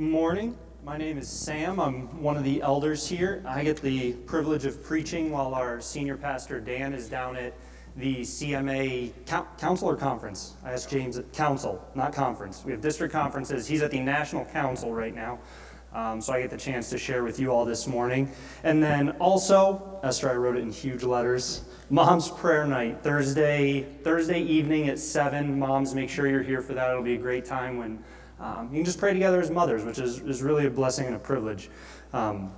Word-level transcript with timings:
Good 0.00 0.08
morning. 0.08 0.56
My 0.82 0.96
name 0.96 1.18
is 1.18 1.28
Sam. 1.28 1.78
I'm 1.78 2.22
one 2.22 2.38
of 2.38 2.42
the 2.42 2.62
elders 2.62 3.06
here. 3.06 3.44
I 3.46 3.62
get 3.62 3.82
the 3.82 4.14
privilege 4.24 4.64
of 4.64 4.82
preaching 4.82 5.30
while 5.30 5.52
our 5.52 5.78
senior 5.82 6.16
pastor 6.16 6.58
Dan 6.58 6.94
is 6.94 7.06
down 7.06 7.36
at 7.36 7.52
the 7.96 8.22
CMA 8.22 9.12
Council 9.58 9.94
Conference. 9.94 10.54
I 10.64 10.72
asked 10.72 10.88
James, 10.88 11.20
Council, 11.34 11.86
not 11.94 12.14
conference. 12.14 12.62
We 12.64 12.72
have 12.72 12.80
district 12.80 13.12
conferences. 13.12 13.66
He's 13.66 13.82
at 13.82 13.90
the 13.90 14.00
National 14.00 14.46
Council 14.46 14.90
right 14.94 15.14
now. 15.14 15.38
Um, 15.92 16.22
so 16.22 16.32
I 16.32 16.40
get 16.40 16.48
the 16.48 16.56
chance 16.56 16.88
to 16.88 16.96
share 16.96 17.22
with 17.22 17.38
you 17.38 17.52
all 17.52 17.66
this 17.66 17.86
morning. 17.86 18.30
And 18.64 18.82
then 18.82 19.10
also, 19.18 20.00
Esther, 20.02 20.30
I 20.30 20.34
wrote 20.36 20.56
it 20.56 20.60
in 20.60 20.72
huge 20.72 21.02
letters. 21.02 21.64
Mom's 21.90 22.30
prayer 22.30 22.66
night, 22.66 23.02
Thursday, 23.02 23.82
Thursday 24.02 24.40
evening 24.40 24.88
at 24.88 24.98
seven. 24.98 25.58
Moms, 25.58 25.94
make 25.94 26.08
sure 26.08 26.26
you're 26.26 26.42
here 26.42 26.62
for 26.62 26.72
that. 26.72 26.88
It'll 26.88 27.02
be 27.02 27.16
a 27.16 27.18
great 27.18 27.44
time 27.44 27.76
when 27.76 28.02
um, 28.40 28.68
you 28.70 28.78
can 28.78 28.84
just 28.84 28.98
pray 28.98 29.12
together 29.12 29.40
as 29.40 29.50
mothers, 29.50 29.84
which 29.84 29.98
is, 29.98 30.20
is 30.20 30.42
really 30.42 30.66
a 30.66 30.70
blessing 30.70 31.06
and 31.06 31.14
a 31.14 31.18
privilege. 31.18 31.68
Um, 32.12 32.52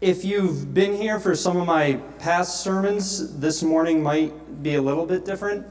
if 0.00 0.24
you've 0.24 0.72
been 0.72 0.94
here 0.94 1.20
for 1.20 1.34
some 1.34 1.56
of 1.56 1.66
my 1.66 1.94
past 2.18 2.62
sermons, 2.62 3.38
this 3.38 3.62
morning 3.62 4.02
might 4.02 4.62
be 4.62 4.74
a 4.74 4.82
little 4.82 5.06
bit 5.06 5.24
different. 5.24 5.66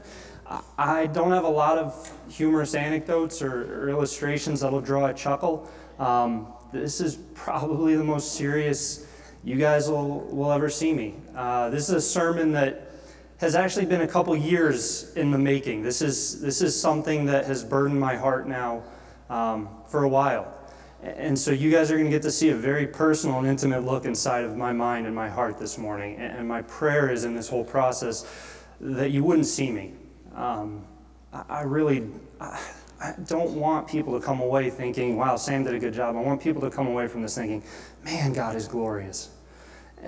I 0.78 1.06
don't 1.06 1.32
have 1.32 1.44
a 1.44 1.48
lot 1.48 1.76
of 1.76 2.12
humorous 2.28 2.76
anecdotes 2.76 3.42
or, 3.42 3.82
or 3.82 3.88
illustrations 3.88 4.60
that'll 4.60 4.80
draw 4.80 5.06
a 5.06 5.14
chuckle. 5.14 5.68
Um, 5.98 6.52
this 6.72 7.00
is 7.00 7.16
probably 7.34 7.96
the 7.96 8.04
most 8.04 8.34
serious 8.34 9.06
you 9.42 9.56
guys 9.56 9.88
will, 9.88 10.20
will 10.20 10.52
ever 10.52 10.70
see 10.70 10.92
me. 10.92 11.14
Uh, 11.34 11.70
this 11.70 11.88
is 11.88 11.94
a 11.94 12.00
sermon 12.00 12.52
that 12.52 12.85
has 13.38 13.54
actually 13.54 13.86
been 13.86 14.00
a 14.00 14.08
couple 14.08 14.34
years 14.34 15.14
in 15.14 15.30
the 15.30 15.38
making. 15.38 15.82
This 15.82 16.00
is, 16.00 16.40
this 16.40 16.62
is 16.62 16.78
something 16.78 17.26
that 17.26 17.44
has 17.46 17.62
burdened 17.62 18.00
my 18.00 18.16
heart 18.16 18.48
now 18.48 18.82
um, 19.28 19.68
for 19.88 20.04
a 20.04 20.08
while. 20.08 20.52
And 21.02 21.38
so 21.38 21.50
you 21.50 21.70
guys 21.70 21.90
are 21.90 21.94
going 21.94 22.06
to 22.06 22.10
get 22.10 22.22
to 22.22 22.30
see 22.30 22.48
a 22.48 22.56
very 22.56 22.86
personal 22.86 23.38
and 23.38 23.46
intimate 23.46 23.84
look 23.84 24.06
inside 24.06 24.44
of 24.44 24.56
my 24.56 24.72
mind 24.72 25.06
and 25.06 25.14
my 25.14 25.28
heart 25.28 25.58
this 25.58 25.76
morning. 25.76 26.16
And 26.16 26.48
my 26.48 26.62
prayer 26.62 27.10
is 27.10 27.24
in 27.24 27.34
this 27.34 27.48
whole 27.48 27.64
process 27.64 28.26
that 28.80 29.10
you 29.10 29.22
wouldn't 29.22 29.46
see 29.46 29.70
me. 29.70 29.92
Um, 30.34 30.84
I, 31.32 31.62
really, 31.62 32.08
I, 32.40 32.60
I 33.00 33.14
don't 33.26 33.52
want 33.52 33.86
people 33.86 34.18
to 34.18 34.24
come 34.24 34.40
away 34.40 34.70
thinking, 34.70 35.16
wow, 35.16 35.36
Sam 35.36 35.64
did 35.64 35.74
a 35.74 35.78
good 35.78 35.92
job. 35.94 36.16
I 36.16 36.20
want 36.20 36.40
people 36.40 36.62
to 36.62 36.70
come 36.70 36.86
away 36.86 37.06
from 37.06 37.20
this 37.20 37.34
thinking, 37.34 37.62
man, 38.02 38.32
God 38.32 38.56
is 38.56 38.66
glorious. 38.66 39.30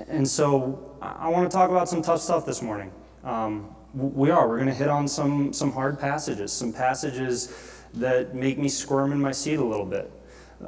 And 0.08 0.26
so 0.26 0.96
I 1.02 1.28
want 1.28 1.50
to 1.50 1.54
talk 1.54 1.70
about 1.70 1.88
some 1.88 2.00
tough 2.00 2.20
stuff 2.20 2.46
this 2.46 2.62
morning. 2.62 2.90
Um, 3.28 3.76
we 3.94 4.30
are. 4.30 4.48
We're 4.48 4.56
going 4.56 4.68
to 4.68 4.74
hit 4.74 4.88
on 4.88 5.06
some, 5.06 5.52
some 5.52 5.70
hard 5.70 6.00
passages, 6.00 6.50
some 6.50 6.72
passages 6.72 7.82
that 7.92 8.34
make 8.34 8.58
me 8.58 8.70
squirm 8.70 9.12
in 9.12 9.20
my 9.20 9.32
seat 9.32 9.58
a 9.58 9.64
little 9.64 9.84
bit. 9.84 10.10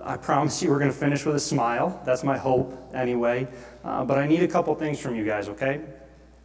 I 0.02 0.18
promise 0.18 0.62
you 0.62 0.68
we're 0.68 0.78
going 0.78 0.90
to 0.90 0.96
finish 0.96 1.24
with 1.24 1.36
a 1.36 1.40
smile. 1.40 2.02
That's 2.04 2.22
my 2.22 2.36
hope, 2.36 2.78
anyway. 2.94 3.48
Uh, 3.82 4.04
but 4.04 4.18
I 4.18 4.26
need 4.26 4.42
a 4.42 4.48
couple 4.48 4.74
things 4.74 5.00
from 5.00 5.14
you 5.14 5.24
guys, 5.24 5.48
okay? 5.48 5.80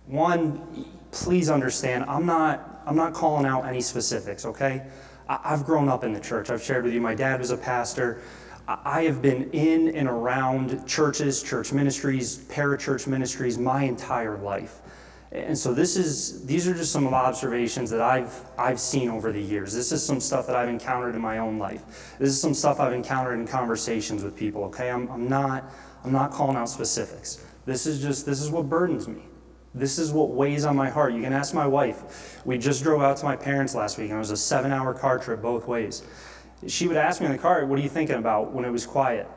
One, 0.05 0.85
please 1.11 1.49
understand, 1.49 2.05
I'm 2.07 2.25
not, 2.25 2.81
I'm 2.85 2.95
not 2.95 3.13
calling 3.13 3.45
out 3.45 3.65
any 3.65 3.81
specifics, 3.81 4.45
okay? 4.45 4.83
I've 5.27 5.65
grown 5.65 5.89
up 5.89 6.05
in 6.05 6.13
the 6.13 6.19
church. 6.21 6.49
I've 6.49 6.63
shared 6.63 6.85
with 6.85 6.93
you, 6.93 7.01
my 7.01 7.15
dad 7.15 7.41
was 7.41 7.51
a 7.51 7.57
pastor. 7.57 8.21
I 8.67 9.03
have 9.03 9.21
been 9.21 9.51
in 9.51 9.89
and 9.89 10.07
around 10.07 10.87
churches, 10.87 11.43
church 11.43 11.73
ministries, 11.73 12.37
parachurch 12.37 13.05
ministries 13.05 13.57
my 13.57 13.83
entire 13.83 14.37
life. 14.37 14.79
And 15.31 15.57
so 15.57 15.73
this 15.73 15.97
is 15.97 16.45
these 16.45 16.67
are 16.67 16.73
just 16.73 16.91
some 16.91 17.07
observations 17.07 17.89
that 17.89 18.01
I've 18.01 18.41
I've 18.57 18.79
seen 18.79 19.09
over 19.09 19.31
the 19.31 19.41
years. 19.41 19.73
This 19.73 19.91
is 19.91 20.05
some 20.05 20.19
stuff 20.19 20.47
that 20.47 20.55
I've 20.55 20.69
encountered 20.69 21.15
in 21.15 21.21
my 21.21 21.39
own 21.39 21.57
life. 21.57 22.15
This 22.19 22.29
is 22.29 22.39
some 22.39 22.53
stuff 22.53 22.79
I've 22.79 22.93
encountered 22.93 23.39
in 23.39 23.47
conversations 23.47 24.23
with 24.23 24.35
people. 24.35 24.63
Okay, 24.65 24.89
I'm, 24.89 25.09
I'm 25.09 25.27
not 25.27 25.71
I'm 26.03 26.11
not 26.11 26.31
calling 26.31 26.55
out 26.55 26.69
specifics. 26.69 27.43
This 27.65 27.85
is 27.85 28.01
just 28.01 28.25
this 28.25 28.41
is 28.41 28.49
what 28.49 28.69
burdens 28.69 29.07
me. 29.07 29.23
This 29.73 29.99
is 29.99 30.13
what 30.13 30.29
weighs 30.29 30.63
on 30.63 30.75
my 30.75 30.89
heart. 30.89 31.13
You 31.13 31.21
can 31.21 31.33
ask 31.33 31.53
my 31.53 31.67
wife. 31.67 32.41
We 32.45 32.57
just 32.57 32.81
drove 32.81 33.01
out 33.01 33.17
to 33.17 33.25
my 33.25 33.35
parents 33.35 33.75
last 33.75 33.97
week, 33.97 34.09
and 34.09 34.15
it 34.15 34.19
was 34.19 34.31
a 34.31 34.37
seven-hour 34.37 34.93
car 34.93 35.19
trip 35.19 35.41
both 35.41 35.67
ways. 35.67 36.03
She 36.65 36.87
would 36.87 36.95
ask 36.95 37.19
me 37.19 37.25
in 37.25 37.33
the 37.33 37.37
car, 37.37 37.65
"What 37.65 37.77
are 37.77 37.81
you 37.81 37.89
thinking 37.89 38.15
about 38.15 38.53
when 38.53 38.63
it 38.63 38.71
was 38.71 38.85
quiet?" 38.85 39.27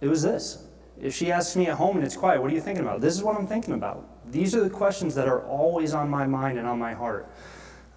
It 0.00 0.08
was 0.08 0.22
this. 0.22 0.64
If 0.98 1.14
she 1.14 1.30
asks 1.30 1.56
me 1.56 1.66
at 1.66 1.76
home 1.76 1.96
and 1.96 2.06
it's 2.06 2.16
quiet, 2.16 2.40
what 2.40 2.50
are 2.50 2.54
you 2.54 2.60
thinking 2.60 2.84
about? 2.84 3.02
This 3.02 3.14
is 3.14 3.22
what 3.22 3.36
I'm 3.36 3.46
thinking 3.46 3.74
about. 3.74 4.15
These 4.30 4.54
are 4.54 4.62
the 4.62 4.70
questions 4.70 5.14
that 5.14 5.28
are 5.28 5.46
always 5.46 5.94
on 5.94 6.08
my 6.08 6.26
mind 6.26 6.58
and 6.58 6.66
on 6.66 6.78
my 6.78 6.94
heart. 6.94 7.30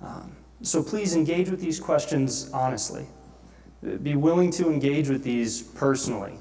Um, 0.01 0.35
so 0.61 0.83
please 0.83 1.15
engage 1.15 1.49
with 1.49 1.61
these 1.61 1.79
questions 1.79 2.49
honestly. 2.53 3.07
Be 4.03 4.15
willing 4.15 4.51
to 4.51 4.69
engage 4.69 5.09
with 5.09 5.23
these 5.23 5.61
personally. 5.61 6.33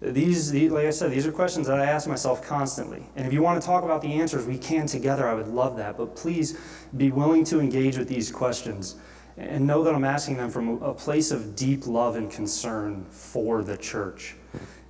These, 0.00 0.52
like 0.52 0.86
I 0.86 0.90
said, 0.90 1.12
these 1.12 1.26
are 1.28 1.32
questions 1.32 1.68
that 1.68 1.78
I 1.78 1.84
ask 1.84 2.08
myself 2.08 2.42
constantly. 2.42 3.06
And 3.14 3.24
if 3.24 3.32
you 3.32 3.40
want 3.40 3.60
to 3.60 3.64
talk 3.64 3.84
about 3.84 4.02
the 4.02 4.12
answers, 4.14 4.46
we 4.46 4.58
can 4.58 4.86
together. 4.86 5.28
I 5.28 5.34
would 5.34 5.46
love 5.46 5.76
that. 5.76 5.96
But 5.96 6.16
please 6.16 6.58
be 6.96 7.12
willing 7.12 7.44
to 7.44 7.60
engage 7.60 7.98
with 7.98 8.08
these 8.08 8.30
questions 8.30 8.96
and 9.36 9.64
know 9.64 9.84
that 9.84 9.94
I'm 9.94 10.04
asking 10.04 10.38
them 10.38 10.50
from 10.50 10.82
a 10.82 10.92
place 10.92 11.30
of 11.30 11.54
deep 11.54 11.86
love 11.86 12.16
and 12.16 12.30
concern 12.30 13.04
for 13.10 13.62
the 13.62 13.76
church. 13.76 14.34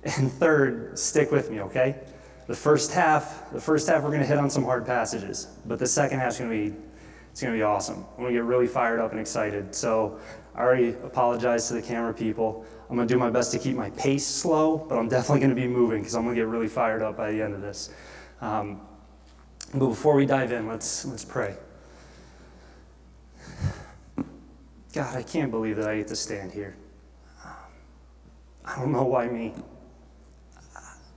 And 0.03 0.31
third, 0.31 0.97
stick 0.97 1.31
with 1.31 1.49
me, 1.49 1.61
okay? 1.61 1.95
The 2.47 2.55
first 2.55 2.91
half, 2.91 3.51
the 3.51 3.61
first 3.61 3.87
half, 3.87 4.03
we're 4.03 4.09
going 4.09 4.21
to 4.21 4.27
hit 4.27 4.37
on 4.37 4.49
some 4.49 4.63
hard 4.63 4.85
passages, 4.85 5.47
but 5.65 5.79
the 5.79 5.87
second 5.87 6.19
half 6.19 6.33
is 6.33 6.39
going 6.39 6.49
to 6.49 6.71
be, 6.71 6.77
it's 7.31 7.41
going 7.41 7.53
to 7.53 7.57
be 7.57 7.63
awesome. 7.63 8.05
I'm 8.17 8.23
going 8.23 8.33
to 8.33 8.39
get 8.39 8.43
really 8.43 8.67
fired 8.67 8.99
up 8.99 9.11
and 9.11 9.19
excited. 9.19 9.73
So 9.73 10.19
I 10.55 10.61
already 10.61 10.89
apologized 10.89 11.69
to 11.69 11.75
the 11.75 11.81
camera 11.81 12.13
people. 12.13 12.65
I'm 12.89 12.95
going 12.95 13.07
to 13.07 13.13
do 13.13 13.17
my 13.17 13.29
best 13.29 13.51
to 13.53 13.59
keep 13.59 13.75
my 13.75 13.89
pace 13.91 14.25
slow, 14.25 14.77
but 14.77 14.97
I'm 14.97 15.07
definitely 15.07 15.39
going 15.39 15.55
to 15.55 15.61
be 15.61 15.67
moving 15.67 15.99
because 15.99 16.15
I'm 16.15 16.23
going 16.23 16.35
to 16.35 16.41
get 16.41 16.47
really 16.47 16.67
fired 16.67 17.01
up 17.01 17.15
by 17.15 17.31
the 17.31 17.41
end 17.41 17.53
of 17.53 17.61
this. 17.61 17.89
Um, 18.41 18.81
but 19.73 19.87
before 19.87 20.15
we 20.15 20.25
dive 20.25 20.51
in, 20.51 20.67
let's 20.67 21.05
let's 21.05 21.25
pray. 21.25 21.55
God, 24.93 25.15
I 25.15 25.23
can't 25.23 25.49
believe 25.49 25.77
that 25.77 25.87
I 25.87 25.97
get 25.97 26.07
to 26.09 26.15
stand 26.15 26.51
here. 26.51 26.75
I 28.65 28.75
don't 28.77 28.91
know 28.91 29.05
why 29.05 29.27
me 29.27 29.53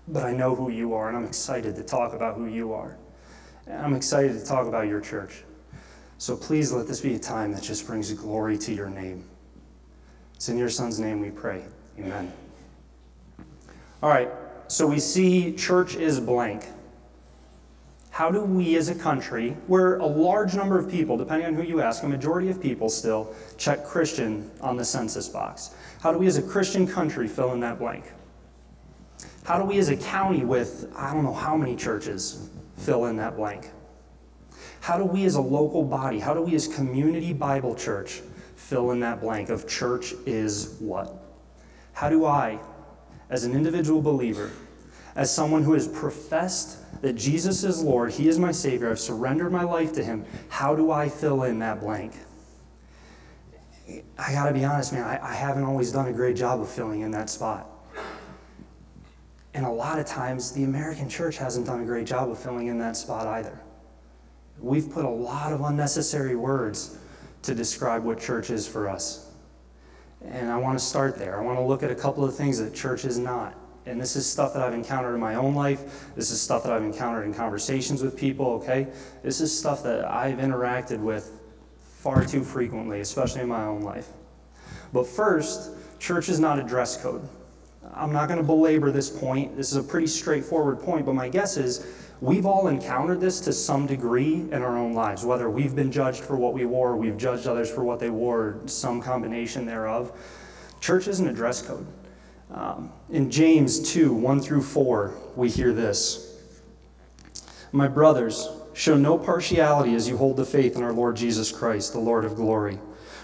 but 0.09 0.22
I 0.22 0.33
know 0.33 0.55
who 0.55 0.71
you 0.71 0.94
are, 0.94 1.09
and 1.09 1.17
I'm 1.17 1.25
excited 1.25 1.75
to 1.77 1.83
talk 1.83 2.12
about 2.12 2.37
who 2.37 2.47
you 2.47 2.72
are. 2.72 2.97
And 3.67 3.81
I'm 3.81 3.94
excited 3.94 4.39
to 4.39 4.44
talk 4.44 4.67
about 4.67 4.87
your 4.87 5.00
church. 5.00 5.43
So 6.19 6.37
please 6.37 6.72
let 6.72 6.87
this 6.87 7.00
be 7.00 7.15
a 7.15 7.19
time 7.19 7.53
that 7.53 7.62
just 7.62 7.87
brings 7.87 8.12
glory 8.12 8.56
to 8.59 8.72
your 8.72 8.89
name. 8.89 9.25
It's 10.34 10.49
in 10.49 10.56
your 10.56 10.69
son's 10.69 11.00
name 11.00 11.21
we 11.21 11.31
pray. 11.31 11.65
Amen. 11.99 12.33
All 14.03 14.11
right, 14.11 14.31
so 14.69 14.87
we 14.87 15.00
see 15.00 15.55
church 15.55 15.97
is 15.97 16.21
blank. 16.21 16.66
How 18.11 18.31
do 18.31 18.43
we 18.43 18.77
as 18.77 18.89
a 18.89 18.95
country, 18.95 19.50
where 19.66 19.97
a 19.97 20.06
large 20.06 20.55
number 20.55 20.78
of 20.78 20.91
people, 20.91 21.19
depending 21.19 21.49
on 21.49 21.55
who 21.55 21.62
you 21.62 21.83
ask, 21.83 22.03
a 22.03 22.09
majority 22.09 22.49
of 22.49 22.62
people 22.62 22.89
still 22.89 23.34
check 23.59 23.84
Christian 23.84 24.50
on 24.62 24.77
the 24.77 24.84
census 24.84 25.28
box, 25.28 25.75
how 26.00 26.12
do 26.12 26.19
we 26.19 26.27
as 26.27 26.39
a 26.39 26.43
Christian 26.43 26.87
country 26.87 27.28
fill 27.28 27.53
in 27.53 27.61
that 27.61 27.78
blank? 27.78 28.12
How 29.47 29.61
do 29.61 29.65
we 29.65 29.79
as 29.79 29.91
a 29.91 29.97
county 29.97 30.45
with, 30.45 30.93
I 30.97 31.15
don't 31.15 31.23
know 31.23 31.33
how 31.33 31.57
many 31.57 31.77
churches, 31.77 32.51
fill 32.79 33.05
in 33.05 33.17
that 33.19 33.37
blank? 33.37 33.71
How 34.81 34.99
do 34.99 35.05
we 35.05 35.25
as 35.25 35.37
a 35.37 35.41
local 35.41 35.84
body, 35.84 36.19
how 36.19 36.34
do 36.34 36.43
we 36.43 36.57
as 36.57 36.67
Community 36.67 37.33
Bible 37.33 37.77
Church 37.77 38.23
fill 38.57 38.91
in 38.91 38.99
that 39.01 39.21
blank 39.21 39.49
of 39.49 39.69
church 39.69 40.15
is 40.27 40.75
what? 40.81 41.23
How 41.93 42.11
do 42.11 42.25
I, 42.25 42.59
as 43.31 43.45
an 43.45 43.53
individual 43.53 44.03
believer, 44.03 44.51
as 45.15 45.33
someone 45.33 45.63
who 45.63 45.75
has 45.75 45.87
professed 45.87 46.78
that 47.01 47.13
Jesus 47.13 47.63
is 47.63 47.81
Lord, 47.81 48.11
He 48.11 48.27
is 48.27 48.41
my 48.41 48.51
Savior, 48.51 48.91
I've 48.91 48.99
surrendered 48.99 49.53
my 49.53 49.63
life 49.63 49.93
to 49.93 50.03
Him, 50.03 50.25
how 50.49 50.75
do 50.75 50.91
I 50.91 51.09
fill 51.09 51.45
in 51.45 51.61
that 51.61 51.78
blank? 51.78 52.15
I 54.19 54.33
gotta 54.33 54.53
be 54.53 54.65
honest, 54.65 54.93
man, 54.93 55.05
I, 55.05 55.25
I 55.25 55.34
haven't 55.34 55.63
always 55.63 55.93
done 55.93 56.09
a 56.09 56.13
great 56.13 56.34
job 56.34 56.61
of 56.61 56.69
filling 56.69 57.03
in 57.03 57.13
that 57.13 57.31
spot. 57.31 57.71
And 59.57 59.65
a 59.65 59.71
lot 59.71 59.99
of 59.99 60.05
times, 60.05 60.53
the 60.53 60.65
American 60.65 61.09
church 61.09 61.39
hasn't 61.39 61.65
done 61.65 61.81
a 61.81 61.85
great 61.87 62.07
job 62.07 62.29
of 62.29 62.39
filling 62.39 62.67
in 62.67 62.79
that 62.81 62.95
spot 62.95 63.27
either. 63.27 63.59
We've 64.61 64.93
put 64.93 65.07
a 65.07 65.11
lot 65.11 65.51
of 65.51 65.63
unnecessary 65.63 66.37
words 66.37 66.99
to 67.41 67.55
describe 67.55 68.05
what 68.05 68.21
church 68.21 68.51
is 68.51 68.69
for 68.69 68.87
us. 68.87 69.31
And 70.23 70.51
I 70.51 70.59
want 70.59 70.79
to 70.79 70.85
start 70.85 71.17
there. 71.17 71.41
I 71.41 71.43
want 71.43 71.59
to 71.59 71.63
look 71.63 71.83
at 71.83 71.91
a 71.91 71.95
couple 71.95 72.23
of 72.23 72.37
things 72.37 72.59
that 72.59 72.75
church 72.75 73.07
is 73.07 73.19
not. 73.19 73.55
And 73.87 73.99
this 73.99 74.15
is 74.15 74.31
stuff 74.31 74.53
that 74.53 74.63
I've 74.63 74.75
encountered 74.75 75.15
in 75.15 75.21
my 75.21 75.37
own 75.37 75.55
life. 75.55 76.15
This 76.15 76.31
is 76.31 76.39
stuff 76.39 76.63
that 76.65 76.73
I've 76.75 76.85
encountered 76.85 77.25
in 77.25 77.33
conversations 77.33 78.03
with 78.03 78.15
people, 78.15 78.47
okay? 78.57 78.89
This 79.23 79.41
is 79.41 79.59
stuff 79.59 79.83
that 79.85 80.05
I've 80.05 80.37
interacted 80.37 80.99
with 80.99 81.33
far 81.81 82.27
too 82.27 82.45
frequently, 82.45 83.01
especially 83.01 83.41
in 83.41 83.49
my 83.49 83.65
own 83.65 83.81
life. 83.81 84.09
But 84.93 85.07
first, 85.07 85.71
church 85.99 86.29
is 86.29 86.39
not 86.39 86.59
a 86.59 86.63
dress 86.63 87.01
code. 87.03 87.27
I'm 87.94 88.12
not 88.12 88.28
going 88.28 88.41
to 88.41 88.47
belabor 88.47 88.91
this 88.91 89.10
point. 89.10 89.56
This 89.56 89.71
is 89.71 89.77
a 89.77 89.83
pretty 89.83 90.06
straightforward 90.06 90.80
point, 90.80 91.06
but 91.06 91.15
my 91.15 91.28
guess 91.28 91.56
is 91.56 91.86
we've 92.21 92.47
all 92.47 92.68
encountered 92.68 93.21
this 93.21 93.41
to 93.41 93.53
some 93.53 93.86
degree 93.86 94.34
in 94.34 94.62
our 94.62 94.77
own 94.77 94.92
lives, 94.92 95.24
whether 95.24 95.50
we've 95.50 95.74
been 95.74 95.92
judged 95.92 96.22
for 96.22 96.36
what 96.36 96.53
we 96.54 96.65
wore, 96.65 96.97
we've 96.97 97.16
judged 97.16 97.47
others 97.47 97.71
for 97.71 97.84
what 97.84 98.00
they 98.00 98.10
wore, 98.10 98.60
some 98.66 99.00
combination 99.00 99.66
thereof. 99.66 100.12
Church 100.80 101.09
isn't 101.09 101.27
a 101.27 101.33
dress 101.33 101.62
code. 101.62 101.86
Um, 102.50 102.92
in 103.10 103.30
James 103.30 103.92
2 103.92 104.12
1 104.12 104.41
through 104.41 104.62
4, 104.62 105.15
we 105.34 105.48
hear 105.48 105.72
this 105.72 106.38
My 107.72 107.88
brothers, 107.88 108.48
show 108.72 108.97
no 108.97 109.18
partiality 109.18 109.94
as 109.94 110.09
you 110.09 110.16
hold 110.16 110.36
the 110.36 110.44
faith 110.44 110.77
in 110.77 110.83
our 110.83 110.92
Lord 110.92 111.16
Jesus 111.16 111.50
Christ, 111.50 111.92
the 111.92 111.98
Lord 111.98 112.24
of 112.24 112.36
glory. 112.36 112.78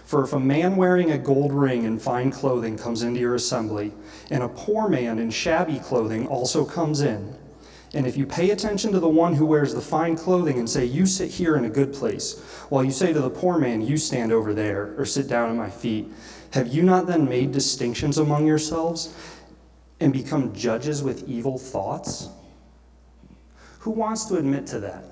For 0.05 0.25
if 0.25 0.33
a 0.33 0.41
man 0.41 0.77
wearing 0.77 1.11
a 1.11 1.19
gold 1.19 1.53
ring 1.53 1.87
and 1.87 2.01
fine 2.01 2.31
clothing 2.31 2.77
comes 2.77 3.03
into 3.03 3.21
your 3.21 3.35
assembly, 3.35 3.93
and 4.31 4.43
a 4.43 4.49
poor 4.49 4.89
man 4.89 5.19
in 5.19 5.31
shabby 5.31 5.79
clothing 5.79 6.27
also 6.27 6.65
comes 6.65 7.01
in, 7.01 7.37
and 7.95 8.07
if 8.07 8.17
you 8.17 8.25
pay 8.25 8.51
attention 8.51 8.91
to 8.93 9.01
the 9.01 9.09
one 9.09 9.35
who 9.35 9.45
wears 9.45 9.75
the 9.75 9.81
fine 9.81 10.17
clothing 10.17 10.59
and 10.59 10.69
say, 10.69 10.85
You 10.85 11.05
sit 11.05 11.31
here 11.31 11.57
in 11.57 11.67
a 11.67 11.71
good 11.71 11.93
place, 11.93 12.41
while 12.71 12.83
you 12.83 12.91
say 12.91 13.13
to 13.13 13.21
the 13.21 13.31
poor 13.31 13.59
man, 13.59 13.83
You 13.83 13.99
stand 13.99 14.33
over 14.33 14.55
there, 14.55 14.95
or 14.97 15.05
sit 15.05 15.29
down 15.29 15.51
at 15.51 15.57
my 15.57 15.69
feet, 15.69 16.11
have 16.53 16.69
you 16.69 16.83
not 16.83 17.07
then 17.07 17.29
made 17.29 17.53
distinctions 17.53 18.19
among 18.19 18.47
yourselves 18.47 19.15
and 20.01 20.13
become 20.13 20.55
judges 20.55 21.03
with 21.03 21.29
evil 21.29 21.59
thoughts? 21.59 22.29
Who 23.81 23.91
wants 23.91 24.25
to 24.27 24.37
admit 24.37 24.67
to 24.69 24.81
that? 24.81 25.05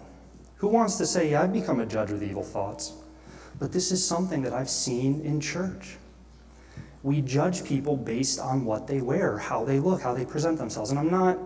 Who 0.57 0.69
wants 0.69 0.97
to 0.99 1.07
say, 1.07 1.31
yeah, 1.31 1.43
I've 1.43 1.53
become 1.53 1.81
a 1.81 1.87
judge 1.87 2.11
with 2.11 2.23
evil 2.23 2.43
thoughts? 2.43 2.93
But 3.61 3.73
this 3.73 3.93
is 3.93 4.05
something 4.05 4.43
that 4.43 4.55
I've 4.55 4.71
seen 4.71 5.21
in 5.21 5.41
church. 5.41 5.99
We 7.03 7.21
judge 7.21 7.62
people 7.65 7.97
based 7.97 8.41
on 8.41 8.65
what 8.65 8.87
they 8.87 9.01
wear, 9.01 9.39
how 9.39 9.65
they 9.65 9.79
look, 9.79 10.03
how 10.03 10.15
they 10.15 10.25
present 10.25 10.59
themselves. 10.59 10.91
And 10.91 10.99
I'm 10.99 11.11
not, 11.11 11.39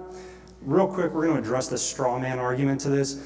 real 0.62 0.86
quick, 0.86 1.12
we're 1.12 1.26
going 1.26 1.36
to 1.36 1.42
address 1.42 1.68
this 1.68 1.82
straw 1.82 2.18
man 2.18 2.38
argument 2.38 2.80
to 2.82 2.88
this. 2.88 3.20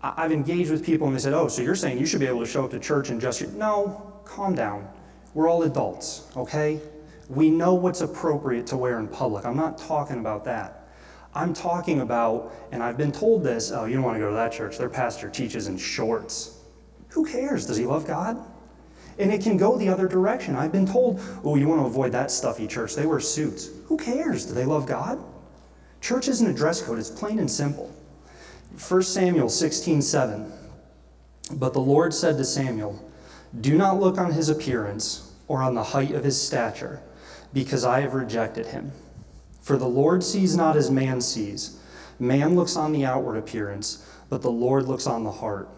I've 0.00 0.32
engaged 0.32 0.70
with 0.70 0.84
people 0.84 1.08
and 1.08 1.16
they 1.16 1.20
said, 1.20 1.34
oh, 1.34 1.48
so 1.48 1.62
you're 1.62 1.74
saying 1.74 1.98
you 1.98 2.06
should 2.06 2.20
be 2.20 2.26
able 2.26 2.40
to 2.40 2.46
show 2.46 2.64
up 2.64 2.70
to 2.70 2.78
church 2.78 3.10
and 3.10 3.20
just, 3.20 3.42
no, 3.54 4.12
calm 4.24 4.54
down. 4.54 4.88
We're 5.34 5.48
all 5.48 5.64
adults, 5.64 6.28
okay? 6.36 6.80
We 7.28 7.50
know 7.50 7.74
what's 7.74 8.00
appropriate 8.00 8.66
to 8.68 8.76
wear 8.76 9.00
in 9.00 9.08
public. 9.08 9.44
I'm 9.44 9.56
not 9.56 9.76
talking 9.76 10.20
about 10.20 10.44
that. 10.44 10.88
I'm 11.34 11.52
talking 11.52 12.00
about, 12.00 12.54
and 12.72 12.82
I've 12.82 12.96
been 12.96 13.12
told 13.12 13.42
this, 13.42 13.70
oh, 13.72 13.84
you 13.84 13.94
don't 13.94 14.04
want 14.04 14.16
to 14.16 14.20
go 14.20 14.30
to 14.30 14.36
that 14.36 14.52
church. 14.52 14.78
Their 14.78 14.88
pastor 14.88 15.28
teaches 15.28 15.66
in 15.66 15.76
shorts. 15.76 16.57
Who 17.10 17.24
cares? 17.24 17.66
Does 17.66 17.76
he 17.76 17.86
love 17.86 18.06
God? 18.06 18.38
And 19.18 19.32
it 19.32 19.42
can 19.42 19.56
go 19.56 19.76
the 19.76 19.88
other 19.88 20.06
direction. 20.06 20.54
I've 20.54 20.72
been 20.72 20.86
told, 20.86 21.20
oh, 21.42 21.56
you 21.56 21.66
want 21.68 21.80
to 21.80 21.86
avoid 21.86 22.12
that 22.12 22.30
stuffy 22.30 22.66
church. 22.66 22.94
They 22.94 23.06
wear 23.06 23.20
suits. 23.20 23.70
Who 23.86 23.96
cares? 23.96 24.46
Do 24.46 24.54
they 24.54 24.64
love 24.64 24.86
God? 24.86 25.22
Church 26.00 26.28
isn't 26.28 26.46
a 26.46 26.52
dress 26.52 26.80
code, 26.80 26.98
it's 26.98 27.10
plain 27.10 27.38
and 27.40 27.50
simple. 27.50 27.92
1 28.88 29.02
Samuel 29.02 29.48
16 29.48 30.02
7. 30.02 30.52
But 31.52 31.72
the 31.72 31.80
Lord 31.80 32.14
said 32.14 32.36
to 32.36 32.44
Samuel, 32.44 33.02
Do 33.60 33.76
not 33.76 33.98
look 33.98 34.18
on 34.18 34.32
his 34.32 34.48
appearance 34.48 35.32
or 35.48 35.62
on 35.62 35.74
the 35.74 35.82
height 35.82 36.12
of 36.12 36.22
his 36.22 36.40
stature, 36.40 37.00
because 37.52 37.84
I 37.84 38.00
have 38.00 38.14
rejected 38.14 38.66
him. 38.66 38.92
For 39.62 39.76
the 39.76 39.88
Lord 39.88 40.22
sees 40.22 40.56
not 40.56 40.76
as 40.76 40.90
man 40.90 41.20
sees. 41.20 41.80
Man 42.18 42.54
looks 42.54 42.76
on 42.76 42.92
the 42.92 43.04
outward 43.04 43.36
appearance, 43.36 44.06
but 44.28 44.42
the 44.42 44.50
Lord 44.50 44.86
looks 44.86 45.06
on 45.06 45.24
the 45.24 45.32
heart. 45.32 45.68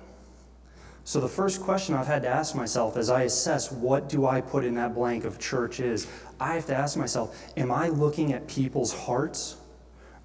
So, 1.05 1.20
the 1.20 1.29
first 1.29 1.62
question 1.62 1.94
I've 1.94 2.06
had 2.06 2.23
to 2.23 2.29
ask 2.29 2.55
myself 2.55 2.97
as 2.97 3.11
I 3.11 3.23
assess 3.23 3.73
what 3.73 4.08
do 4.08 4.26
I 4.26 4.41
put 4.41 4.64
in 4.64 4.75
that 4.75 4.94
blank 4.94 5.25
of 5.25 5.38
church 5.38 5.81
is, 5.81 6.06
I 6.38 6.55
have 6.55 6.67
to 6.67 6.76
ask 6.76 6.97
myself, 6.97 7.37
am 7.56 7.70
I 7.70 7.88
looking 7.88 8.32
at 8.32 8.47
people's 8.47 8.93
hearts 8.93 9.56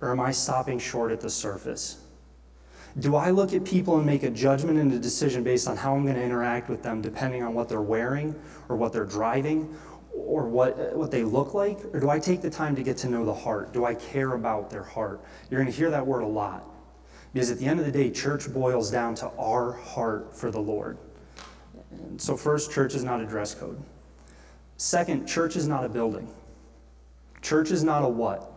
or 0.02 0.12
am 0.12 0.20
I 0.20 0.32
stopping 0.32 0.80
short 0.80 1.12
at 1.12 1.22
the 1.22 1.30
surface? 1.30 2.02
Do 3.00 3.16
I 3.16 3.30
look 3.32 3.54
at 3.54 3.66
people 3.66 3.98
and 3.98 4.06
make 4.06 4.24
a 4.24 4.30
judgment 4.30 4.80
and 4.80 4.92
a 4.94 5.00
decision 5.00 5.44
based 5.44 5.68
on 5.68 5.76
how 5.76 5.96
I'm 5.96 6.04
going 6.04 6.16
to 6.16 6.24
interact 6.24 6.70
with 6.70 6.82
them 6.82 7.02
depending 7.02 7.44
on 7.44 7.54
what 7.54 7.68
they're 7.68 7.82
wearing 7.82 8.34
or 8.70 8.78
what 8.78 8.94
they're 8.94 9.06
driving 9.06 9.76
or 10.14 10.48
what, 10.48 10.96
what 10.96 11.12
they 11.12 11.24
look 11.24 11.54
like? 11.54 11.80
Or 11.94 12.00
do 12.00 12.10
I 12.10 12.20
take 12.20 12.42
the 12.42 12.50
time 12.50 12.74
to 12.76 12.84
get 12.84 12.96
to 12.98 13.10
know 13.10 13.26
the 13.26 13.34
heart? 13.34 13.74
Do 13.74 13.84
I 13.84 13.96
care 13.96 14.34
about 14.34 14.70
their 14.70 14.84
heart? 14.84 15.22
You're 15.50 15.60
going 15.60 15.72
to 15.72 15.78
hear 15.78 15.90
that 15.90 16.06
word 16.06 16.22
a 16.22 16.28
lot. 16.28 16.64
Because 17.36 17.52
at 17.52 17.60
the 17.60 17.66
end 17.66 17.82
of 17.82 17.86
the 17.86 17.92
day, 17.92 18.10
church 18.12 18.52
boils 18.54 18.90
down 18.90 19.14
to 19.16 19.30
our 19.38 19.74
heart 19.74 20.34
for 20.34 20.52
the 20.52 20.62
Lord. 20.62 20.98
And 21.92 22.20
so, 22.20 22.38
first, 22.38 22.72
church 22.72 22.96
is 22.96 23.04
not 23.04 23.20
a 23.20 23.26
dress 23.26 23.54
code. 23.54 23.78
Second, 24.78 25.28
church 25.28 25.58
is 25.58 25.68
not 25.68 25.84
a 25.84 25.90
building. 25.90 26.34
Church 27.42 27.72
is 27.72 27.84
not 27.84 28.06
a 28.06 28.08
what. 28.08 28.54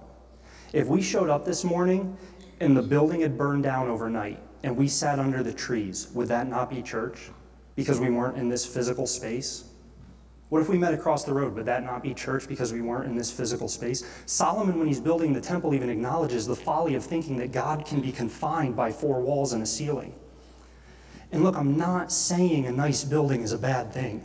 If 0.72 0.86
we 0.86 1.02
showed 1.02 1.28
up 1.28 1.44
this 1.44 1.64
morning 1.64 2.16
and 2.60 2.76
the 2.76 2.82
building 2.82 3.22
had 3.22 3.36
burned 3.36 3.64
down 3.64 3.88
overnight 3.88 4.38
and 4.62 4.76
we 4.76 4.86
sat 4.86 5.18
under 5.18 5.42
the 5.42 5.52
trees, 5.52 6.10
would 6.14 6.28
that 6.28 6.46
not 6.46 6.70
be 6.70 6.80
church? 6.80 7.30
Because 7.74 7.98
we 7.98 8.10
weren't 8.10 8.38
in 8.38 8.48
this 8.48 8.64
physical 8.64 9.08
space? 9.08 9.67
What 10.48 10.62
if 10.62 10.68
we 10.68 10.78
met 10.78 10.94
across 10.94 11.24
the 11.24 11.34
road? 11.34 11.54
Would 11.54 11.66
that 11.66 11.84
not 11.84 12.02
be 12.02 12.14
church 12.14 12.48
because 12.48 12.72
we 12.72 12.80
weren't 12.80 13.06
in 13.06 13.16
this 13.16 13.30
physical 13.30 13.68
space? 13.68 14.04
Solomon, 14.24 14.78
when 14.78 14.88
he's 14.88 15.00
building 15.00 15.34
the 15.34 15.40
temple, 15.40 15.74
even 15.74 15.90
acknowledges 15.90 16.46
the 16.46 16.56
folly 16.56 16.94
of 16.94 17.04
thinking 17.04 17.36
that 17.38 17.52
God 17.52 17.84
can 17.84 18.00
be 18.00 18.12
confined 18.12 18.74
by 18.74 18.90
four 18.90 19.20
walls 19.20 19.52
and 19.52 19.62
a 19.62 19.66
ceiling. 19.66 20.14
And 21.32 21.44
look, 21.44 21.54
I'm 21.54 21.76
not 21.76 22.10
saying 22.10 22.66
a 22.66 22.72
nice 22.72 23.04
building 23.04 23.42
is 23.42 23.52
a 23.52 23.58
bad 23.58 23.92
thing, 23.92 24.24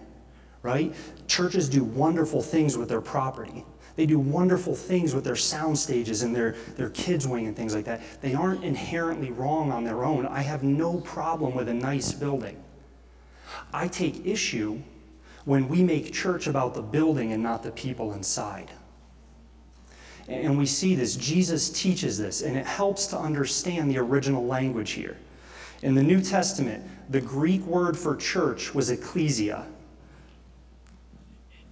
right? 0.62 0.96
Churches 1.28 1.68
do 1.68 1.84
wonderful 1.84 2.42
things 2.42 2.78
with 2.78 2.88
their 2.88 3.02
property. 3.02 3.66
They 3.98 4.06
do 4.06 4.18
wonderful 4.18 4.76
things 4.76 5.14
with 5.14 5.26
their 5.26 5.36
sound 5.36 5.78
stages 5.78 6.24
and 6.24 6.34
their, 6.34 6.56
their 6.78 6.90
kids' 6.92 7.28
wing 7.28 7.48
and 7.48 7.56
things 7.56 7.76
like 7.76 7.86
that. 7.86 8.02
They 8.22 8.34
aren't 8.34 8.64
inherently 8.64 9.32
wrong 9.32 9.72
on 9.74 9.84
their 9.84 10.06
own. 10.06 10.26
I 10.26 10.42
have 10.42 10.64
no 10.64 11.02
problem 11.02 11.54
with 11.54 11.68
a 11.68 11.74
nice 11.74 12.14
building. 12.14 12.64
I 13.74 13.90
take 13.90 14.26
issue 14.26 14.82
when 15.46 15.68
we 15.68 15.84
make 15.84 16.14
church 16.14 16.48
about 16.48 16.74
the 16.74 16.82
building 16.82 17.34
and 17.34 17.44
not 17.44 17.64
the 17.64 17.72
people 17.72 18.14
inside. 18.14 18.72
And 20.28 20.58
we 20.58 20.66
see 20.66 20.96
this. 20.96 21.16
Jesus 21.18 21.70
teaches 21.70 22.18
this, 22.18 22.42
and 22.42 22.56
it 22.56 22.66
helps 22.66 23.08
to 23.08 23.18
understand 23.18 23.92
the 23.92 23.98
original 23.98 24.46
language 24.46 24.92
here. 24.92 25.18
In 25.82 25.96
the 25.96 26.04
New 26.04 26.22
Testament, 26.22 26.84
the 27.10 27.20
Greek 27.20 27.62
word 27.66 27.98
for 27.98 28.16
church 28.16 28.74
was 28.74 28.90
ecclesia. 28.90 29.66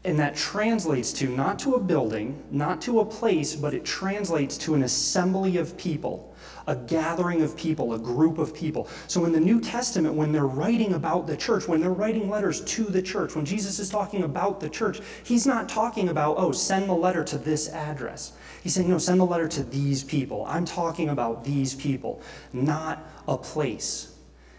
And 0.04 0.18
that 0.18 0.36
translates 0.36 1.14
to 1.14 1.28
not 1.28 1.60
to 1.60 1.76
a 1.76 1.80
building, 1.80 2.44
not 2.50 2.82
to 2.82 3.02
a 3.02 3.06
place, 3.06 3.56
but 3.56 3.74
it 3.74 3.86
translates 3.86 4.58
to 4.60 4.74
an 4.74 4.82
assembly 4.82 5.58
of 5.58 5.78
people, 5.78 6.36
a 6.66 6.76
gathering 6.76 7.44
of 7.44 7.56
people, 7.56 7.94
a 7.94 8.00
group 8.00 8.40
of 8.40 8.52
people. 8.52 8.88
So 9.08 9.26
in 9.26 9.32
the 9.32 9.40
New 9.40 9.62
Testament, 9.62 10.16
when 10.16 10.32
they're 10.32 10.48
writing 10.48 10.96
about 10.96 11.28
the 11.28 11.38
church, 11.38 11.68
when 11.68 11.82
they're 11.82 11.92
writing 11.92 12.32
letters 12.32 12.62
to 12.62 12.84
the 12.86 13.02
church, 13.02 13.36
when 13.36 13.46
Jesus 13.46 13.78
is 13.78 13.92
talking 13.92 14.24
about 14.24 14.60
the 14.60 14.70
church, 14.70 15.02
he's 15.24 15.46
not 15.46 15.70
talking 15.70 16.10
about, 16.10 16.36
oh, 16.40 16.52
send 16.52 16.90
the 16.90 16.94
letter 16.94 17.24
to 17.26 17.38
this 17.38 17.70
address. 17.70 18.34
He's 18.64 18.74
saying, 18.74 18.90
no, 18.90 18.98
send 18.98 19.20
the 19.20 19.26
letter 19.26 19.48
to 19.50 19.64
these 19.64 20.04
people. 20.04 20.46
I'm 20.48 20.66
talking 20.66 21.10
about 21.10 21.44
these 21.44 21.76
people, 21.76 22.24
not 22.54 23.04
a 23.28 23.38
place. 23.38 24.16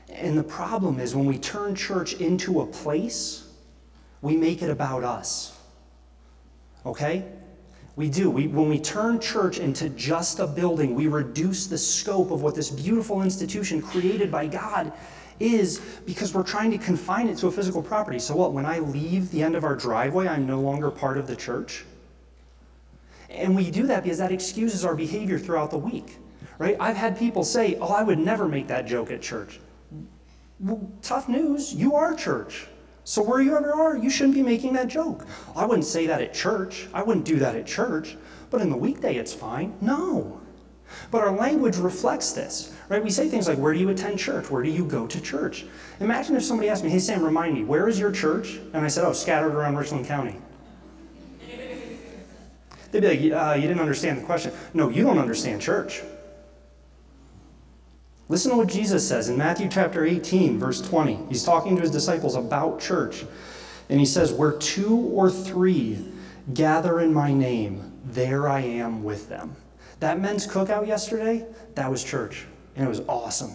And 0.09 0.39
the 0.39 0.45
problem 0.45 1.01
is 1.01 1.17
when 1.17 1.27
we 1.27 1.39
turn 1.39 1.75
church 1.75 2.15
into 2.15 2.61
a 2.61 2.67
place, 2.67 3.42
we 4.23 4.37
make 4.37 4.63
it 4.63 4.71
about 4.71 5.05
us. 5.05 5.59
Okay? 6.87 7.25
We 7.97 8.09
do. 8.09 8.31
We, 8.31 8.47
when 8.47 8.69
we 8.69 8.81
turn 8.81 9.21
church 9.21 9.59
into 9.59 9.91
just 9.91 10.39
a 10.39 10.47
building, 10.47 10.95
we 10.95 11.09
reduce 11.09 11.67
the 11.67 11.77
scope 11.77 12.31
of 12.31 12.41
what 12.41 12.55
this 12.55 12.71
beautiful 12.71 13.23
institution 13.23 13.83
created 13.83 14.31
by 14.31 14.47
God 14.47 14.93
is 15.41 15.81
because 16.07 16.33
we're 16.33 16.43
trying 16.43 16.71
to 16.71 16.79
confine 16.79 17.29
it 17.29 17.37
to 17.39 17.49
a 17.49 17.51
physical 17.51 17.83
property. 17.83 18.19
So, 18.19 18.37
what? 18.37 18.53
When 18.53 18.65
I 18.65 18.79
leave 18.79 19.31
the 19.31 19.43
end 19.43 19.57
of 19.57 19.65
our 19.65 19.75
driveway, 19.75 20.29
I'm 20.29 20.47
no 20.47 20.61
longer 20.61 20.91
part 20.91 21.19
of 21.19 21.27
the 21.27 21.37
church? 21.37 21.85
And 23.29 23.57
we 23.57 23.71
do 23.71 23.87
that 23.89 24.05
because 24.05 24.19
that 24.19 24.31
excuses 24.31 24.85
our 24.85 24.95
behavior 24.95 25.39
throughout 25.39 25.71
the 25.71 25.79
week, 25.79 26.19
right? 26.59 26.77
I've 26.79 26.97
had 26.97 27.19
people 27.19 27.45
say, 27.45 27.77
Oh, 27.81 27.89
I 27.93 28.03
would 28.03 28.19
never 28.19 28.47
make 28.47 28.69
that 28.69 28.87
joke 28.87 29.11
at 29.11 29.21
church. 29.21 29.59
Well, 30.61 30.91
tough 31.03 31.29
news, 31.29 31.75
you 31.75 31.95
are 31.97 32.15
church. 32.15 32.67
So 33.05 33.23
where 33.23 33.41
you 33.41 33.57
ever 33.57 33.73
are, 33.73 33.97
you 33.97 34.11
shouldn't 34.11 34.35
be 34.35 34.43
making 34.43 34.75
that 34.75 34.89
joke. 34.89 35.27
I 35.57 35.67
wouldn't 35.67 35.87
say 35.87 36.07
that 36.07 36.23
at 36.23 36.33
church. 36.33 36.89
I 36.95 37.03
wouldn't 37.03 37.27
do 37.27 37.39
that 37.41 37.57
at 37.57 37.67
church. 37.67 38.17
But 38.51 38.61
in 38.61 38.71
the 38.71 38.77
weekday, 38.77 39.17
it's 39.17 39.33
fine. 39.33 39.75
No. 39.81 40.41
But 41.11 41.23
our 41.23 41.35
language 41.35 41.77
reflects 41.77 42.33
this, 42.33 42.75
right? 42.89 43.03
We 43.03 43.11
say 43.11 43.29
things 43.29 43.49
like, 43.49 43.59
Where 43.59 43.73
do 43.73 43.81
you 43.81 43.89
attend 43.89 44.19
church? 44.19 44.51
Where 44.51 44.63
do 44.63 44.71
you 44.71 44.85
go 44.85 45.07
to 45.07 45.21
church? 45.21 45.65
Imagine 46.01 46.37
if 46.37 46.45
somebody 46.45 46.69
asked 46.69 46.85
me, 46.85 46.91
Hey, 46.91 46.99
Sam, 46.99 47.25
remind 47.25 47.55
me, 47.55 47.65
where 47.65 47.89
is 47.89 47.99
your 47.99 48.13
church? 48.13 48.61
And 48.75 48.85
I 48.85 48.89
said, 48.89 49.05
Oh, 49.05 49.13
scattered 49.13 49.55
around 49.55 49.77
Richland 49.77 50.07
County. 50.07 50.37
They'd 52.91 53.01
be 53.01 53.31
like, 53.31 53.49
uh, 53.49 53.55
You 53.55 53.63
didn't 53.63 53.81
understand 53.81 54.19
the 54.19 54.25
question. 54.25 54.53
No, 54.75 54.91
you 54.91 55.03
don't 55.03 55.19
understand 55.19 55.63
church. 55.63 56.03
Listen 58.33 58.53
to 58.53 58.57
what 58.57 58.69
Jesus 58.69 59.07
says 59.07 59.29
in 59.29 59.37
Matthew 59.37 59.69
chapter 59.69 60.07
18, 60.07 60.59
verse 60.59 60.81
20. 60.81 61.27
He's 61.29 61.45
talking 61.45 61.77
to 61.77 61.83
his 61.83 61.91
disciples 61.91 62.35
about 62.35 62.81
church. 62.81 63.27
And 63.91 64.01
he 64.01 64.07
says, 64.07 64.33
Where 64.33 64.53
two 64.53 64.97
or 64.97 65.31
three 65.31 65.99
gather 66.55 67.01
in 67.01 67.13
my 67.13 67.35
name, 67.35 67.93
there 68.07 68.49
I 68.49 68.61
am 68.61 69.05
with 69.05 69.29
them. 69.29 69.55
That 70.01 70.19
men's 70.19 70.47
cookout 70.47 70.87
yesterday, 70.87 71.45
that 71.75 71.91
was 71.91 72.03
church. 72.03 72.47
And 72.75 72.87
it 72.87 72.89
was 72.89 73.01
awesome. 73.01 73.53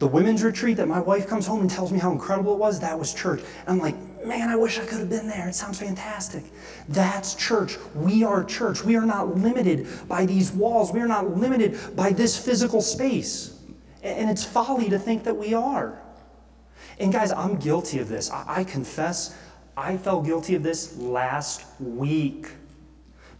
The 0.00 0.08
women's 0.08 0.42
retreat 0.42 0.76
that 0.78 0.88
my 0.88 0.98
wife 0.98 1.28
comes 1.28 1.46
home 1.46 1.60
and 1.60 1.70
tells 1.70 1.92
me 1.92 2.00
how 2.00 2.10
incredible 2.10 2.54
it 2.54 2.58
was, 2.58 2.80
that 2.80 2.98
was 2.98 3.14
church. 3.14 3.42
And 3.64 3.68
I'm 3.68 3.78
like, 3.78 3.94
man, 4.26 4.48
I 4.48 4.56
wish 4.56 4.76
I 4.76 4.86
could 4.86 4.98
have 4.98 5.08
been 5.08 5.28
there. 5.28 5.48
It 5.48 5.54
sounds 5.54 5.78
fantastic. 5.78 6.42
That's 6.88 7.36
church. 7.36 7.76
We 7.94 8.24
are 8.24 8.42
church. 8.42 8.82
We 8.82 8.96
are 8.96 9.06
not 9.06 9.36
limited 9.36 9.86
by 10.08 10.26
these 10.26 10.50
walls, 10.50 10.92
we 10.92 10.98
are 10.98 11.06
not 11.06 11.36
limited 11.36 11.78
by 11.94 12.10
this 12.10 12.36
physical 12.36 12.80
space. 12.80 13.53
And 14.04 14.28
it's 14.28 14.44
folly 14.44 14.90
to 14.90 14.98
think 14.98 15.24
that 15.24 15.36
we 15.36 15.54
are. 15.54 15.98
And 17.00 17.12
guys, 17.12 17.32
I'm 17.32 17.56
guilty 17.56 17.98
of 17.98 18.08
this. 18.08 18.30
I, 18.30 18.44
I 18.58 18.64
confess, 18.64 19.36
I 19.76 19.96
fell 19.96 20.20
guilty 20.20 20.54
of 20.54 20.62
this 20.62 20.96
last 20.98 21.64
week 21.80 22.48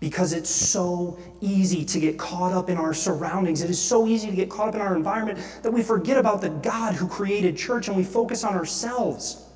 because 0.00 0.33
it's 0.33 0.50
so 0.50 1.18
easy 1.40 1.85
to 1.85 2.00
get 2.00 2.18
caught 2.18 2.52
up 2.52 2.68
in 2.68 2.76
our 2.76 2.94
surroundings. 2.94 3.62
It 3.62 3.71
is 3.71 3.80
so 3.80 4.06
easy 4.06 4.28
to 4.28 4.37
get 4.37 4.50
caught 4.50 4.68
up 4.68 4.75
in 4.75 4.80
our 4.80 4.97
environment 4.97 5.38
that 5.62 5.73
we 5.73 5.83
forget 5.83 6.16
about 6.16 6.40
the 6.40 6.49
God 6.50 6.94
who 6.94 7.06
created 7.09 7.56
church 7.56 7.88
and 7.88 7.97
we 7.97 8.02
focus 8.02 8.42
on 8.42 8.54
ourselves. 8.54 9.47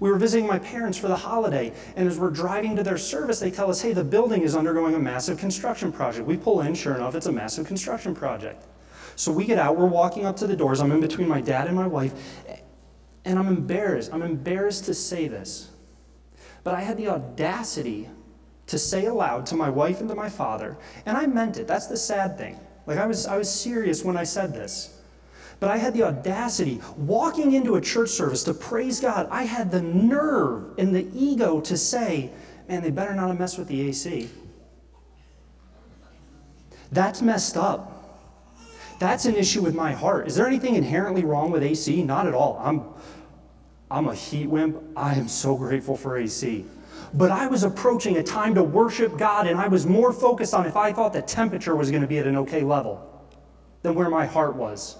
We 0.00 0.10
were 0.10 0.18
visiting 0.18 0.46
my 0.46 0.58
parents 0.58 0.96
for 0.96 1.08
the 1.08 1.16
holiday, 1.16 1.72
and 1.96 2.08
as 2.08 2.18
we're 2.18 2.30
driving 2.30 2.74
to 2.76 2.82
their 2.82 2.96
service, 2.96 3.40
they 3.40 3.50
tell 3.50 3.68
us, 3.68 3.82
hey, 3.82 3.92
the 3.92 4.04
building 4.04 4.42
is 4.42 4.56
undergoing 4.56 4.94
a 4.94 4.98
massive 4.98 5.38
construction 5.38 5.92
project. 5.92 6.26
We 6.26 6.38
pull 6.38 6.62
in, 6.62 6.74
sure 6.74 6.94
enough, 6.94 7.14
it's 7.14 7.26
a 7.26 7.32
massive 7.32 7.66
construction 7.66 8.14
project. 8.14 8.64
So 9.16 9.32
we 9.32 9.44
get 9.44 9.58
out, 9.58 9.76
we're 9.76 9.86
walking 9.86 10.24
up 10.24 10.36
to 10.38 10.46
the 10.46 10.56
doors. 10.56 10.80
I'm 10.80 10.92
in 10.92 11.00
between 11.00 11.28
my 11.28 11.40
dad 11.40 11.66
and 11.66 11.76
my 11.76 11.86
wife, 11.86 12.12
and 13.24 13.38
I'm 13.38 13.48
embarrassed. 13.48 14.12
I'm 14.12 14.22
embarrassed 14.22 14.84
to 14.86 14.94
say 14.94 15.28
this. 15.28 15.70
But 16.64 16.74
I 16.74 16.80
had 16.80 16.96
the 16.96 17.08
audacity 17.08 18.08
to 18.66 18.78
say 18.78 19.06
aloud 19.06 19.46
to 19.46 19.56
my 19.56 19.68
wife 19.68 20.00
and 20.00 20.08
to 20.08 20.14
my 20.14 20.28
father, 20.28 20.76
and 21.06 21.16
I 21.16 21.26
meant 21.26 21.58
it. 21.58 21.66
That's 21.66 21.86
the 21.86 21.96
sad 21.96 22.38
thing. 22.38 22.58
Like 22.86 22.98
I 22.98 23.06
was, 23.06 23.26
I 23.26 23.36
was 23.36 23.50
serious 23.50 24.04
when 24.04 24.16
I 24.16 24.24
said 24.24 24.52
this. 24.52 25.00
But 25.60 25.70
I 25.70 25.76
had 25.76 25.92
the 25.92 26.04
audacity, 26.04 26.80
walking 26.96 27.52
into 27.52 27.76
a 27.76 27.80
church 27.80 28.08
service 28.08 28.42
to 28.44 28.54
praise 28.54 28.98
God, 28.98 29.28
I 29.30 29.42
had 29.42 29.70
the 29.70 29.82
nerve 29.82 30.78
and 30.78 30.94
the 30.94 31.06
ego 31.14 31.60
to 31.60 31.76
say, 31.76 32.30
man, 32.66 32.82
they 32.82 32.90
better 32.90 33.14
not 33.14 33.38
mess 33.38 33.58
with 33.58 33.68
the 33.68 33.88
AC. 33.88 34.30
That's 36.90 37.20
messed 37.20 37.58
up. 37.58 37.89
That's 39.00 39.24
an 39.24 39.34
issue 39.34 39.62
with 39.62 39.74
my 39.74 39.92
heart. 39.92 40.28
Is 40.28 40.36
there 40.36 40.46
anything 40.46 40.74
inherently 40.74 41.24
wrong 41.24 41.50
with 41.50 41.62
AC? 41.62 42.02
Not 42.04 42.26
at 42.26 42.34
all. 42.34 42.60
I'm, 42.62 42.84
I'm 43.90 44.06
a 44.06 44.14
heat 44.14 44.46
wimp. 44.46 44.76
I 44.94 45.14
am 45.14 45.26
so 45.26 45.56
grateful 45.56 45.96
for 45.96 46.18
AC. 46.18 46.66
But 47.14 47.30
I 47.30 47.46
was 47.46 47.64
approaching 47.64 48.18
a 48.18 48.22
time 48.22 48.54
to 48.56 48.62
worship 48.62 49.16
God, 49.16 49.46
and 49.46 49.58
I 49.58 49.68
was 49.68 49.86
more 49.86 50.12
focused 50.12 50.52
on 50.52 50.66
if 50.66 50.76
I 50.76 50.92
thought 50.92 51.14
the 51.14 51.22
temperature 51.22 51.74
was 51.74 51.90
going 51.90 52.02
to 52.02 52.06
be 52.06 52.18
at 52.18 52.26
an 52.26 52.36
okay 52.36 52.60
level 52.62 53.26
than 53.80 53.94
where 53.94 54.10
my 54.10 54.26
heart 54.26 54.54
was. 54.54 54.98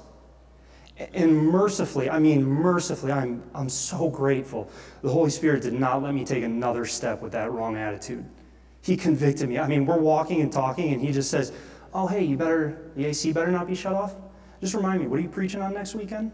And 1.12 1.37
mercifully, 1.37 2.09
I 2.09 2.19
mean, 2.19 2.42
mercifully, 2.42 3.12
I'm, 3.12 3.42
I'm 3.54 3.69
so 3.69 4.09
grateful. 4.09 4.71
The 5.02 5.11
Holy 5.11 5.30
Spirit 5.30 5.62
did 5.62 5.75
not 5.75 6.02
let 6.02 6.14
me 6.14 6.25
take 6.25 6.42
another 6.42 6.87
step 6.87 7.21
with 7.21 7.33
that 7.33 7.52
wrong 7.52 7.76
attitude. 7.76 8.25
He 8.80 8.97
convicted 8.97 9.50
me. 9.50 9.59
I 9.59 9.69
mean, 9.69 9.85
we're 9.85 10.00
walking 10.00 10.40
and 10.40 10.50
talking, 10.50 10.95
and 10.95 11.02
he 11.02 11.12
just 11.12 11.30
says, 11.30 11.52
oh, 11.93 12.07
hey, 12.07 12.25
you 12.25 12.37
better, 12.37 12.91
the 12.97 13.07
AC 13.07 13.33
better 13.33 13.51
not 13.51 13.67
be 13.67 13.75
shut 13.75 13.95
off. 13.95 14.15
Just 14.61 14.75
remind 14.75 15.01
me, 15.01 15.07
what 15.07 15.19
are 15.19 15.23
you 15.23 15.29
preaching 15.29 15.63
on 15.63 15.73
next 15.73 15.95
weekend? 15.95 16.33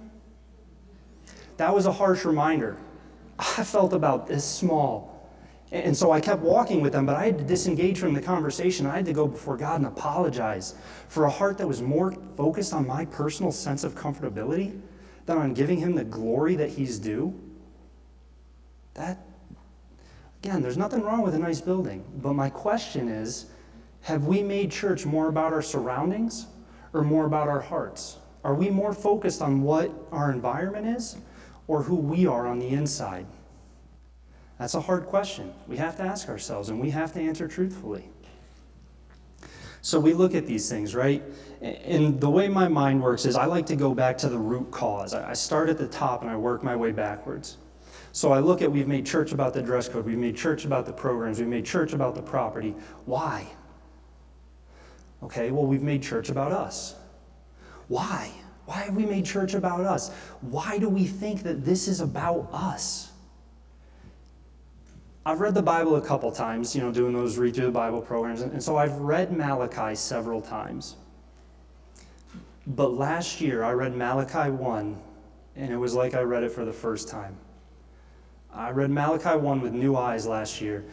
That 1.56 1.74
was 1.74 1.86
a 1.86 1.92
harsh 1.92 2.24
reminder. 2.24 2.76
I 3.38 3.64
felt 3.64 3.92
about 3.92 4.26
this 4.26 4.44
small. 4.44 5.16
And 5.72 5.96
so 5.96 6.12
I 6.12 6.20
kept 6.20 6.42
walking 6.42 6.80
with 6.80 6.92
them, 6.92 7.06
but 7.06 7.16
I 7.16 7.26
had 7.26 7.38
to 7.38 7.44
disengage 7.44 7.98
from 7.98 8.14
the 8.14 8.22
conversation. 8.22 8.86
I 8.86 8.96
had 8.96 9.04
to 9.06 9.12
go 9.12 9.26
before 9.26 9.56
God 9.56 9.76
and 9.76 9.86
apologize 9.86 10.74
for 11.08 11.24
a 11.24 11.30
heart 11.30 11.58
that 11.58 11.66
was 11.66 11.82
more 11.82 12.12
focused 12.36 12.72
on 12.72 12.86
my 12.86 13.04
personal 13.04 13.50
sense 13.50 13.82
of 13.82 13.94
comfortability 13.94 14.80
than 15.26 15.38
on 15.38 15.54
giving 15.54 15.78
Him 15.78 15.94
the 15.94 16.04
glory 16.04 16.54
that 16.56 16.70
He's 16.70 16.98
due. 17.00 17.34
That, 18.94 19.18
again, 20.42 20.62
there's 20.62 20.78
nothing 20.78 21.02
wrong 21.02 21.22
with 21.22 21.34
a 21.34 21.38
nice 21.38 21.60
building, 21.60 22.04
but 22.18 22.34
my 22.34 22.48
question 22.48 23.08
is 23.08 23.46
have 24.06 24.24
we 24.24 24.40
made 24.40 24.70
church 24.70 25.04
more 25.04 25.26
about 25.26 25.52
our 25.52 25.60
surroundings 25.60 26.46
or 26.92 27.02
more 27.02 27.26
about 27.26 27.48
our 27.48 27.58
hearts? 27.58 28.18
Are 28.44 28.54
we 28.54 28.70
more 28.70 28.92
focused 28.92 29.42
on 29.42 29.62
what 29.62 29.90
our 30.12 30.30
environment 30.30 30.86
is 30.86 31.16
or 31.66 31.82
who 31.82 31.96
we 31.96 32.24
are 32.24 32.46
on 32.46 32.60
the 32.60 32.68
inside? 32.68 33.26
That's 34.60 34.74
a 34.74 34.80
hard 34.80 35.06
question. 35.06 35.52
We 35.66 35.76
have 35.78 35.96
to 35.96 36.04
ask 36.04 36.28
ourselves 36.28 36.68
and 36.68 36.80
we 36.80 36.88
have 36.90 37.12
to 37.14 37.20
answer 37.20 37.48
truthfully. 37.48 38.08
So 39.82 39.98
we 39.98 40.12
look 40.12 40.36
at 40.36 40.46
these 40.46 40.70
things, 40.70 40.94
right? 40.94 41.20
And 41.60 42.20
the 42.20 42.30
way 42.30 42.46
my 42.46 42.68
mind 42.68 43.02
works 43.02 43.26
is 43.26 43.34
I 43.34 43.46
like 43.46 43.66
to 43.66 43.76
go 43.76 43.92
back 43.92 44.16
to 44.18 44.28
the 44.28 44.38
root 44.38 44.70
cause. 44.70 45.14
I 45.14 45.32
start 45.32 45.68
at 45.68 45.78
the 45.78 45.88
top 45.88 46.22
and 46.22 46.30
I 46.30 46.36
work 46.36 46.62
my 46.62 46.76
way 46.76 46.92
backwards. 46.92 47.56
So 48.12 48.30
I 48.30 48.38
look 48.38 48.62
at 48.62 48.70
we've 48.70 48.86
made 48.86 49.04
church 49.04 49.32
about 49.32 49.52
the 49.52 49.62
dress 49.62 49.88
code, 49.88 50.06
we've 50.06 50.16
made 50.16 50.36
church 50.36 50.64
about 50.64 50.86
the 50.86 50.92
programs, 50.92 51.40
we've 51.40 51.48
made 51.48 51.66
church 51.66 51.92
about 51.92 52.14
the 52.14 52.22
property. 52.22 52.72
Why? 53.04 53.48
Okay, 55.22 55.50
well, 55.50 55.66
we've 55.66 55.82
made 55.82 56.02
church 56.02 56.28
about 56.28 56.52
us. 56.52 56.94
Why? 57.88 58.30
Why 58.66 58.80
have 58.80 58.96
we 58.96 59.06
made 59.06 59.24
church 59.24 59.54
about 59.54 59.80
us? 59.80 60.10
Why 60.40 60.78
do 60.78 60.88
we 60.88 61.04
think 61.06 61.42
that 61.44 61.64
this 61.64 61.88
is 61.88 62.00
about 62.00 62.48
us? 62.52 63.12
I've 65.24 65.40
read 65.40 65.54
the 65.54 65.62
Bible 65.62 65.96
a 65.96 66.00
couple 66.00 66.30
times, 66.30 66.74
you 66.76 66.82
know, 66.82 66.92
doing 66.92 67.12
those 67.12 67.38
read 67.38 67.54
through 67.54 67.66
the 67.66 67.72
Bible 67.72 68.00
programs, 68.00 68.42
and, 68.42 68.62
so 68.62 68.76
I've 68.76 68.96
read 68.98 69.36
Malachi 69.36 69.96
several 69.96 70.40
times. 70.40 70.96
But 72.66 72.94
last 72.94 73.40
year 73.40 73.64
I 73.64 73.72
read 73.72 73.96
Malachi 73.96 74.50
1, 74.50 74.96
and 75.56 75.72
it 75.72 75.76
was 75.76 75.94
like 75.94 76.14
I 76.14 76.20
read 76.20 76.44
it 76.44 76.52
for 76.52 76.64
the 76.64 76.72
first 76.72 77.08
time. 77.08 77.36
I 78.52 78.70
read 78.70 78.90
Malachi 78.90 79.36
1 79.36 79.60
with 79.60 79.72
new 79.72 79.96
eyes 79.96 80.26
last 80.26 80.60
year, 80.60 80.84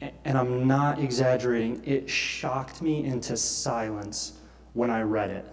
and 0.00 0.36
I'm 0.36 0.66
not 0.66 0.98
exaggerating, 0.98 1.82
it 1.84 2.08
shocked 2.08 2.82
me 2.82 3.04
into 3.04 3.36
silence 3.36 4.34
when 4.74 4.90
I 4.90 5.02
read 5.02 5.30
it. 5.30 5.46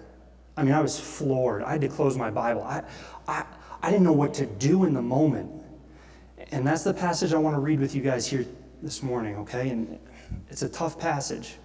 I 0.58 0.64
mean, 0.64 0.74
I 0.74 0.82
was 0.82 1.00
floored. 1.00 1.64
I 1.64 1.72
had 1.72 1.82
to 1.82 1.88
close 1.88 2.18
my 2.18 2.30
Bible. 2.30 2.64
I, 2.64 2.84
I, 3.28 3.46
I 3.82 3.90
didn't 3.90 4.04
know 4.04 4.14
what 4.14 4.34
to 4.36 4.46
do 4.46 4.84
in 4.84 4.94
the 4.94 5.02
moment. 5.02 5.52
And 6.52 6.68
that's 6.68 6.84
the 6.84 6.94
passage 6.94 7.34
I 7.34 7.38
want 7.38 7.56
to 7.56 7.60
read 7.60 7.80
with 7.80 7.96
you 7.96 8.02
guys 8.02 8.28
here 8.28 8.46
this 8.82 9.02
morning, 9.02 9.38
okay? 9.38 9.70
And 9.70 9.98
it's 10.50 10.62
a 10.62 10.70
tough 10.70 11.00
passage, 11.00 11.56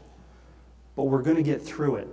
but 0.97 1.05
we're 1.05 1.23
going 1.23 1.37
to 1.37 1.43
get 1.43 1.61
through 1.61 1.97
it. 1.97 2.09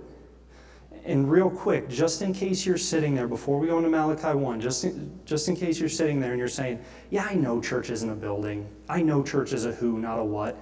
And 1.06 1.30
real 1.30 1.48
quick, 1.48 1.88
just 1.88 2.20
in 2.20 2.34
case 2.34 2.66
you're 2.66 2.76
sitting 2.76 3.14
there, 3.14 3.28
before 3.28 3.60
we 3.60 3.68
go 3.68 3.78
into 3.78 3.88
Malachi 3.88 4.36
1, 4.36 4.60
just 4.60 4.82
in, 4.82 5.20
just 5.24 5.48
in 5.48 5.54
case 5.54 5.78
you're 5.78 5.88
sitting 5.88 6.18
there 6.18 6.32
and 6.32 6.38
you're 6.38 6.48
saying, 6.48 6.80
Yeah, 7.10 7.26
I 7.30 7.34
know 7.34 7.60
church 7.60 7.90
isn't 7.90 8.10
a 8.10 8.14
building. 8.14 8.68
I 8.88 9.02
know 9.02 9.22
church 9.22 9.52
is 9.52 9.66
a 9.66 9.72
who, 9.72 10.00
not 10.00 10.18
a 10.18 10.24
what. 10.24 10.58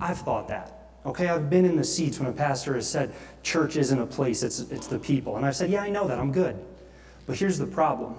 I've 0.00 0.18
thought 0.18 0.46
that. 0.48 0.92
Okay, 1.04 1.28
I've 1.28 1.50
been 1.50 1.64
in 1.64 1.74
the 1.74 1.82
seats 1.82 2.20
when 2.20 2.28
a 2.28 2.32
pastor 2.32 2.74
has 2.74 2.88
said, 2.88 3.12
Church 3.42 3.76
isn't 3.76 3.98
a 3.98 4.06
place, 4.06 4.44
it's, 4.44 4.60
it's 4.60 4.86
the 4.86 4.98
people. 4.98 5.36
And 5.36 5.44
I've 5.44 5.56
said, 5.56 5.70
Yeah, 5.70 5.82
I 5.82 5.90
know 5.90 6.06
that, 6.06 6.20
I'm 6.20 6.30
good. 6.30 6.56
But 7.26 7.36
here's 7.36 7.58
the 7.58 7.66
problem 7.66 8.14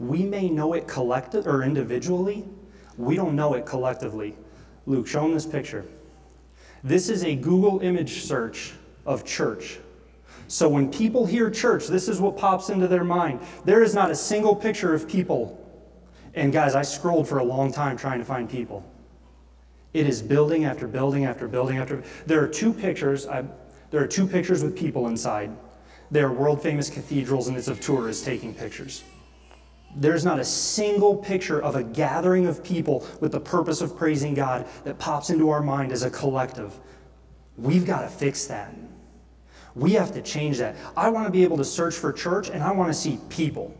we 0.00 0.24
may 0.24 0.48
know 0.48 0.72
it 0.72 0.88
collectively 0.88 1.50
or 1.50 1.62
individually, 1.62 2.44
we 2.96 3.14
don't 3.14 3.36
know 3.36 3.54
it 3.54 3.64
collectively. 3.64 4.36
Luke, 4.86 5.06
show 5.06 5.22
them 5.22 5.34
this 5.34 5.46
picture. 5.46 5.84
This 6.82 7.08
is 7.08 7.22
a 7.22 7.36
Google 7.36 7.80
image 7.80 8.22
search 8.22 8.72
of 9.06 9.24
church. 9.24 9.78
So 10.48 10.66
when 10.68 10.90
people 10.90 11.26
hear 11.26 11.50
church, 11.50 11.86
this 11.86 12.08
is 12.08 12.20
what 12.20 12.38
pops 12.38 12.70
into 12.70 12.88
their 12.88 13.04
mind. 13.04 13.40
There 13.64 13.82
is 13.82 13.94
not 13.94 14.10
a 14.10 14.14
single 14.14 14.56
picture 14.56 14.94
of 14.94 15.06
people. 15.06 15.54
And 16.34 16.52
guys, 16.52 16.74
I 16.74 16.82
scrolled 16.82 17.28
for 17.28 17.38
a 17.38 17.44
long 17.44 17.70
time 17.70 17.96
trying 17.96 18.18
to 18.18 18.24
find 18.24 18.48
people. 18.48 18.82
It 19.92 20.06
is 20.06 20.22
building 20.22 20.64
after 20.64 20.88
building 20.88 21.26
after 21.26 21.48
building 21.48 21.78
after. 21.78 22.02
There 22.26 22.42
are 22.42 22.48
two 22.48 22.72
pictures. 22.72 23.26
I, 23.26 23.44
there 23.90 24.02
are 24.02 24.06
two 24.06 24.26
pictures 24.26 24.62
with 24.62 24.76
people 24.76 25.08
inside. 25.08 25.50
They 26.10 26.22
are 26.22 26.32
world 26.32 26.62
famous 26.62 26.88
cathedrals, 26.88 27.48
and 27.48 27.56
it's 27.56 27.68
of 27.68 27.80
tourists 27.80 28.24
taking 28.24 28.54
pictures. 28.54 29.04
There's 29.96 30.24
not 30.24 30.38
a 30.38 30.44
single 30.44 31.16
picture 31.16 31.60
of 31.60 31.76
a 31.76 31.82
gathering 31.82 32.46
of 32.46 32.62
people 32.62 33.06
with 33.20 33.32
the 33.32 33.40
purpose 33.40 33.80
of 33.80 33.96
praising 33.96 34.34
God 34.34 34.66
that 34.84 34.98
pops 34.98 35.28
into 35.28 35.50
our 35.50 35.62
mind 35.62 35.92
as 35.92 36.04
a 36.04 36.10
collective. 36.10 36.78
We've 37.56 37.86
got 37.86 38.02
to 38.02 38.08
fix 38.08 38.46
that. 38.46 38.72
We 39.78 39.92
have 39.92 40.12
to 40.12 40.22
change 40.22 40.58
that. 40.58 40.76
I 40.96 41.08
want 41.08 41.26
to 41.26 41.30
be 41.32 41.44
able 41.44 41.56
to 41.58 41.64
search 41.64 41.94
for 41.94 42.12
church 42.12 42.50
and 42.50 42.62
I 42.62 42.72
want 42.72 42.90
to 42.90 42.98
see 42.98 43.18
people. 43.28 43.74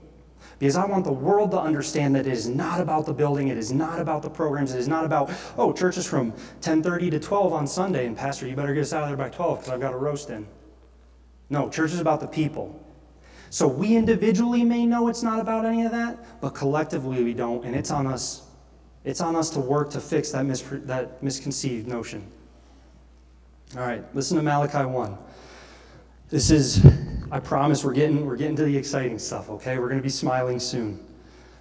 Because 0.58 0.76
I 0.76 0.84
want 0.84 1.04
the 1.04 1.12
world 1.12 1.52
to 1.52 1.60
understand 1.60 2.14
that 2.16 2.26
it 2.26 2.32
is 2.32 2.48
not 2.48 2.80
about 2.80 3.06
the 3.06 3.12
building, 3.12 3.48
it 3.48 3.58
is 3.58 3.72
not 3.72 4.00
about 4.00 4.22
the 4.22 4.30
programs, 4.30 4.74
it 4.74 4.78
is 4.78 4.88
not 4.88 5.04
about, 5.04 5.30
oh, 5.56 5.72
church 5.72 5.96
is 5.96 6.06
from 6.06 6.32
10:30 6.60 7.10
to 7.12 7.20
12 7.20 7.52
on 7.52 7.66
Sunday, 7.66 8.06
and 8.06 8.16
Pastor, 8.16 8.46
you 8.48 8.56
better 8.56 8.74
get 8.74 8.80
us 8.82 8.92
out 8.92 9.04
of 9.04 9.08
there 9.08 9.16
by 9.16 9.28
12 9.28 9.58
because 9.58 9.72
I've 9.72 9.80
got 9.80 9.94
a 9.94 9.96
roast 9.96 10.30
in. 10.30 10.46
No, 11.48 11.68
church 11.68 11.92
is 11.92 12.00
about 12.00 12.20
the 12.20 12.26
people. 12.26 12.78
So 13.50 13.68
we 13.68 13.96
individually 13.96 14.64
may 14.64 14.84
know 14.84 15.08
it's 15.08 15.22
not 15.22 15.40
about 15.40 15.64
any 15.64 15.84
of 15.84 15.92
that, 15.92 16.40
but 16.40 16.50
collectively 16.50 17.22
we 17.22 17.34
don't, 17.34 17.64
and 17.64 17.74
it's 17.74 17.90
on 17.90 18.06
us. 18.06 18.42
It's 19.04 19.20
on 19.20 19.36
us 19.36 19.50
to 19.50 19.60
work 19.60 19.90
to 19.90 20.00
fix 20.00 20.32
that, 20.32 20.44
mis- 20.44 20.64
that 20.70 21.22
misconceived 21.22 21.86
notion. 21.86 22.26
All 23.76 23.82
right, 23.82 24.04
listen 24.14 24.36
to 24.36 24.42
Malachi 24.42 24.84
1. 24.84 25.18
This 26.30 26.50
is, 26.50 26.84
I 27.30 27.40
promise 27.40 27.82
we're 27.82 27.94
getting, 27.94 28.26
we're 28.26 28.36
getting 28.36 28.56
to 28.56 28.64
the 28.64 28.76
exciting 28.76 29.18
stuff, 29.18 29.48
okay? 29.48 29.78
We're 29.78 29.88
going 29.88 29.98
to 29.98 30.02
be 30.02 30.10
smiling 30.10 30.60
soon. 30.60 31.00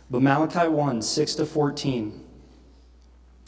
But 0.10 0.22
Malachi 0.22 0.68
1, 0.68 1.02
6 1.02 1.36
to 1.36 1.46
14. 1.46 2.26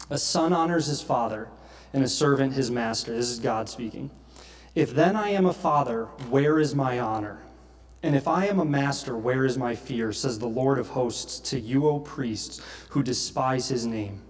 A 0.08 0.16
son 0.16 0.54
honors 0.54 0.86
his 0.86 1.02
father, 1.02 1.48
and 1.92 2.02
a 2.02 2.08
servant 2.08 2.54
his 2.54 2.70
master. 2.70 3.14
This 3.14 3.28
is 3.28 3.38
God 3.38 3.68
speaking. 3.68 4.10
If 4.74 4.94
then 4.94 5.14
I 5.14 5.28
am 5.30 5.44
a 5.44 5.52
father, 5.52 6.06
where 6.30 6.58
is 6.58 6.74
my 6.74 6.98
honor? 6.98 7.42
And 8.02 8.16
if 8.16 8.26
I 8.26 8.46
am 8.46 8.58
a 8.58 8.64
master, 8.64 9.14
where 9.14 9.44
is 9.44 9.58
my 9.58 9.74
fear? 9.74 10.14
Says 10.14 10.38
the 10.38 10.46
Lord 10.46 10.78
of 10.78 10.88
hosts 10.88 11.38
to 11.50 11.60
you, 11.60 11.86
O 11.86 11.98
priests, 11.98 12.62
who 12.88 13.02
despise 13.02 13.68
his 13.68 13.84
name. 13.84 14.22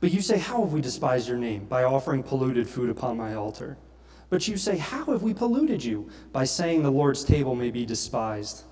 But 0.00 0.12
you 0.12 0.20
say, 0.20 0.38
How 0.38 0.62
have 0.62 0.72
we 0.72 0.80
despised 0.80 1.26
your 1.26 1.36
name? 1.36 1.64
By 1.64 1.82
offering 1.82 2.22
polluted 2.22 2.68
food 2.68 2.90
upon 2.90 3.16
my 3.16 3.34
altar. 3.34 3.76
But 4.32 4.48
you 4.48 4.56
say, 4.56 4.78
How 4.78 5.04
have 5.12 5.22
we 5.22 5.34
polluted 5.34 5.84
you? 5.84 6.08
By 6.32 6.44
saying 6.44 6.82
the 6.82 6.90
Lord's 6.90 7.22
table 7.22 7.54
may 7.54 7.70
be 7.70 7.84
despised. 7.84 8.64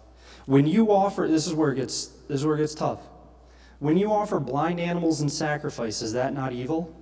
When 0.46 0.66
you 0.66 0.90
offer, 0.90 1.28
this 1.28 1.46
is 1.46 1.52
where 1.52 1.72
it 1.72 1.76
gets, 1.76 2.06
this 2.28 2.40
is 2.40 2.46
where 2.46 2.56
it 2.56 2.60
gets 2.60 2.74
tough. 2.74 3.02
When 3.78 3.98
you 3.98 4.10
offer 4.10 4.40
blind 4.40 4.80
animals 4.80 5.20
in 5.20 5.28
sacrifice, 5.28 6.00
is 6.00 6.14
that 6.14 6.32
not 6.32 6.54
evil? 6.54 6.96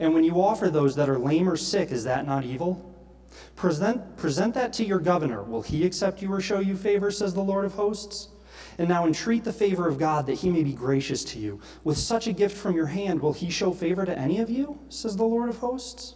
And 0.00 0.14
when 0.14 0.24
you 0.24 0.40
offer 0.40 0.70
those 0.70 0.96
that 0.96 1.10
are 1.10 1.18
lame 1.18 1.46
or 1.46 1.58
sick, 1.58 1.90
is 1.90 2.04
that 2.04 2.26
not 2.26 2.44
evil? 2.44 2.94
Present, 3.56 4.16
present 4.16 4.54
that 4.54 4.72
to 4.72 4.84
your 4.86 4.98
governor. 4.98 5.42
Will 5.42 5.60
he 5.60 5.84
accept 5.84 6.22
you 6.22 6.32
or 6.32 6.40
show 6.40 6.60
you 6.60 6.78
favor, 6.78 7.10
says 7.10 7.34
the 7.34 7.42
Lord 7.42 7.66
of 7.66 7.74
hosts? 7.74 8.30
And 8.78 8.88
now 8.88 9.04
entreat 9.04 9.44
the 9.44 9.52
favor 9.52 9.86
of 9.86 9.98
God 9.98 10.24
that 10.28 10.38
he 10.38 10.48
may 10.48 10.62
be 10.62 10.72
gracious 10.72 11.22
to 11.24 11.38
you. 11.38 11.60
With 11.84 11.98
such 11.98 12.26
a 12.26 12.32
gift 12.32 12.56
from 12.56 12.74
your 12.74 12.86
hand, 12.86 13.20
will 13.20 13.34
he 13.34 13.50
show 13.50 13.74
favor 13.74 14.06
to 14.06 14.18
any 14.18 14.40
of 14.40 14.48
you, 14.48 14.78
says 14.88 15.14
the 15.14 15.24
Lord 15.24 15.50
of 15.50 15.58
hosts? 15.58 16.14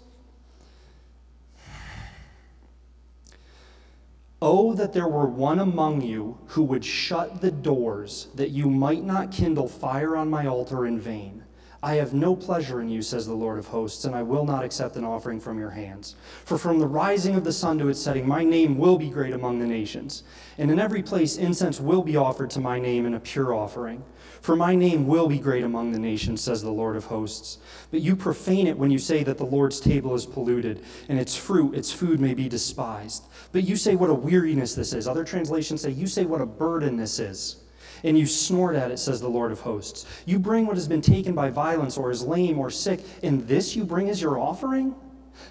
Oh, 4.43 4.73
that 4.75 4.95
there 4.95 5.09
were 5.09 5.27
one 5.27 5.59
among 5.59 6.01
you 6.01 6.39
who 6.47 6.63
would 6.65 6.85
shut 6.85 7.43
the 7.43 7.51
doors, 7.51 8.29
that 8.35 8.51
you 8.51 8.71
might 8.71 9.05
not 9.05 9.31
kindle 9.31 9.69
fire 9.69 10.17
on 10.17 10.31
my 10.31 10.47
altar 10.47 10.87
in 10.87 10.99
vain. 10.99 11.45
I 11.83 11.95
have 11.95 12.13
no 12.13 12.37
pleasure 12.37 12.81
in 12.81 12.91
you, 12.91 13.01
says 13.01 13.27
the 13.27 13.35
Lord 13.35 13.59
of 13.59 13.67
hosts, 13.67 14.05
and 14.05 14.15
I 14.15 14.23
will 14.23 14.45
not 14.45 14.65
accept 14.65 14.97
an 14.97 15.05
offering 15.05 15.41
from 15.41 15.59
your 15.59 15.71
hands. 15.71 16.15
For 16.45 16.59
from 16.59 16.79
the 16.79 16.87
rising 16.87 17.37
of 17.37 17.45
the 17.45 17.53
sun 17.53 17.79
to 17.79 17.89
its 17.89 18.01
setting, 18.01 18.29
my 18.29 18.45
name 18.45 18.77
will 18.77 18.99
be 18.99 19.09
great 19.09 19.33
among 19.33 19.59
the 19.59 19.67
nations. 19.67 20.23
And 20.59 20.71
in 20.71 20.79
every 20.79 21.03
place, 21.03 21.39
incense 21.39 21.81
will 21.81 22.03
be 22.03 22.17
offered 22.17 22.51
to 22.51 22.61
my 22.61 22.79
name 22.79 23.07
in 23.07 23.15
a 23.15 23.21
pure 23.21 23.55
offering. 23.55 24.05
For 24.43 24.57
my 24.57 24.75
name 24.75 25.07
will 25.07 25.27
be 25.27 25.39
great 25.39 25.65
among 25.65 25.93
the 25.93 25.99
nations, 25.99 26.43
says 26.43 26.63
the 26.63 26.71
Lord 26.71 26.97
of 26.97 27.07
hosts. 27.07 27.59
But 27.91 28.03
you 28.03 28.15
profane 28.15 28.67
it 28.67 28.77
when 28.77 28.91
you 28.91 28.99
say 28.99 29.23
that 29.23 29.39
the 29.39 29.45
Lord's 29.45 29.81
table 29.81 30.15
is 30.15 30.27
polluted, 30.27 30.85
and 31.09 31.19
its 31.19 31.35
fruit, 31.35 31.75
its 31.75 31.91
food 31.91 32.21
may 32.21 32.35
be 32.35 32.49
despised. 32.49 33.25
But 33.53 33.65
you 33.65 33.77
say 33.77 33.97
what 33.97 34.11
a 34.11 34.15
weariness 34.15 34.75
this 34.75 34.93
is. 34.93 35.09
Other 35.09 35.25
translations 35.25 35.81
say, 35.81 35.91
You 35.91 36.07
say 36.07 36.25
what 36.25 36.41
a 36.41 36.47
burden 36.47 36.97
this 36.97 37.19
is 37.19 37.61
and 38.05 38.19
you 38.19 38.27
snort 38.27 38.77
at 38.77 38.91
it, 38.91 38.99
says 38.99 39.21
the 39.21 39.29
Lord 39.29 39.53
of 39.53 39.61
hosts. 39.61 40.07
You 40.25 40.39
bring 40.39 40.67
what 40.67 40.77
has 40.77 40.89
been 40.89 41.03
taken 41.03 41.35
by 41.35 41.51
violence 41.51 41.97
or 41.97 42.11
is 42.11 42.25
lame 42.25 42.59
or 42.59 42.71
sick, 42.71 43.01
and 43.23 43.47
this 43.47 43.77
you 43.77 43.85
bring 43.85 44.09
as 44.09 44.23
your 44.23 44.39
offering? 44.39 44.95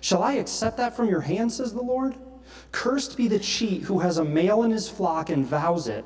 Shall 0.01 0.24
I 0.24 0.34
accept 0.34 0.77
that 0.77 0.96
from 0.96 1.10
your 1.10 1.22
hand, 1.22 1.51
says 1.51 1.74
the 1.74 1.82
Lord? 1.82 2.15
Cursed 2.72 3.18
be 3.18 3.27
the 3.27 3.39
cheat 3.39 3.84
who 3.84 4.00
has 4.00 4.18
a 4.18 4.25
male 4.25 4.63
in 4.63 4.72
his 4.72 4.89
flock 4.89 5.29
and 5.29 5.46
vows 5.46 5.88
it, 5.88 6.06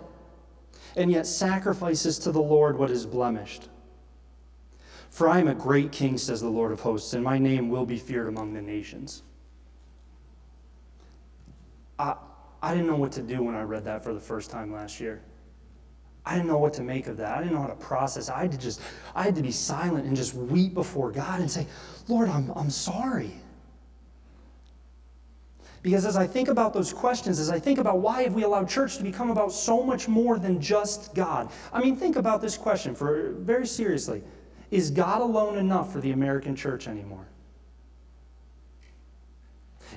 and 0.96 1.12
yet 1.12 1.26
sacrifices 1.26 2.20
to 2.20 2.32
the 2.32 2.42
Lord 2.42 2.78
what 2.78 2.92
is 2.92 3.06
blemished. 3.06 3.70
For 5.10 5.30
I 5.30 5.40
am 5.40 5.48
a 5.48 5.56
great 5.56 5.92
king, 5.92 6.18
says 6.18 6.42
the 6.42 6.50
Lord 6.50 6.72
of 6.72 6.82
hosts, 6.82 7.14
and 7.14 7.24
my 7.24 7.38
name 7.38 7.70
will 7.70 7.86
be 7.86 7.98
feared 7.98 8.28
among 8.28 8.54
the 8.54 8.62
nations. 8.62 9.22
I, 12.00 12.16
I 12.62 12.74
didn't 12.74 12.88
know 12.88 12.96
what 12.96 13.12
to 13.14 13.22
do 13.22 13.44
when 13.44 13.56
I 13.56 13.62
read 13.62 13.86
that 13.86 14.04
for 14.04 14.14
the 14.14 14.20
first 14.20 14.50
time 14.50 14.72
last 14.72 15.00
year. 15.00 15.22
I 16.26 16.36
didn't 16.36 16.48
know 16.48 16.58
what 16.58 16.74
to 16.76 16.84
make 16.84 17.08
of 17.08 17.18
that. 17.18 17.36
I 17.36 17.40
didn't 17.40 17.54
know 17.54 17.62
how 17.62 17.68
to 17.68 17.76
process. 17.76 18.30
I 18.30 18.42
had 18.42 18.52
to 18.54 18.58
just, 18.58 18.80
I 19.14 19.24
had 19.24 19.36
to 19.36 19.42
be 19.42 19.52
silent 19.52 20.06
and 20.06 20.16
just 20.16 20.34
weep 20.34 20.74
before 20.74 21.12
God 21.12 21.42
and 21.42 21.52
say, 21.52 21.68
Lord, 22.08 22.30
I'm, 22.30 22.50
I'm 22.56 22.70
sorry. 22.70 23.34
Because 25.82 26.06
as 26.06 26.16
I 26.16 26.26
think 26.26 26.48
about 26.48 26.74
those 26.74 26.94
questions, 26.94 27.40
as 27.42 27.50
I 27.50 27.60
think 27.60 27.78
about 27.78 28.00
why 28.00 28.24
have 28.24 28.34
we 28.34 28.44
allowed 28.44 28.70
church 28.70 28.96
to 28.98 29.04
become 29.04 29.32
about 29.32 29.52
so 29.52 29.84
much 29.84 30.08
more 30.08 30.40
than 30.40 30.62
just 30.62 31.14
God? 31.14 31.52
I 31.74 31.82
mean, 31.82 31.98
think 31.98 32.16
about 32.16 32.42
this 32.42 32.58
question 32.58 32.96
for 32.96 33.34
very 33.40 33.68
seriously. 33.68 34.24
Is 34.72 34.90
God 34.90 35.22
alone 35.22 35.58
enough 35.58 35.92
for 35.92 36.00
the 36.00 36.12
American 36.12 36.56
church 36.56 36.88
anymore? 36.88 37.28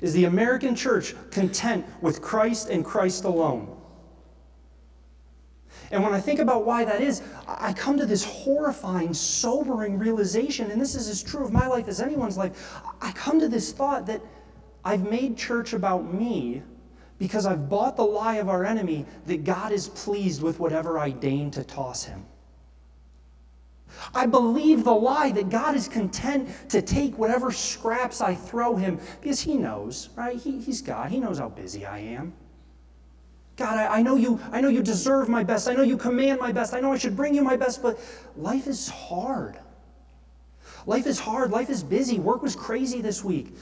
Is 0.01 0.13
the 0.13 0.25
American 0.25 0.75
church 0.75 1.15
content 1.31 1.87
with 2.01 2.21
Christ 2.21 2.69
and 2.69 2.85
Christ 2.85 3.25
alone? 3.25 3.77
And 5.91 6.03
when 6.03 6.13
I 6.13 6.21
think 6.21 6.41
about 6.41 6.65
why 6.65 6.85
that 6.85 7.01
is, 7.01 7.23
I 7.47 7.73
come 7.73 7.97
to 7.99 8.07
this 8.07 8.25
horrifying, 8.25 9.15
sobering 9.15 9.99
realization, 9.99 10.71
and 10.71 10.81
this 10.81 10.95
is 10.95 11.09
as 11.09 11.23
true 11.23 11.45
of 11.45 11.53
my 11.53 11.67
life 11.67 11.87
as 11.87 12.01
anyone's 12.01 12.37
life. 12.37 12.75
I 13.01 13.13
come 13.13 13.39
to 13.41 13.49
this 13.49 13.73
thought 13.73 14.07
that 14.07 14.21
I've 14.85 15.09
made 15.09 15.37
church 15.37 15.75
about 15.75 16.13
me 16.13 16.63
because 17.19 17.47
I've 17.47 17.69
bought 17.69 17.97
the 17.97 18.05
lie 18.05 18.37
of 18.37 18.49
our 18.49 18.65
enemy 18.65 19.07
that 19.27 19.45
God 19.45 19.73
is 19.73 19.89
pleased 19.89 20.43
with 20.43 20.59
whatever 20.59 20.99
I 20.99 21.11
deign 21.11 21.51
to 21.53 21.65
toss 21.65 22.05
him. 22.05 22.25
I 24.15 24.27
believe 24.27 24.85
the 24.85 24.95
lie 24.95 25.31
that 25.33 25.49
God 25.49 25.75
is 25.75 25.89
content 25.89 26.49
to 26.71 26.83
take 26.83 27.17
whatever 27.19 27.51
scraps 27.51 28.21
I 28.21 28.35
throw 28.35 28.77
him 28.77 29.01
because 29.21 29.41
he 29.41 29.57
knows, 29.57 30.11
right? 30.17 30.37
He, 30.37 30.61
he's 30.61 30.83
God. 30.83 31.11
He 31.11 31.19
knows 31.19 31.39
how 31.39 31.49
busy 31.49 31.87
I 31.87 31.99
am. 31.99 32.33
God, 33.57 33.79
I, 33.79 33.99
I, 33.99 34.03
know 34.03 34.17
you, 34.17 34.39
I 34.53 34.61
know 34.61 34.69
you 34.69 34.83
deserve 34.83 35.29
my 35.29 35.43
best. 35.43 35.67
I 35.69 35.73
know 35.73 35.83
you 35.83 35.97
command 35.97 36.41
my 36.41 36.53
best. 36.53 36.75
I 36.75 36.81
know 36.81 36.93
I 36.93 36.99
should 36.99 37.17
bring 37.17 37.35
you 37.35 37.43
my 37.43 37.57
best, 37.57 37.83
but 37.83 37.99
life 38.37 38.67
is 38.67 38.89
hard. 38.89 39.59
Life 40.85 41.07
is 41.07 41.19
hard. 41.19 41.51
Life 41.51 41.71
is 41.71 41.83
busy. 41.83 42.19
Work 42.19 42.43
was 42.43 42.55
crazy 42.55 43.01
this 43.01 43.25
week, 43.25 43.57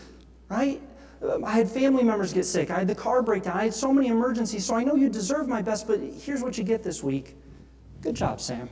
right? 0.49 0.81
Um, 1.23 1.45
I 1.45 1.53
had 1.53 1.71
family 1.71 2.03
members 2.03 2.33
get 2.33 2.45
sick. 2.45 2.71
I 2.71 2.79
had 2.81 2.89
the 2.89 2.95
car 2.95 3.23
breakdown. 3.23 3.57
I 3.57 3.65
had 3.65 3.75
so 3.75 3.93
many 3.93 4.09
emergencies. 4.09 4.67
So 4.67 4.75
I 4.75 4.85
know 4.85 4.97
you 4.97 5.09
deserve 5.09 5.49
my 5.49 5.63
best, 5.63 5.87
but 5.87 6.01
here's 6.01 6.43
what 6.43 6.59
you 6.59 6.65
get 6.65 6.83
this 6.83 7.03
week. 7.03 7.37
Good 8.03 8.17
job, 8.17 8.41
Sam. 8.41 8.69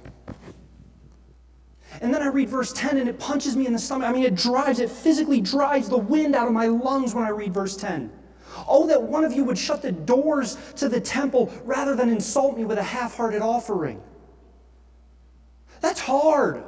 And 2.01 2.13
then 2.13 2.23
I 2.23 2.29
read 2.29 2.49
verse 2.49 2.73
10 2.73 2.99
and 2.99 3.09
it 3.09 3.19
punches 3.19 3.57
me 3.57 3.67
in 3.67 3.73
the 3.73 3.79
stomach. 3.79 4.09
I 4.09 4.13
mean, 4.13 4.25
it 4.25 4.35
drives, 4.35 4.81
it 4.81 4.91
physically 4.91 5.41
drives 5.41 5.89
the 5.89 5.99
wind 5.99 6.35
out 6.35 6.47
of 6.47 6.53
my 6.53 6.67
lungs 6.67 7.15
when 7.15 7.25
I 7.25 7.29
read 7.29 7.53
verse 7.53 7.77
10. 7.77 8.11
Oh, 8.69 8.87
that 8.87 9.01
one 9.03 9.25
of 9.25 9.33
you 9.33 9.45
would 9.45 9.59
shut 9.59 9.83
the 9.83 9.93
doors 9.93 10.57
to 10.77 10.89
the 10.89 11.01
temple 11.01 11.53
rather 11.65 11.95
than 11.95 12.09
insult 12.09 12.57
me 12.57 12.65
with 12.65 12.79
a 12.79 12.83
half 12.83 13.17
hearted 13.17 13.43
offering. 13.43 14.03
That's 15.81 16.01
hard. 16.01 16.65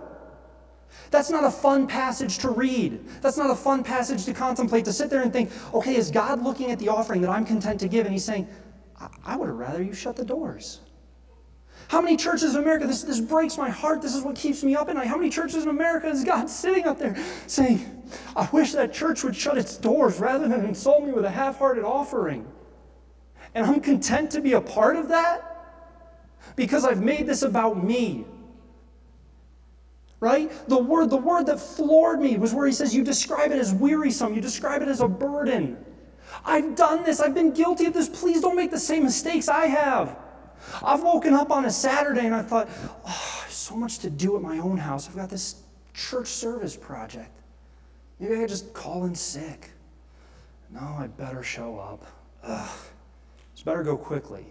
That's 1.11 1.31
not 1.31 1.45
a 1.45 1.51
fun 1.51 1.87
passage 1.87 2.39
to 2.39 2.51
read. 2.51 3.05
That's 3.21 3.37
not 3.37 3.51
a 3.51 3.55
fun 3.55 3.85
passage 3.85 4.25
to 4.25 4.35
contemplate, 4.35 4.85
to 4.87 4.93
sit 4.93 5.11
there 5.11 5.23
and 5.23 5.33
think, 5.33 5.51
okay, 5.73 5.95
is 5.95 6.11
God 6.11 6.43
looking 6.43 6.71
at 6.73 6.79
the 6.79 6.89
offering 6.89 7.21
that 7.23 7.31
I'm 7.31 7.45
content 7.45 7.79
to 7.81 7.89
give? 7.89 8.07
And 8.07 8.13
He's 8.13 8.25
saying, 8.25 8.49
I, 9.01 9.09
I 9.25 9.37
would 9.37 9.49
have 9.49 9.57
rather 9.57 9.83
you 9.83 9.95
shut 9.95 10.17
the 10.17 10.25
doors. 10.25 10.81
How 11.89 12.01
many 12.01 12.17
churches 12.17 12.55
in 12.55 12.63
America, 12.63 12.87
this, 12.87 13.03
this 13.03 13.21
breaks 13.21 13.59
my 13.59 13.69
heart, 13.69 14.03
this 14.03 14.15
is 14.15 14.23
what 14.23 14.37
keeps 14.37 14.63
me 14.63 14.75
up 14.75 14.89
at 14.89 14.97
night. 14.97 15.07
How 15.07 15.17
many 15.17 15.31
churches 15.31 15.65
in 15.65 15.69
America 15.69 16.09
is 16.09 16.25
God 16.25 16.49
sitting 16.49 16.87
up 16.87 16.99
there 16.99 17.17
saying, 17.47 18.03
I 18.35 18.49
wish 18.53 18.73
that 18.73 18.93
church 18.93 19.23
would 19.25 19.37
shut 19.37 19.59
its 19.59 19.77
doors 19.77 20.19
rather 20.19 20.49
than 20.49 20.65
insult 20.65 21.05
me 21.05 21.13
with 21.13 21.25
a 21.25 21.31
half 21.31 21.59
hearted 21.59 21.85
offering? 21.85 22.47
And 23.55 23.67
I'm 23.67 23.81
content 23.81 24.31
to 24.33 24.41
be 24.41 24.55
a 24.55 24.61
part 24.61 24.97
of 24.97 25.09
that 25.09 25.55
because 26.57 26.85
I've 26.85 27.03
made 27.03 27.27
this 27.27 27.43
about 27.43 27.83
me. 27.83 28.25
Right? 30.21 30.51
The 30.69 30.79
word, 30.79 31.11
the 31.11 31.19
word 31.19 31.47
that 31.47 31.61
floored 31.61 32.21
me 32.21 32.39
was 32.39 32.55
where 32.55 32.67
he 32.67 32.73
says, 32.73 32.95
You 32.95 33.05
describe 33.05 33.53
it 33.53 33.59
as 33.59 33.75
wearisome, 33.75 34.35
you 34.35 34.41
describe 34.41 34.81
it 34.81 34.89
as 34.89 35.01
a 35.01 35.09
burden. 35.09 35.77
I've 36.45 36.75
done 36.75 37.05
this, 37.05 37.21
I've 37.21 37.35
been 37.35 37.53
guilty 37.53 37.87
of 37.87 37.93
this. 37.93 38.09
Please 38.09 38.41
don't 38.41 38.57
make 38.57 38.71
the 38.71 38.79
same 38.79 39.05
mistakes 39.05 39.49
I 39.49 39.67
have. 39.67 40.17
I've 40.83 41.03
woken 41.03 41.35
up 41.35 41.51
on 41.51 41.65
a 41.65 41.71
Saturday 41.71 42.27
and 42.27 42.35
I 42.35 42.43
thought, 42.43 42.69
oh, 43.07 43.45
so 43.49 43.77
much 43.77 43.99
to 44.01 44.11
do 44.11 44.37
at 44.37 44.43
my 44.43 44.59
own 44.59 44.77
house. 44.77 45.09
I've 45.09 45.17
got 45.17 45.31
this 45.31 45.63
church 45.93 46.29
service 46.29 46.77
project. 46.77 47.31
Maybe 48.19 48.35
I 48.35 48.39
could 48.39 48.49
just 48.49 48.73
call 48.73 49.05
in 49.05 49.15
sick. 49.15 49.71
No, 50.71 50.81
I 50.81 51.07
better 51.07 51.43
show 51.43 51.79
up. 51.79 52.05
Ugh, 52.43 52.79
it's 53.53 53.63
better 53.63 53.83
go 53.83 53.97
quickly. 53.97 54.45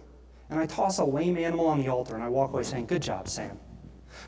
And 0.50 0.60
I 0.60 0.66
toss 0.66 0.98
a 0.98 1.04
lame 1.04 1.36
animal 1.36 1.66
on 1.66 1.80
the 1.80 1.88
altar 1.88 2.14
and 2.14 2.22
I 2.22 2.28
walk 2.28 2.52
away 2.52 2.62
saying, 2.62 2.86
Good 2.86 3.02
job, 3.02 3.28
Sam. 3.28 3.58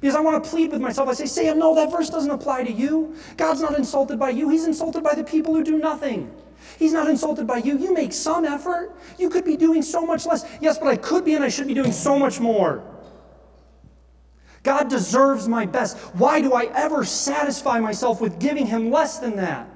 Because 0.00 0.16
I 0.16 0.20
want 0.20 0.42
to 0.42 0.50
plead 0.50 0.72
with 0.72 0.80
myself. 0.80 1.08
I 1.08 1.14
say, 1.14 1.26
Sam, 1.26 1.58
no, 1.58 1.74
that 1.74 1.90
verse 1.90 2.10
doesn't 2.10 2.30
apply 2.30 2.64
to 2.64 2.72
you. 2.72 3.14
God's 3.36 3.60
not 3.60 3.76
insulted 3.76 4.18
by 4.18 4.30
you, 4.30 4.48
He's 4.48 4.66
insulted 4.66 5.02
by 5.02 5.14
the 5.14 5.24
people 5.24 5.54
who 5.54 5.62
do 5.62 5.78
nothing. 5.78 6.34
He's 6.78 6.92
not 6.92 7.08
insulted 7.08 7.46
by 7.46 7.58
you. 7.58 7.78
You 7.78 7.94
make 7.94 8.12
some 8.12 8.44
effort. 8.44 8.96
You 9.18 9.30
could 9.30 9.44
be 9.44 9.56
doing 9.56 9.82
so 9.82 10.04
much 10.04 10.26
less. 10.26 10.44
Yes, 10.60 10.78
but 10.78 10.88
I 10.88 10.96
could 10.96 11.24
be 11.24 11.34
and 11.34 11.44
I 11.44 11.48
should 11.48 11.66
be 11.66 11.74
doing 11.74 11.92
so 11.92 12.18
much 12.18 12.40
more. 12.40 12.84
God 14.62 14.88
deserves 14.88 15.48
my 15.48 15.64
best. 15.64 15.96
Why 16.16 16.40
do 16.40 16.52
I 16.52 16.64
ever 16.74 17.04
satisfy 17.04 17.78
myself 17.78 18.20
with 18.20 18.40
giving 18.40 18.66
Him 18.66 18.90
less 18.90 19.18
than 19.18 19.36
that? 19.36 19.68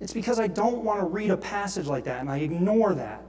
It's 0.00 0.12
because 0.12 0.38
I 0.38 0.46
don't 0.46 0.82
want 0.84 1.00
to 1.00 1.06
read 1.06 1.30
a 1.30 1.36
passage 1.36 1.86
like 1.86 2.04
that 2.04 2.20
and 2.20 2.30
I 2.30 2.38
ignore 2.38 2.94
that. 2.94 3.22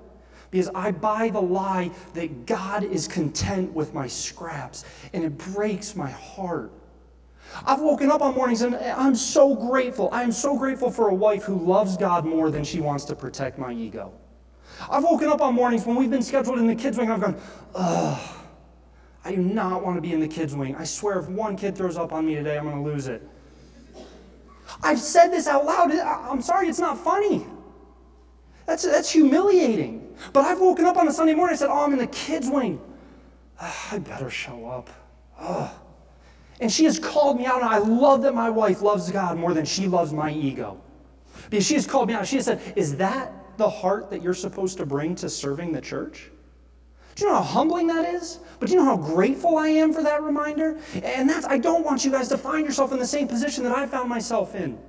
Because 0.52 0.70
I 0.76 0.92
buy 0.92 1.30
the 1.30 1.42
lie 1.42 1.92
that 2.14 2.46
God 2.46 2.84
is 2.84 3.08
content 3.08 3.74
with 3.74 3.94
my 3.94 4.08
scraps 4.08 4.86
and 5.14 5.24
it 5.24 5.38
breaks 5.38 5.96
my 5.96 6.10
heart. 6.10 6.72
I've 7.66 7.82
woken 7.82 8.12
up 8.12 8.22
on 8.22 8.34
mornings 8.34 8.62
and 8.62 8.76
I'm 8.76 9.16
so 9.16 9.56
grateful. 9.56 10.10
I 10.12 10.24
am 10.24 10.32
so 10.32 10.58
grateful 10.58 10.90
for 10.90 11.10
a 11.10 11.14
wife 11.14 11.44
who 11.44 11.56
loves 11.56 11.98
God 11.98 12.26
more 12.26 12.50
than 12.50 12.64
she 12.64 12.80
wants 12.80 13.06
to 13.06 13.16
protect 13.16 13.58
my 13.58 13.72
ego. 13.74 14.14
I've 14.90 15.04
woken 15.04 15.28
up 15.28 15.42
on 15.42 15.54
mornings 15.54 15.86
when 15.86 15.96
we've 15.96 16.10
been 16.10 16.24
scheduled 16.24 16.58
in 16.60 16.68
the 16.68 16.76
kids' 16.76 16.98
wing, 16.98 17.12
I've 17.12 17.22
gone, 17.22 17.40
ugh, 17.76 18.38
I 19.24 19.32
do 19.32 19.42
not 19.42 19.84
want 19.84 19.98
to 19.98 20.02
be 20.02 20.14
in 20.14 20.20
the 20.20 20.28
kids' 20.28 20.56
wing. 20.56 20.76
I 20.76 20.84
swear 20.84 21.20
if 21.20 21.28
one 21.28 21.56
kid 21.56 21.76
throws 21.76 21.98
up 21.98 22.12
on 22.14 22.26
me 22.26 22.36
today, 22.36 22.58
I'm 22.58 22.64
going 22.64 22.84
to 22.84 22.90
lose 22.90 23.08
it. 23.08 23.22
I've 24.82 25.00
said 25.00 25.28
this 25.28 25.48
out 25.48 25.66
loud. 25.66 25.92
I'm 25.92 26.42
sorry, 26.42 26.68
it's 26.68 26.80
not 26.80 26.98
funny. 26.98 27.46
That's, 28.66 28.84
that's 28.84 29.12
humiliating. 29.12 30.16
But 30.34 30.46
I've 30.46 30.60
woken 30.60 30.86
up 30.86 30.98
on 30.98 31.08
a 31.08 31.12
Sunday 31.12 31.34
morning 31.34 31.52
and 31.52 31.60
said, 31.60 31.70
Oh, 31.70 31.84
I'm 31.84 31.94
in 31.94 32.00
the 32.00 32.08
kids' 32.08 32.50
wing. 32.50 32.82
I 33.60 34.00
better 34.00 34.30
show 34.30 34.66
up. 34.66 34.90
Ugh. 35.38 35.70
And 36.62 36.72
she 36.72 36.86
has 36.86 37.00
called 37.00 37.38
me 37.38 37.46
out, 37.46 37.62
and 37.62 37.70
I 37.70 37.80
love 37.80 38.22
that 38.22 38.36
my 38.36 38.50
wife 38.50 38.82
loves 38.84 39.12
God 39.12 39.38
more 39.38 39.54
than 39.54 39.66
she 39.66 39.88
loves 39.88 40.14
my 40.14 40.32
ego. 40.32 40.80
Because 41.50 41.66
she 41.66 41.74
has 41.74 41.88
called 41.88 42.08
me 42.08 42.14
out. 42.14 42.28
She 42.28 42.36
has 42.36 42.46
said, 42.46 42.62
Is 42.76 42.96
that 42.98 43.34
the 43.58 43.70
heart 43.70 44.12
that 44.12 44.22
you're 44.22 44.36
supposed 44.36 44.78
to 44.78 44.86
bring 44.86 45.16
to 45.16 45.30
serving 45.30 45.72
the 45.72 45.82
church? 45.82 46.30
Do 47.16 47.26
you 47.26 47.30
know 47.30 47.38
how 47.38 47.42
humbling 47.42 47.88
that 47.88 48.14
is? 48.14 48.40
But 48.60 48.68
do 48.68 48.76
you 48.76 48.80
know 48.80 48.86
how 48.86 48.98
grateful 48.98 49.58
I 49.58 49.68
am 49.68 49.92
for 49.92 50.04
that 50.04 50.22
reminder? 50.22 50.78
And 51.04 51.30
that's 51.30 51.46
I 51.46 51.58
don't 51.58 51.84
want 51.84 52.06
you 52.06 52.12
guys 52.12 52.30
to 52.30 52.38
find 52.38 52.66
yourself 52.66 52.92
in 52.92 53.00
the 53.00 53.08
same 53.08 53.28
position 53.28 53.64
that 53.64 53.76
I 53.76 53.86
found 53.88 54.08
myself 54.08 54.56
in. 54.56 54.80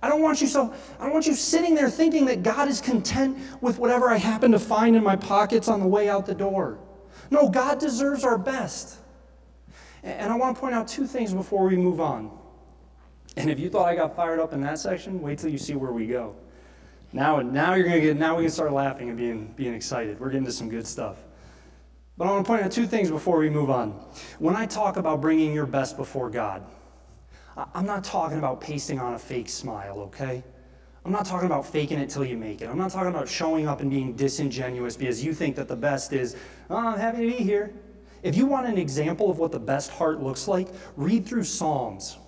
I 0.00 0.08
don't 0.08 0.22
want 0.22 0.40
you 0.40 0.46
so 0.46 0.72
I 0.98 1.04
don't 1.04 1.12
want 1.12 1.26
you 1.26 1.34
sitting 1.34 1.74
there 1.74 1.90
thinking 1.90 2.24
that 2.26 2.42
God 2.42 2.68
is 2.68 2.80
content 2.80 3.36
with 3.60 3.78
whatever 3.78 4.08
I 4.08 4.16
happen 4.16 4.52
to 4.52 4.58
find 4.58 4.96
in 4.96 5.02
my 5.02 5.16
pockets 5.16 5.68
on 5.68 5.80
the 5.80 5.86
way 5.86 6.08
out 6.08 6.26
the 6.26 6.34
door. 6.34 6.78
No, 7.30 7.48
God 7.48 7.80
deserves 7.80 8.24
our 8.24 8.38
best. 8.38 8.98
And 10.08 10.32
I 10.32 10.36
want 10.36 10.56
to 10.56 10.60
point 10.60 10.74
out 10.74 10.88
two 10.88 11.06
things 11.06 11.34
before 11.34 11.66
we 11.66 11.76
move 11.76 12.00
on. 12.00 12.30
And 13.36 13.50
if 13.50 13.60
you 13.60 13.68
thought 13.68 13.86
I 13.86 13.94
got 13.94 14.16
fired 14.16 14.40
up 14.40 14.52
in 14.52 14.60
that 14.62 14.78
section, 14.78 15.20
wait 15.20 15.38
till 15.38 15.50
you 15.50 15.58
see 15.58 15.74
where 15.74 15.92
we 15.92 16.06
go. 16.06 16.34
Now, 17.12 17.40
now 17.40 17.74
you're 17.74 17.84
gonna 17.84 18.00
get 18.00 18.16
now 18.16 18.36
we 18.36 18.44
can 18.44 18.50
start 18.50 18.72
laughing 18.72 19.08
and 19.08 19.18
being 19.18 19.52
being 19.54 19.74
excited. 19.74 20.18
We're 20.18 20.30
getting 20.30 20.46
to 20.46 20.52
some 20.52 20.68
good 20.68 20.86
stuff. 20.86 21.18
But 22.16 22.26
I 22.26 22.30
want 22.32 22.44
to 22.44 22.48
point 22.48 22.62
out 22.62 22.72
two 22.72 22.86
things 22.86 23.10
before 23.10 23.38
we 23.38 23.48
move 23.48 23.70
on. 23.70 23.90
When 24.38 24.56
I 24.56 24.66
talk 24.66 24.96
about 24.96 25.20
bringing 25.20 25.54
your 25.54 25.66
best 25.66 25.96
before 25.96 26.30
God, 26.30 26.66
I'm 27.74 27.86
not 27.86 28.02
talking 28.02 28.38
about 28.38 28.60
pasting 28.60 28.98
on 28.98 29.14
a 29.14 29.18
fake 29.18 29.48
smile, 29.48 30.00
okay? 30.00 30.42
I'm 31.04 31.12
not 31.12 31.26
talking 31.26 31.46
about 31.46 31.64
faking 31.64 31.98
it 31.98 32.10
till 32.10 32.24
you 32.24 32.36
make 32.36 32.60
it. 32.60 32.68
I'm 32.68 32.76
not 32.76 32.90
talking 32.90 33.10
about 33.10 33.28
showing 33.28 33.68
up 33.68 33.80
and 33.80 33.88
being 33.88 34.14
disingenuous 34.14 34.96
because 34.96 35.24
you 35.24 35.32
think 35.32 35.54
that 35.56 35.68
the 35.68 35.76
best 35.76 36.12
is, 36.12 36.36
oh, 36.70 36.76
I'm 36.76 36.98
happy 36.98 37.30
to 37.30 37.36
be 37.38 37.42
here. 37.44 37.72
If 38.22 38.36
you 38.36 38.46
want 38.46 38.66
an 38.66 38.78
example 38.78 39.30
of 39.30 39.38
what 39.38 39.52
the 39.52 39.60
best 39.60 39.90
heart 39.90 40.22
looks 40.22 40.48
like, 40.48 40.68
read 40.96 41.26
through 41.26 41.44
Psalms. 41.44 42.18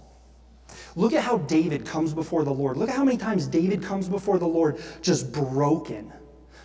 Look 0.96 1.12
at 1.12 1.22
how 1.22 1.38
David 1.38 1.84
comes 1.84 2.14
before 2.14 2.44
the 2.44 2.52
Lord. 2.52 2.76
Look 2.76 2.88
at 2.88 2.96
how 2.96 3.04
many 3.04 3.16
times 3.16 3.46
David 3.46 3.82
comes 3.82 4.08
before 4.08 4.38
the 4.38 4.46
Lord 4.46 4.80
just 5.02 5.32
broken, 5.32 6.12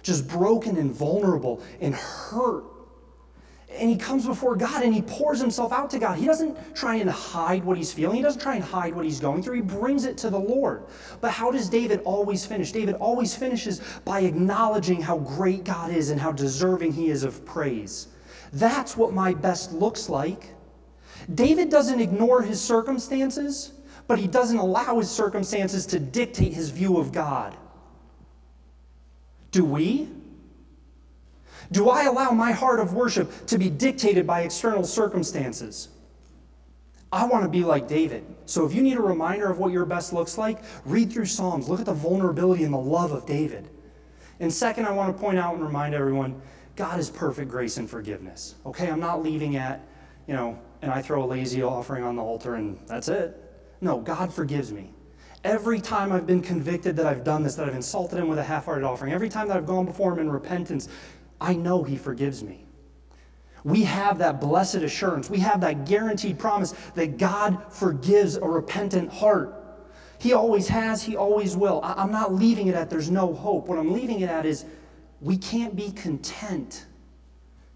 just 0.03 0.27
broken 0.27 0.77
and 0.77 0.91
vulnerable 0.91 1.61
and 1.81 1.95
hurt 1.95 2.65
and 3.77 3.89
he 3.89 3.97
comes 3.97 4.25
before 4.25 4.55
God 4.55 4.83
and 4.83 4.93
he 4.93 5.01
pours 5.01 5.39
himself 5.39 5.71
out 5.71 5.89
to 5.91 5.99
God. 5.99 6.17
He 6.17 6.25
doesn't 6.25 6.75
try 6.75 6.95
and 6.95 7.09
hide 7.09 7.63
what 7.63 7.77
he's 7.77 7.91
feeling, 7.91 8.17
he 8.17 8.21
doesn't 8.21 8.41
try 8.41 8.55
and 8.55 8.63
hide 8.63 8.95
what 8.95 9.05
he's 9.05 9.19
going 9.19 9.43
through. 9.43 9.55
He 9.55 9.61
brings 9.61 10.05
it 10.05 10.17
to 10.19 10.29
the 10.29 10.39
Lord. 10.39 10.85
But 11.21 11.31
how 11.31 11.51
does 11.51 11.69
David 11.69 12.01
always 12.05 12.45
finish? 12.45 12.71
David 12.71 12.95
always 12.95 13.35
finishes 13.35 13.81
by 14.03 14.21
acknowledging 14.21 15.01
how 15.01 15.19
great 15.19 15.63
God 15.63 15.91
is 15.91 16.09
and 16.09 16.19
how 16.19 16.31
deserving 16.31 16.93
he 16.93 17.09
is 17.09 17.23
of 17.23 17.45
praise. 17.45 18.07
That's 18.55 18.95
what 18.95 19.13
my 19.13 19.33
best 19.33 19.73
looks 19.73 20.07
like. 20.07 20.53
David 21.33 21.69
doesn't 21.69 21.99
ignore 21.99 22.41
his 22.41 22.61
circumstances, 22.61 23.73
but 24.07 24.17
he 24.17 24.27
doesn't 24.27 24.57
allow 24.57 24.97
his 24.97 25.11
circumstances 25.11 25.85
to 25.87 25.99
dictate 25.99 26.53
his 26.53 26.69
view 26.69 26.97
of 26.97 27.11
God. 27.11 27.57
Do 29.51 29.65
we? 29.65 30.09
Do 31.73 31.89
I 31.89 32.05
allow 32.05 32.31
my 32.31 32.53
heart 32.53 32.79
of 32.79 32.93
worship 32.93 33.45
to 33.47 33.57
be 33.57 33.69
dictated 33.69 34.25
by 34.25 34.41
external 34.41 34.85
circumstances? 34.85 35.89
I 37.11 37.25
want 37.25 37.43
to 37.43 37.49
be 37.49 37.65
like 37.65 37.89
David. 37.89 38.23
So 38.45 38.65
if 38.65 38.73
you 38.73 38.81
need 38.81 38.95
a 38.95 39.01
reminder 39.01 39.51
of 39.51 39.57
what 39.57 39.73
your 39.73 39.85
best 39.85 40.13
looks 40.13 40.37
like, 40.37 40.59
read 40.85 41.11
through 41.11 41.25
Psalms. 41.25 41.67
Look 41.67 41.81
at 41.81 41.85
the 41.87 41.93
vulnerability 41.93 42.63
and 42.63 42.73
the 42.73 42.77
love 42.77 43.11
of 43.11 43.25
David. 43.25 43.67
And 44.39 44.51
second, 44.51 44.85
I 44.85 44.91
want 44.91 45.13
to 45.13 45.21
point 45.21 45.39
out 45.39 45.55
and 45.55 45.63
remind 45.63 45.93
everyone 45.93 46.41
God 46.75 46.99
is 46.99 47.09
perfect 47.09 47.49
grace 47.49 47.77
and 47.77 47.89
forgiveness. 47.89 48.55
Okay, 48.65 48.89
I'm 48.89 48.99
not 48.99 49.23
leaving 49.23 49.55
at, 49.55 49.81
you 50.27 50.33
know, 50.33 50.59
and 50.81 50.91
I 50.91 51.01
throw 51.01 51.23
a 51.23 51.25
lazy 51.25 51.63
offering 51.63 52.03
on 52.03 52.15
the 52.15 52.21
altar 52.21 52.55
and 52.55 52.77
that's 52.87 53.07
it. 53.07 53.41
No, 53.81 53.99
God 53.99 54.33
forgives 54.33 54.71
me. 54.71 54.91
Every 55.43 55.79
time 55.79 56.11
I've 56.11 56.25
been 56.25 56.41
convicted 56.41 56.95
that 56.97 57.05
I've 57.05 57.23
done 57.23 57.43
this, 57.43 57.55
that 57.55 57.67
I've 57.67 57.75
insulted 57.75 58.17
Him 58.17 58.27
with 58.27 58.39
a 58.39 58.43
half 58.43 58.65
hearted 58.65 58.83
offering, 58.83 59.13
every 59.13 59.29
time 59.29 59.47
that 59.47 59.57
I've 59.57 59.65
gone 59.65 59.85
before 59.85 60.13
Him 60.13 60.19
in 60.19 60.31
repentance, 60.31 60.89
I 61.39 61.53
know 61.53 61.83
He 61.83 61.97
forgives 61.97 62.43
me. 62.43 62.65
We 63.63 63.83
have 63.83 64.17
that 64.19 64.41
blessed 64.41 64.75
assurance. 64.75 65.29
We 65.29 65.39
have 65.39 65.61
that 65.61 65.85
guaranteed 65.85 66.39
promise 66.39 66.73
that 66.95 67.17
God 67.17 67.71
forgives 67.71 68.35
a 68.35 68.47
repentant 68.47 69.11
heart. 69.11 69.53
He 70.19 70.33
always 70.33 70.67
has, 70.67 71.03
He 71.03 71.15
always 71.15 71.55
will. 71.55 71.79
I'm 71.83 72.11
not 72.11 72.33
leaving 72.33 72.67
it 72.67 72.75
at 72.75 72.89
there's 72.89 73.11
no 73.11 73.33
hope. 73.33 73.67
What 73.67 73.77
I'm 73.77 73.93
leaving 73.93 74.21
it 74.21 74.29
at 74.29 74.45
is 74.45 74.65
we 75.21 75.37
can't 75.37 75.75
be 75.75 75.91
content 75.91 76.85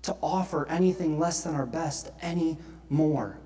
to 0.04 0.15
offer 0.21 0.67
anything 0.67 1.19
less 1.19 1.41
than 1.43 1.56
our 1.56 1.65
best 1.65 2.12
anymore. 2.21 3.39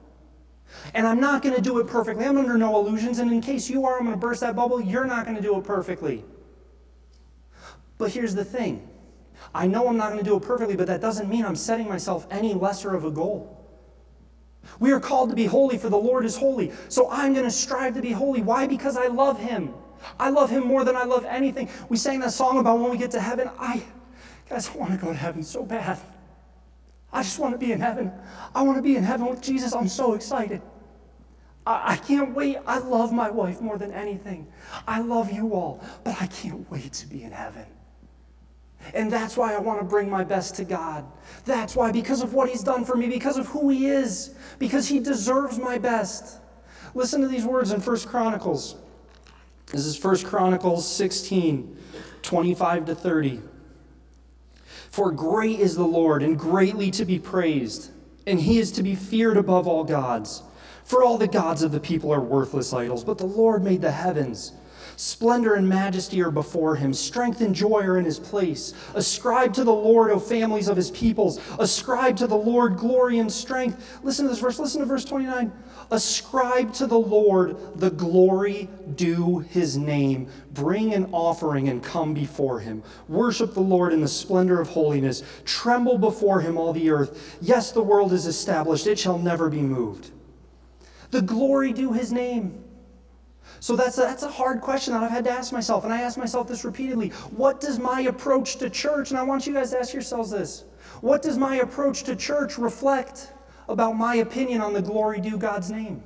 And 0.94 1.08
I'm 1.08 1.20
not 1.20 1.42
going 1.42 1.56
to 1.56 1.62
do 1.62 1.80
it 1.80 1.88
perfectly. 1.88 2.26
I'm 2.26 2.38
under 2.38 2.58
no 2.58 2.80
illusions. 2.80 3.20
And 3.20 3.32
in 3.32 3.42
case 3.42 3.70
you 3.70 3.86
are, 3.86 3.98
I'm 3.98 4.06
going 4.06 4.16
to 4.16 4.20
burst 4.20 4.42
that 4.42 4.56
bubble. 4.56 4.82
You're 4.82 5.06
not 5.06 5.26
going 5.26 5.36
to 5.36 5.42
do 5.42 5.58
it 5.58 5.64
perfectly. 5.64 6.24
But 7.98 8.12
here's 8.12 8.36
the 8.36 8.46
thing 8.46 8.88
I 9.54 9.68
know 9.68 9.88
I'm 9.88 9.98
not 9.98 10.12
going 10.12 10.24
to 10.24 10.30
do 10.30 10.36
it 10.36 10.44
perfectly, 10.44 10.76
but 10.76 10.88
that 10.88 11.02
doesn't 11.02 11.30
mean 11.30 11.46
I'm 11.46 11.56
setting 11.56 11.88
myself 11.88 12.28
any 12.32 12.54
lesser 12.54 12.96
of 12.96 13.06
a 13.06 13.12
goal. 13.12 13.60
We 14.80 14.92
are 14.92 15.00
called 15.00 15.30
to 15.30 15.36
be 15.36 15.46
holy, 15.46 15.78
for 15.78 15.90
the 15.90 15.98
Lord 15.98 16.26
is 16.26 16.38
holy. 16.38 16.72
So 16.88 17.10
I'm 17.12 17.34
going 17.34 17.46
to 17.46 17.52
strive 17.52 17.96
to 17.96 18.02
be 18.02 18.12
holy. 18.12 18.42
Why? 18.42 18.66
Because 18.66 18.98
I 18.98 19.08
love 19.08 19.40
Him. 19.40 19.74
I 20.20 20.30
love 20.30 20.50
Him 20.50 20.66
more 20.66 20.84
than 20.84 20.96
I 20.96 21.04
love 21.04 21.26
anything. 21.26 21.70
We 21.90 21.98
sang 21.98 22.20
that 22.20 22.32
song 22.32 22.60
about 22.60 22.80
when 22.80 22.92
we 22.92 22.98
get 22.98 23.12
to 23.12 23.20
heaven. 23.20 23.50
I, 23.60 23.84
guys, 24.50 24.70
I 24.70 24.78
want 24.78 24.92
to 24.92 24.98
go 24.98 25.08
to 25.08 25.18
heaven 25.18 25.44
so 25.44 25.64
bad. 25.64 26.00
I 27.12 27.22
just 27.22 27.38
want 27.38 27.54
to 27.54 27.58
be 27.60 27.72
in 27.72 27.80
heaven. 27.80 28.12
I 28.56 28.64
want 28.64 28.78
to 28.78 28.82
be 28.82 28.96
in 28.96 29.04
heaven 29.04 29.28
with 29.28 29.42
Jesus. 29.42 29.74
I'm 29.74 29.88
so 29.88 30.14
excited. 30.14 30.62
I, 31.66 31.94
I 31.94 31.96
can't 31.98 32.34
wait. 32.36 32.58
I 32.66 32.80
love 32.80 33.14
my 33.14 33.30
wife 33.30 33.62
more 33.62 33.78
than 33.78 33.92
anything. 33.94 34.48
I 34.88 35.02
love 35.02 35.32
you 35.32 35.54
all, 35.54 35.84
but 36.04 36.20
I 36.22 36.28
can't 36.28 36.70
wait 36.72 36.94
to 36.94 37.08
be 37.08 37.24
in 37.24 37.32
heaven. 37.32 37.66
And 38.94 39.12
that's 39.12 39.38
why 39.38 39.54
I 39.54 39.60
want 39.60 39.80
to 39.80 39.86
bring 39.86 40.10
my 40.10 40.24
best 40.24 40.56
to 40.56 40.66
God. 40.66 41.06
That's 41.46 41.76
why, 41.76 41.92
because 41.92 42.22
of 42.22 42.34
what 42.34 42.50
He's 42.50 42.64
done 42.64 42.84
for 42.84 42.98
me, 42.98 43.08
because 43.08 43.38
of 43.38 43.48
who 43.48 43.70
He 43.70 43.88
is, 43.88 44.36
because 44.60 44.88
He 44.88 45.00
deserves 45.00 45.58
my 45.58 45.78
best. 45.78 46.40
Listen 46.94 47.22
to 47.22 47.28
these 47.28 47.46
words 47.46 47.72
in 47.72 47.80
First 47.80 48.08
Chronicles. 48.08 48.76
This 49.74 49.88
is 49.88 49.98
First 49.98 50.28
Chronicles 50.28 50.88
16, 50.88 51.76
25 52.22 52.86
to 52.86 52.94
30. 52.94 53.42
For 54.92 55.12
great 55.12 55.60
is 55.60 55.76
the 55.76 55.84
Lord, 55.84 56.22
and 56.22 56.38
greatly 56.38 56.92
to 56.92 57.04
be 57.04 57.18
praised, 57.18 57.90
and 58.28 58.40
He 58.40 58.60
is 58.60 58.72
to 58.74 58.84
be 58.84 58.94
feared 58.94 59.36
above 59.36 59.68
all 59.68 59.84
gods. 59.84 60.44
For 60.84 61.04
all 61.04 61.18
the 61.18 61.28
gods 61.28 61.64
of 61.64 61.72
the 61.72 61.80
people 61.80 62.14
are 62.14 62.22
worthless 62.22 62.72
idols, 62.72 63.04
but 63.04 63.18
the 63.18 63.26
Lord 63.26 63.64
made 63.64 63.82
the 63.82 63.90
heavens. 63.90 64.52
Splendor 64.96 65.56
and 65.56 65.68
majesty 65.68 66.22
are 66.22 66.32
before 66.32 66.76
him. 66.76 66.94
Strength 66.94 67.42
and 67.42 67.54
joy 67.56 67.82
are 67.82 67.98
in 67.98 68.06
his 68.06 68.20
place. 68.20 68.74
Ascribe 68.94 69.54
to 69.54 69.64
the 69.64 69.74
Lord, 69.74 70.12
O 70.12 70.20
families 70.20 70.68
of 70.68 70.78
his 70.78 70.92
peoples. 70.92 71.40
Ascribe 71.60 72.18
to 72.18 72.28
the 72.28 72.36
Lord 72.36 72.78
glory 72.78 73.20
and 73.20 73.32
strength. 73.32 74.00
Listen 74.04 74.26
to 74.26 74.30
this 74.30 74.40
verse. 74.40 74.60
Listen 74.60 74.82
to 74.82 74.86
verse 74.86 75.06
29. 75.06 75.52
Ascribe 75.92 76.74
to 76.74 76.88
the 76.88 76.98
Lord 76.98 77.58
the 77.80 77.92
glory 77.92 78.70
due 78.96 79.40
his 79.40 79.78
name. 79.78 80.28
Bring 80.54 80.94
an 80.94 81.10
offering 81.12 81.70
and 81.70 81.84
come 81.84 82.14
before 82.14 82.60
him. 82.60 82.84
Worship 83.08 83.54
the 83.54 83.60
Lord 83.60 83.94
in 83.94 84.02
the 84.02 84.08
splendor 84.08 84.60
of 84.60 84.70
holiness. 84.70 85.24
Tremble 85.46 85.98
before 85.98 86.42
him, 86.42 86.58
all 86.58 86.74
the 86.74 86.90
earth. 86.90 87.38
Yes, 87.42 87.72
the 87.72 87.84
world 87.84 88.14
is 88.14 88.26
established, 88.26 88.88
it 88.88 89.00
shall 89.00 89.18
never 89.18 89.50
be 89.50 89.62
moved. 89.62 90.12
The 91.12 91.22
glory 91.22 91.74
due 91.74 91.94
his 91.94 92.12
name. 92.12 92.63
So 93.64 93.78
that's 93.78 93.98
a, 93.98 94.02
that's 94.02 94.24
a 94.24 94.30
hard 94.30 94.60
question 94.60 94.94
that 94.94 95.04
I've 95.04 95.10
had 95.10 95.24
to 95.24 95.32
ask 95.32 95.54
myself, 95.54 95.86
and 95.86 95.94
I 95.94 96.02
ask 96.02 96.18
myself 96.18 96.50
this 96.50 96.66
repeatedly. 96.66 97.12
What 97.32 97.62
does 97.62 97.80
my 97.80 98.02
approach 98.02 98.58
to 98.58 98.70
church, 98.70 99.12
and 99.12 99.18
I 99.18 99.24
want 99.24 99.48
you 99.48 99.54
guys 99.54 99.72
to 99.72 99.80
ask 99.80 99.94
yourselves 99.94 100.32
this, 100.32 100.66
what 101.00 101.22
does 101.22 101.38
my 101.38 101.56
approach 101.56 102.04
to 102.04 102.16
church 102.18 102.58
reflect 102.58 103.32
about 103.70 103.94
my 103.94 104.16
opinion 104.16 104.60
on 104.60 104.74
the 104.74 104.82
glory 104.82 105.22
due 105.22 105.38
God's 105.38 105.72
name? 105.72 106.04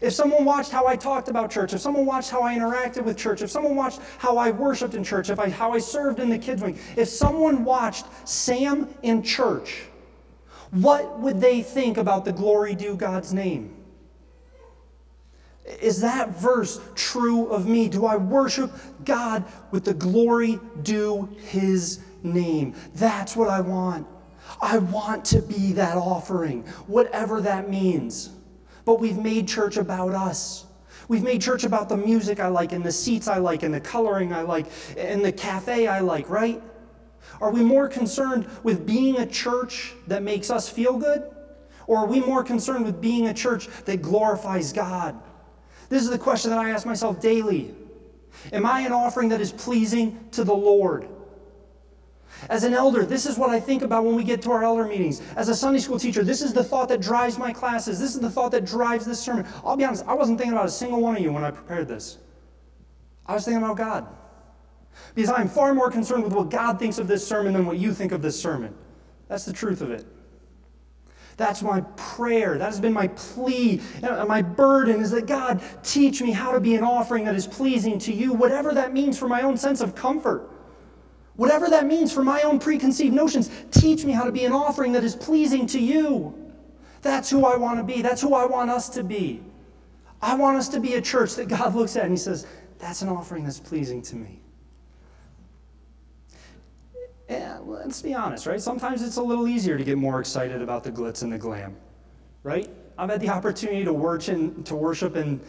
If 0.00 0.12
someone 0.12 0.44
watched 0.44 0.70
how 0.70 0.86
I 0.86 0.94
talked 0.94 1.26
about 1.26 1.50
church, 1.50 1.74
if 1.74 1.80
someone 1.80 2.06
watched 2.06 2.30
how 2.30 2.42
I 2.42 2.54
interacted 2.54 3.02
with 3.02 3.16
church, 3.16 3.42
if 3.42 3.50
someone 3.50 3.74
watched 3.74 3.98
how 4.18 4.36
I 4.36 4.52
worshiped 4.52 4.94
in 4.94 5.02
church, 5.02 5.30
if 5.30 5.40
I, 5.40 5.48
how 5.48 5.72
I 5.72 5.78
served 5.78 6.20
in 6.20 6.28
the 6.28 6.38
kids' 6.38 6.62
wing, 6.62 6.78
if 6.96 7.08
someone 7.08 7.64
watched 7.64 8.06
Sam 8.22 8.88
in 9.02 9.24
church, 9.24 9.82
what 10.70 11.18
would 11.18 11.40
they 11.40 11.60
think 11.60 11.96
about 11.96 12.24
the 12.24 12.32
glory 12.32 12.76
due 12.76 12.94
God's 12.94 13.34
name? 13.34 13.77
Is 15.80 16.00
that 16.00 16.30
verse 16.30 16.80
true 16.94 17.46
of 17.46 17.66
me? 17.66 17.88
Do 17.88 18.06
I 18.06 18.16
worship 18.16 18.72
God 19.04 19.44
with 19.70 19.84
the 19.84 19.94
glory 19.94 20.58
due 20.82 21.28
his 21.46 22.00
name? 22.22 22.74
That's 22.94 23.36
what 23.36 23.48
I 23.48 23.60
want. 23.60 24.06
I 24.60 24.78
want 24.78 25.24
to 25.26 25.42
be 25.42 25.72
that 25.72 25.96
offering, 25.96 26.62
whatever 26.86 27.40
that 27.42 27.68
means. 27.68 28.30
But 28.84 29.00
we've 29.00 29.18
made 29.18 29.46
church 29.46 29.76
about 29.76 30.14
us. 30.14 30.66
We've 31.06 31.22
made 31.22 31.40
church 31.40 31.64
about 31.64 31.88
the 31.88 31.96
music 31.96 32.40
I 32.40 32.48
like, 32.48 32.72
and 32.72 32.84
the 32.84 32.92
seats 32.92 33.28
I 33.28 33.38
like, 33.38 33.62
and 33.62 33.72
the 33.72 33.80
coloring 33.80 34.32
I 34.32 34.42
like, 34.42 34.66
and 34.96 35.24
the 35.24 35.32
cafe 35.32 35.86
I 35.86 36.00
like, 36.00 36.28
right? 36.28 36.62
Are 37.40 37.50
we 37.50 37.62
more 37.62 37.88
concerned 37.88 38.46
with 38.62 38.86
being 38.86 39.18
a 39.18 39.26
church 39.26 39.94
that 40.06 40.22
makes 40.22 40.50
us 40.50 40.68
feel 40.68 40.98
good? 40.98 41.30
Or 41.86 41.98
are 41.98 42.06
we 42.06 42.20
more 42.20 42.44
concerned 42.44 42.84
with 42.84 43.00
being 43.00 43.28
a 43.28 43.34
church 43.34 43.68
that 43.84 44.02
glorifies 44.02 44.72
God? 44.72 45.18
This 45.88 46.02
is 46.02 46.10
the 46.10 46.18
question 46.18 46.50
that 46.50 46.58
I 46.58 46.70
ask 46.70 46.86
myself 46.86 47.20
daily. 47.20 47.74
Am 48.52 48.66
I 48.66 48.80
an 48.80 48.92
offering 48.92 49.28
that 49.30 49.40
is 49.40 49.52
pleasing 49.52 50.28
to 50.32 50.44
the 50.44 50.54
Lord? 50.54 51.08
As 52.48 52.62
an 52.62 52.72
elder, 52.72 53.04
this 53.04 53.26
is 53.26 53.36
what 53.36 53.50
I 53.50 53.58
think 53.58 53.82
about 53.82 54.04
when 54.04 54.14
we 54.14 54.22
get 54.22 54.42
to 54.42 54.52
our 54.52 54.62
elder 54.62 54.84
meetings. 54.84 55.22
As 55.34 55.48
a 55.48 55.54
Sunday 55.54 55.80
school 55.80 55.98
teacher, 55.98 56.22
this 56.22 56.40
is 56.40 56.52
the 56.52 56.62
thought 56.62 56.88
that 56.88 57.00
drives 57.00 57.36
my 57.36 57.52
classes. 57.52 57.98
This 57.98 58.14
is 58.14 58.20
the 58.20 58.30
thought 58.30 58.52
that 58.52 58.64
drives 58.64 59.04
this 59.04 59.18
sermon. 59.18 59.46
I'll 59.64 59.76
be 59.76 59.84
honest, 59.84 60.04
I 60.06 60.14
wasn't 60.14 60.38
thinking 60.38 60.52
about 60.52 60.66
a 60.66 60.70
single 60.70 61.00
one 61.00 61.16
of 61.16 61.22
you 61.22 61.32
when 61.32 61.42
I 61.42 61.50
prepared 61.50 61.88
this. 61.88 62.18
I 63.26 63.34
was 63.34 63.44
thinking 63.44 63.62
about 63.62 63.76
God. 63.76 64.06
Because 65.14 65.30
I'm 65.30 65.48
far 65.48 65.74
more 65.74 65.90
concerned 65.90 66.24
with 66.24 66.32
what 66.32 66.50
God 66.50 66.78
thinks 66.78 66.98
of 66.98 67.08
this 67.08 67.26
sermon 67.26 67.54
than 67.54 67.66
what 67.66 67.78
you 67.78 67.92
think 67.92 68.12
of 68.12 68.22
this 68.22 68.40
sermon. 68.40 68.74
That's 69.26 69.44
the 69.44 69.52
truth 69.52 69.80
of 69.80 69.90
it. 69.90 70.06
That's 71.38 71.62
my 71.62 71.82
prayer. 71.96 72.58
That 72.58 72.66
has 72.66 72.80
been 72.80 72.92
my 72.92 73.06
plea. 73.08 73.80
My 74.02 74.42
burden 74.42 75.00
is 75.00 75.12
that 75.12 75.26
God, 75.26 75.62
teach 75.84 76.20
me 76.20 76.32
how 76.32 76.50
to 76.50 76.58
be 76.58 76.74
an 76.74 76.82
offering 76.82 77.24
that 77.24 77.36
is 77.36 77.46
pleasing 77.46 77.98
to 78.00 78.12
you, 78.12 78.32
whatever 78.32 78.74
that 78.74 78.92
means 78.92 79.16
for 79.16 79.28
my 79.28 79.42
own 79.42 79.56
sense 79.56 79.80
of 79.80 79.94
comfort. 79.94 80.50
Whatever 81.36 81.68
that 81.68 81.86
means 81.86 82.12
for 82.12 82.24
my 82.24 82.42
own 82.42 82.58
preconceived 82.58 83.14
notions, 83.14 83.48
teach 83.70 84.04
me 84.04 84.10
how 84.10 84.24
to 84.24 84.32
be 84.32 84.44
an 84.44 84.52
offering 84.52 84.90
that 84.92 85.04
is 85.04 85.14
pleasing 85.14 85.64
to 85.68 85.78
you. 85.78 86.34
That's 87.02 87.30
who 87.30 87.46
I 87.46 87.56
want 87.56 87.78
to 87.78 87.84
be. 87.84 88.02
That's 88.02 88.20
who 88.20 88.34
I 88.34 88.44
want 88.44 88.68
us 88.68 88.88
to 88.90 89.04
be. 89.04 89.40
I 90.20 90.34
want 90.34 90.56
us 90.56 90.68
to 90.70 90.80
be 90.80 90.94
a 90.94 91.00
church 91.00 91.36
that 91.36 91.46
God 91.46 91.76
looks 91.76 91.94
at 91.94 92.02
and 92.02 92.10
He 92.10 92.18
says, 92.18 92.48
That's 92.80 93.02
an 93.02 93.08
offering 93.08 93.44
that's 93.44 93.60
pleasing 93.60 94.02
to 94.02 94.16
me. 94.16 94.40
And 97.28 97.57
let's 97.68 98.00
be 98.00 98.14
honest, 98.14 98.46
right? 98.46 98.60
Sometimes 98.60 99.02
it's 99.02 99.18
a 99.18 99.22
little 99.22 99.46
easier 99.46 99.76
to 99.76 99.84
get 99.84 99.98
more 99.98 100.20
excited 100.20 100.62
about 100.62 100.82
the 100.82 100.90
glitz 100.90 101.22
and 101.22 101.32
the 101.32 101.38
glam, 101.38 101.76
right? 102.42 102.68
I've 102.96 103.10
had 103.10 103.20
the 103.20 103.28
opportunity 103.28 103.84
to 103.84 103.92
worship 103.92 104.34
in, 104.34 104.64
to 104.64 104.74
worship 104.74 105.16
in 105.16 105.40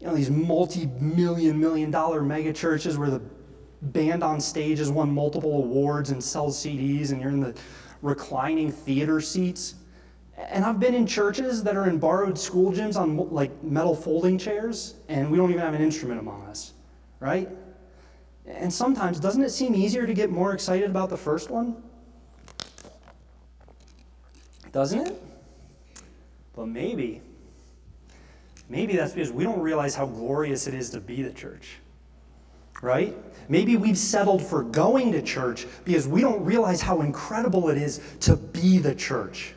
you 0.00 0.06
know, 0.06 0.14
these 0.14 0.30
multi-million, 0.30 1.58
million 1.58 1.90
dollar 1.90 2.22
mega 2.22 2.52
churches 2.52 2.98
where 2.98 3.10
the 3.10 3.22
band 3.80 4.22
on 4.22 4.40
stage 4.40 4.78
has 4.78 4.90
won 4.90 5.10
multiple 5.10 5.56
awards 5.62 6.10
and 6.10 6.22
sells 6.22 6.62
CDs, 6.62 7.12
and 7.12 7.20
you're 7.20 7.30
in 7.30 7.40
the 7.40 7.54
reclining 8.02 8.70
theater 8.70 9.20
seats. 9.20 9.76
And 10.36 10.64
I've 10.64 10.78
been 10.78 10.94
in 10.94 11.06
churches 11.06 11.62
that 11.62 11.76
are 11.76 11.88
in 11.88 11.98
borrowed 11.98 12.38
school 12.38 12.70
gyms 12.70 12.96
on 12.96 13.16
like 13.32 13.62
metal 13.64 13.94
folding 13.94 14.36
chairs, 14.36 14.96
and 15.08 15.30
we 15.30 15.38
don't 15.38 15.50
even 15.50 15.62
have 15.62 15.72
an 15.72 15.82
instrument 15.82 16.20
among 16.20 16.44
us, 16.46 16.74
right? 17.20 17.48
And 18.46 18.72
sometimes, 18.72 19.18
doesn't 19.18 19.42
it 19.42 19.50
seem 19.50 19.74
easier 19.74 20.06
to 20.06 20.14
get 20.14 20.30
more 20.30 20.52
excited 20.52 20.88
about 20.88 21.10
the 21.10 21.16
first 21.16 21.50
one? 21.50 21.82
Doesn't 24.72 25.06
it? 25.06 25.22
But 26.54 26.66
maybe, 26.66 27.20
maybe 28.68 28.96
that's 28.96 29.12
because 29.12 29.32
we 29.32 29.44
don't 29.44 29.60
realize 29.60 29.94
how 29.94 30.06
glorious 30.06 30.66
it 30.66 30.74
is 30.74 30.90
to 30.90 31.00
be 31.00 31.22
the 31.22 31.32
church 31.32 31.78
right? 32.82 33.16
Maybe 33.48 33.76
we've 33.76 33.98
settled 33.98 34.42
for 34.42 34.62
going 34.62 35.12
to 35.12 35.22
church 35.22 35.66
because 35.84 36.08
we 36.08 36.20
don't 36.20 36.44
realize 36.44 36.80
how 36.80 37.00
incredible 37.02 37.68
it 37.68 37.78
is 37.78 38.00
to 38.20 38.36
be 38.36 38.78
the 38.78 38.94
church. 38.94 39.54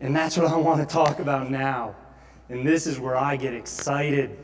And 0.00 0.14
that's 0.14 0.36
what 0.36 0.46
I 0.46 0.56
want 0.56 0.86
to 0.86 0.92
talk 0.92 1.18
about 1.18 1.50
now. 1.50 1.94
And 2.48 2.66
this 2.66 2.86
is 2.86 2.98
where 2.98 3.16
I 3.16 3.36
get 3.36 3.54
excited. 3.54 4.38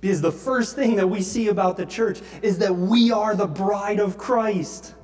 Because 0.00 0.20
the 0.20 0.32
first 0.32 0.74
thing 0.74 0.96
that 0.96 1.08
we 1.08 1.22
see 1.22 1.48
about 1.48 1.76
the 1.76 1.86
church 1.86 2.20
is 2.42 2.58
that 2.58 2.74
we 2.74 3.10
are 3.10 3.34
the 3.34 3.46
bride 3.46 4.00
of 4.00 4.18
Christ. 4.18 4.94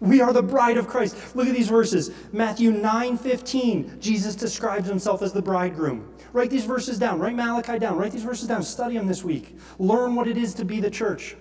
We 0.00 0.20
are 0.20 0.32
the 0.32 0.42
bride 0.42 0.76
of 0.76 0.86
Christ. 0.86 1.16
Look 1.34 1.46
at 1.46 1.54
these 1.54 1.68
verses. 1.68 2.10
Matthew 2.32 2.70
9 2.72 3.16
15, 3.16 4.00
Jesus 4.00 4.34
describes 4.34 4.88
himself 4.88 5.22
as 5.22 5.32
the 5.32 5.42
bridegroom. 5.42 6.14
Write 6.32 6.50
these 6.50 6.64
verses 6.64 6.98
down. 6.98 7.20
Write 7.20 7.36
Malachi 7.36 7.78
down. 7.78 7.96
Write 7.96 8.12
these 8.12 8.24
verses 8.24 8.48
down. 8.48 8.62
Study 8.62 8.96
them 8.96 9.06
this 9.06 9.24
week. 9.24 9.56
Learn 9.78 10.14
what 10.14 10.26
it 10.26 10.36
is 10.36 10.54
to 10.54 10.64
be 10.64 10.80
the 10.80 10.90
church. 10.90 11.36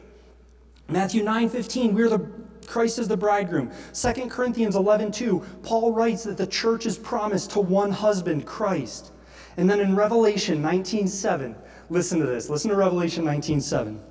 Matthew 0.87 1.23
9 1.23 1.49
15, 1.49 1.93
we're 1.93 2.09
the 2.09 2.29
Christ 2.67 2.99
is 2.99 3.07
the 3.07 3.17
bridegroom. 3.17 3.71
2 3.93 4.27
Corinthians 4.27 4.75
11 4.75 5.11
2, 5.11 5.43
Paul 5.63 5.91
writes 5.91 6.23
that 6.23 6.37
the 6.37 6.47
church 6.47 6.85
is 6.85 6.97
promised 6.97 7.51
to 7.51 7.59
one 7.59 7.91
husband, 7.91 8.45
Christ. 8.45 9.11
And 9.57 9.69
then 9.69 9.79
in 9.79 9.95
Revelation 9.95 10.61
19 10.61 11.07
7, 11.07 11.55
listen 11.93 12.19
to 12.19 12.25
this. 12.25 12.49
Listen 12.49 12.71
to 12.71 12.75
Revelation 12.75 13.23
19:7. 13.23 14.01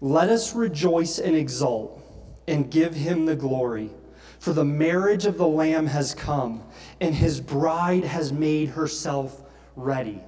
Let 0.00 0.28
us 0.28 0.54
rejoice 0.54 1.18
and 1.18 1.36
exult 1.36 2.00
and 2.48 2.70
give 2.70 2.94
him 2.94 3.24
the 3.24 3.36
glory. 3.36 3.90
For 4.40 4.52
the 4.52 4.64
marriage 4.64 5.24
of 5.24 5.38
the 5.38 5.46
Lamb 5.46 5.86
has 5.86 6.12
come, 6.12 6.62
and 7.00 7.14
his 7.14 7.40
bride 7.40 8.04
has 8.04 8.32
made 8.32 8.70
herself 8.70 9.42
ready. 9.76 10.22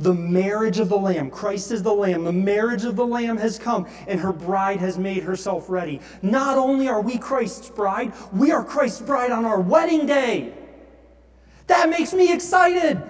The 0.00 0.14
marriage 0.14 0.78
of 0.78 0.88
the 0.88 0.96
Lamb, 0.96 1.30
Christ 1.30 1.72
is 1.72 1.82
the 1.82 1.92
Lamb, 1.92 2.24
the 2.24 2.32
marriage 2.32 2.84
of 2.84 2.96
the 2.96 3.06
Lamb 3.06 3.36
has 3.36 3.58
come, 3.58 3.86
and 4.06 4.18
her 4.20 4.32
bride 4.32 4.78
has 4.78 4.96
made 4.96 5.24
herself 5.24 5.68
ready. 5.68 6.00
Not 6.22 6.56
only 6.56 6.88
are 6.88 7.00
we 7.00 7.18
Christ's 7.18 7.68
bride, 7.68 8.12
we 8.32 8.50
are 8.50 8.64
Christ's 8.64 9.02
bride 9.02 9.30
on 9.30 9.44
our 9.44 9.60
wedding 9.60 10.06
day. 10.06 10.54
That 11.66 11.90
makes 11.90 12.14
me 12.14 12.32
excited. 12.32 13.02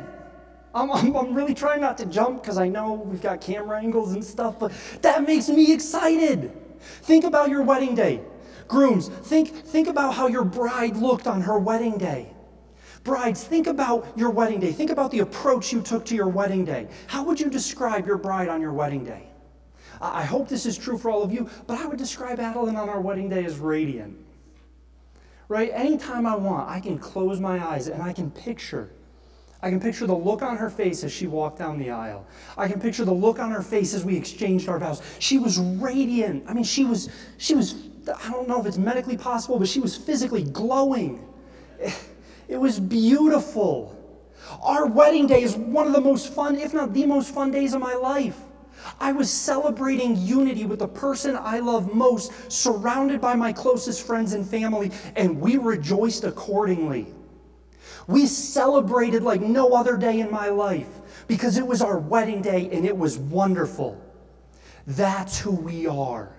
I'm, 0.74 0.90
I'm, 0.90 1.16
I'm 1.16 1.34
really 1.34 1.54
trying 1.54 1.80
not 1.80 1.98
to 1.98 2.06
jump 2.06 2.42
because 2.42 2.58
I 2.58 2.68
know 2.68 2.92
we've 2.92 3.22
got 3.22 3.40
camera 3.40 3.78
angles 3.78 4.12
and 4.12 4.24
stuff, 4.24 4.58
but 4.58 4.72
that 5.02 5.26
makes 5.26 5.48
me 5.48 5.72
excited. 5.72 6.52
Think 6.80 7.24
about 7.24 7.48
your 7.48 7.62
wedding 7.62 7.94
day. 7.94 8.20
Grooms, 8.68 9.08
think, 9.08 9.48
think 9.48 9.88
about 9.88 10.14
how 10.14 10.26
your 10.26 10.44
bride 10.44 10.96
looked 10.96 11.26
on 11.26 11.40
her 11.40 11.58
wedding 11.58 11.96
day. 11.96 12.32
Brides, 13.02 13.42
think 13.42 13.66
about 13.66 14.06
your 14.16 14.28
wedding 14.28 14.60
day. 14.60 14.72
Think 14.72 14.90
about 14.90 15.10
the 15.10 15.20
approach 15.20 15.72
you 15.72 15.80
took 15.80 16.04
to 16.06 16.14
your 16.14 16.28
wedding 16.28 16.64
day. 16.64 16.88
How 17.06 17.22
would 17.24 17.40
you 17.40 17.48
describe 17.48 18.06
your 18.06 18.18
bride 18.18 18.48
on 18.48 18.60
your 18.60 18.72
wedding 18.72 19.04
day? 19.04 19.28
I 20.00 20.24
hope 20.24 20.48
this 20.48 20.66
is 20.66 20.76
true 20.76 20.98
for 20.98 21.10
all 21.10 21.22
of 21.22 21.32
you, 21.32 21.48
but 21.66 21.80
I 21.80 21.86
would 21.86 21.98
describe 21.98 22.38
Adeline 22.38 22.76
on 22.76 22.88
our 22.88 23.00
wedding 23.00 23.28
day 23.28 23.44
as 23.44 23.58
radiant. 23.58 24.16
Right? 25.48 25.70
Anytime 25.72 26.26
I 26.26 26.36
want, 26.36 26.68
I 26.68 26.78
can 26.78 26.98
close 26.98 27.40
my 27.40 27.64
eyes 27.66 27.88
and 27.88 28.02
I 28.02 28.12
can 28.12 28.30
picture. 28.30 28.90
I 29.60 29.70
can 29.70 29.80
picture 29.80 30.06
the 30.06 30.14
look 30.14 30.42
on 30.42 30.56
her 30.56 30.70
face 30.70 31.02
as 31.02 31.12
she 31.12 31.26
walked 31.26 31.58
down 31.58 31.78
the 31.78 31.90
aisle. 31.90 32.24
I 32.56 32.68
can 32.68 32.80
picture 32.80 33.04
the 33.04 33.12
look 33.12 33.40
on 33.40 33.50
her 33.50 33.62
face 33.62 33.92
as 33.92 34.04
we 34.04 34.16
exchanged 34.16 34.68
our 34.68 34.78
vows. 34.78 35.02
She 35.18 35.38
was 35.38 35.58
radiant. 35.58 36.44
I 36.46 36.54
mean, 36.54 36.64
she 36.64 36.84
was, 36.84 37.08
she 37.38 37.56
was, 37.56 37.74
I 38.22 38.30
don't 38.30 38.48
know 38.48 38.60
if 38.60 38.66
it's 38.66 38.78
medically 38.78 39.16
possible, 39.16 39.58
but 39.58 39.68
she 39.68 39.80
was 39.80 39.96
physically 39.96 40.44
glowing. 40.44 41.26
It 42.48 42.56
was 42.56 42.78
beautiful. 42.78 43.94
Our 44.62 44.86
wedding 44.86 45.26
day 45.26 45.42
is 45.42 45.56
one 45.56 45.86
of 45.86 45.92
the 45.92 46.00
most 46.00 46.32
fun, 46.32 46.56
if 46.56 46.72
not 46.72 46.94
the 46.94 47.04
most 47.04 47.34
fun 47.34 47.50
days 47.50 47.74
of 47.74 47.80
my 47.80 47.94
life. 47.94 48.38
I 49.00 49.10
was 49.10 49.28
celebrating 49.28 50.16
unity 50.16 50.64
with 50.64 50.78
the 50.78 50.88
person 50.88 51.36
I 51.36 51.58
love 51.58 51.92
most, 51.92 52.32
surrounded 52.50 53.20
by 53.20 53.34
my 53.34 53.52
closest 53.52 54.06
friends 54.06 54.34
and 54.34 54.48
family, 54.48 54.92
and 55.16 55.40
we 55.40 55.56
rejoiced 55.56 56.22
accordingly. 56.22 57.08
We 58.08 58.26
celebrated 58.26 59.22
like 59.22 59.42
no 59.42 59.74
other 59.74 59.96
day 59.96 60.20
in 60.20 60.30
my 60.30 60.48
life 60.48 60.88
because 61.28 61.58
it 61.58 61.66
was 61.66 61.82
our 61.82 61.98
wedding 61.98 62.40
day 62.40 62.70
and 62.72 62.84
it 62.84 62.96
was 62.96 63.18
wonderful. 63.18 64.02
That's 64.86 65.38
who 65.38 65.52
we 65.52 65.86
are. 65.86 66.32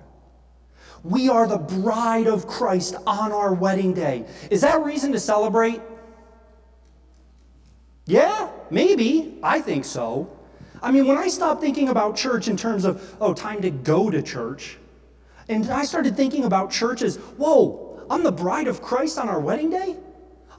We 1.03 1.29
are 1.29 1.47
the 1.47 1.59
bride 1.59 2.25
of 2.25 2.47
Christ 2.47 2.95
on 3.05 3.31
our 3.31 3.53
wedding 3.53 3.93
day. 3.93 4.25
Is 4.49 4.61
that 4.61 4.83
reason 4.83 5.11
to 5.11 5.19
celebrate? 5.19 5.79
Yeah, 8.07 8.49
maybe. 8.71 9.37
I 9.43 9.61
think 9.61 9.85
so. 9.85 10.35
I 10.81 10.91
mean, 10.91 11.05
when 11.05 11.19
I 11.19 11.27
stopped 11.27 11.61
thinking 11.61 11.89
about 11.89 12.15
church 12.15 12.47
in 12.47 12.57
terms 12.57 12.83
of, 12.83 13.15
oh, 13.21 13.33
time 13.35 13.61
to 13.61 13.69
go 13.69 14.09
to 14.09 14.23
church, 14.23 14.77
and 15.47 15.69
I 15.69 15.85
started 15.85 16.17
thinking 16.17 16.45
about 16.45 16.71
church 16.71 17.03
as, 17.03 17.17
whoa, 17.17 18.05
I'm 18.09 18.23
the 18.23 18.31
bride 18.31 18.67
of 18.67 18.81
Christ 18.81 19.19
on 19.19 19.29
our 19.29 19.39
wedding 19.39 19.69
day? 19.69 19.95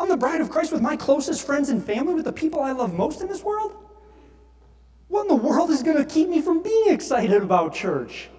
I'm 0.00 0.08
the 0.08 0.16
bride 0.16 0.40
of 0.40 0.48
Christ 0.48 0.72
with 0.72 0.80
my 0.80 0.96
closest 0.96 1.44
friends 1.44 1.68
and 1.68 1.84
family, 1.84 2.14
with 2.14 2.24
the 2.24 2.32
people 2.32 2.60
I 2.60 2.72
love 2.72 2.94
most 2.94 3.20
in 3.20 3.28
this 3.28 3.44
world? 3.44 3.76
What 5.08 5.22
in 5.22 5.28
the 5.28 5.34
world 5.34 5.68
is 5.68 5.82
going 5.82 5.98
to 5.98 6.06
keep 6.06 6.30
me 6.30 6.40
from 6.40 6.62
being 6.62 6.88
excited 6.88 7.42
about 7.42 7.74
church? 7.74 8.30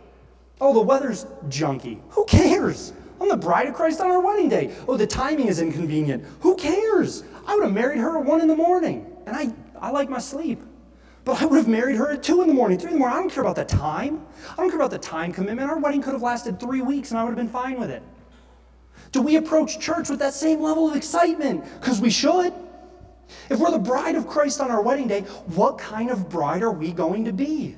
Oh, 0.60 0.74
the 0.74 0.82
weather's 0.82 1.26
junky. 1.50 2.02
Who 2.10 2.26
cares? 2.26 2.94
I'm 3.20 3.30
the 3.30 3.38
bride 3.38 3.68
of 3.68 3.76
Christ 3.76 4.02
on 4.02 4.10
our 4.10 4.20
wedding 4.20 4.50
day. 4.50 4.74
Oh, 4.88 4.98
the 4.98 5.06
timing 5.06 5.50
is 5.50 5.62
inconvenient. 5.62 6.26
Who 6.40 6.56
cares? 6.56 7.24
I 7.46 7.54
would 7.54 7.64
have 7.66 7.74
married 7.74 8.00
her 8.00 8.18
at 8.18 8.26
one 8.26 8.42
in 8.42 8.48
the 8.48 8.56
morning, 8.56 9.06
and 9.28 9.36
I, 9.36 9.54
I 9.80 9.92
like 9.92 10.10
my 10.10 10.18
sleep. 10.18 10.64
But 11.26 11.44
I 11.44 11.46
would 11.46 11.58
have 11.58 11.68
married 11.68 11.98
her 11.98 12.12
at 12.12 12.24
2 12.24 12.42
in 12.42 12.48
the 12.48 12.56
morning, 12.56 12.80
3 12.80 12.88
in 12.88 12.94
the 12.96 13.00
morning. 13.00 13.18
I 13.18 13.22
don't 13.22 13.32
care 13.32 13.44
about 13.44 13.56
the 13.56 13.66
time. 13.66 14.26
I 14.54 14.56
don't 14.56 14.70
care 14.70 14.80
about 14.80 14.90
the 14.90 14.98
time 14.98 15.32
commitment. 15.32 15.70
Our 15.70 15.78
wedding 15.78 16.02
could 16.02 16.14
have 16.14 16.24
lasted 16.24 16.60
three 16.60 16.82
weeks 16.82 17.12
and 17.12 17.20
I 17.20 17.24
would 17.24 17.30
have 17.30 17.38
been 17.38 17.48
fine 17.48 17.80
with 17.80 17.92
it. 17.92 18.02
Do 19.12 19.22
we 19.22 19.36
approach 19.36 19.80
church 19.80 20.10
with 20.10 20.20
that 20.20 20.34
same 20.34 20.62
level 20.62 20.90
of 20.90 20.96
excitement? 20.96 21.66
Because 21.80 22.00
we 22.00 22.10
should. 22.10 22.54
If 23.50 23.60
we're 23.60 23.72
the 23.72 23.80
bride 23.80 24.16
of 24.16 24.28
Christ 24.28 24.62
on 24.62 24.72
our 24.72 24.82
wedding 24.82 25.08
day, 25.08 25.22
what 25.48 25.78
kind 25.78 26.10
of 26.10 26.30
bride 26.30 26.64
are 26.64 26.72
we 26.72 26.92
going 26.92 27.26
to 27.26 27.34
be? 27.34 27.76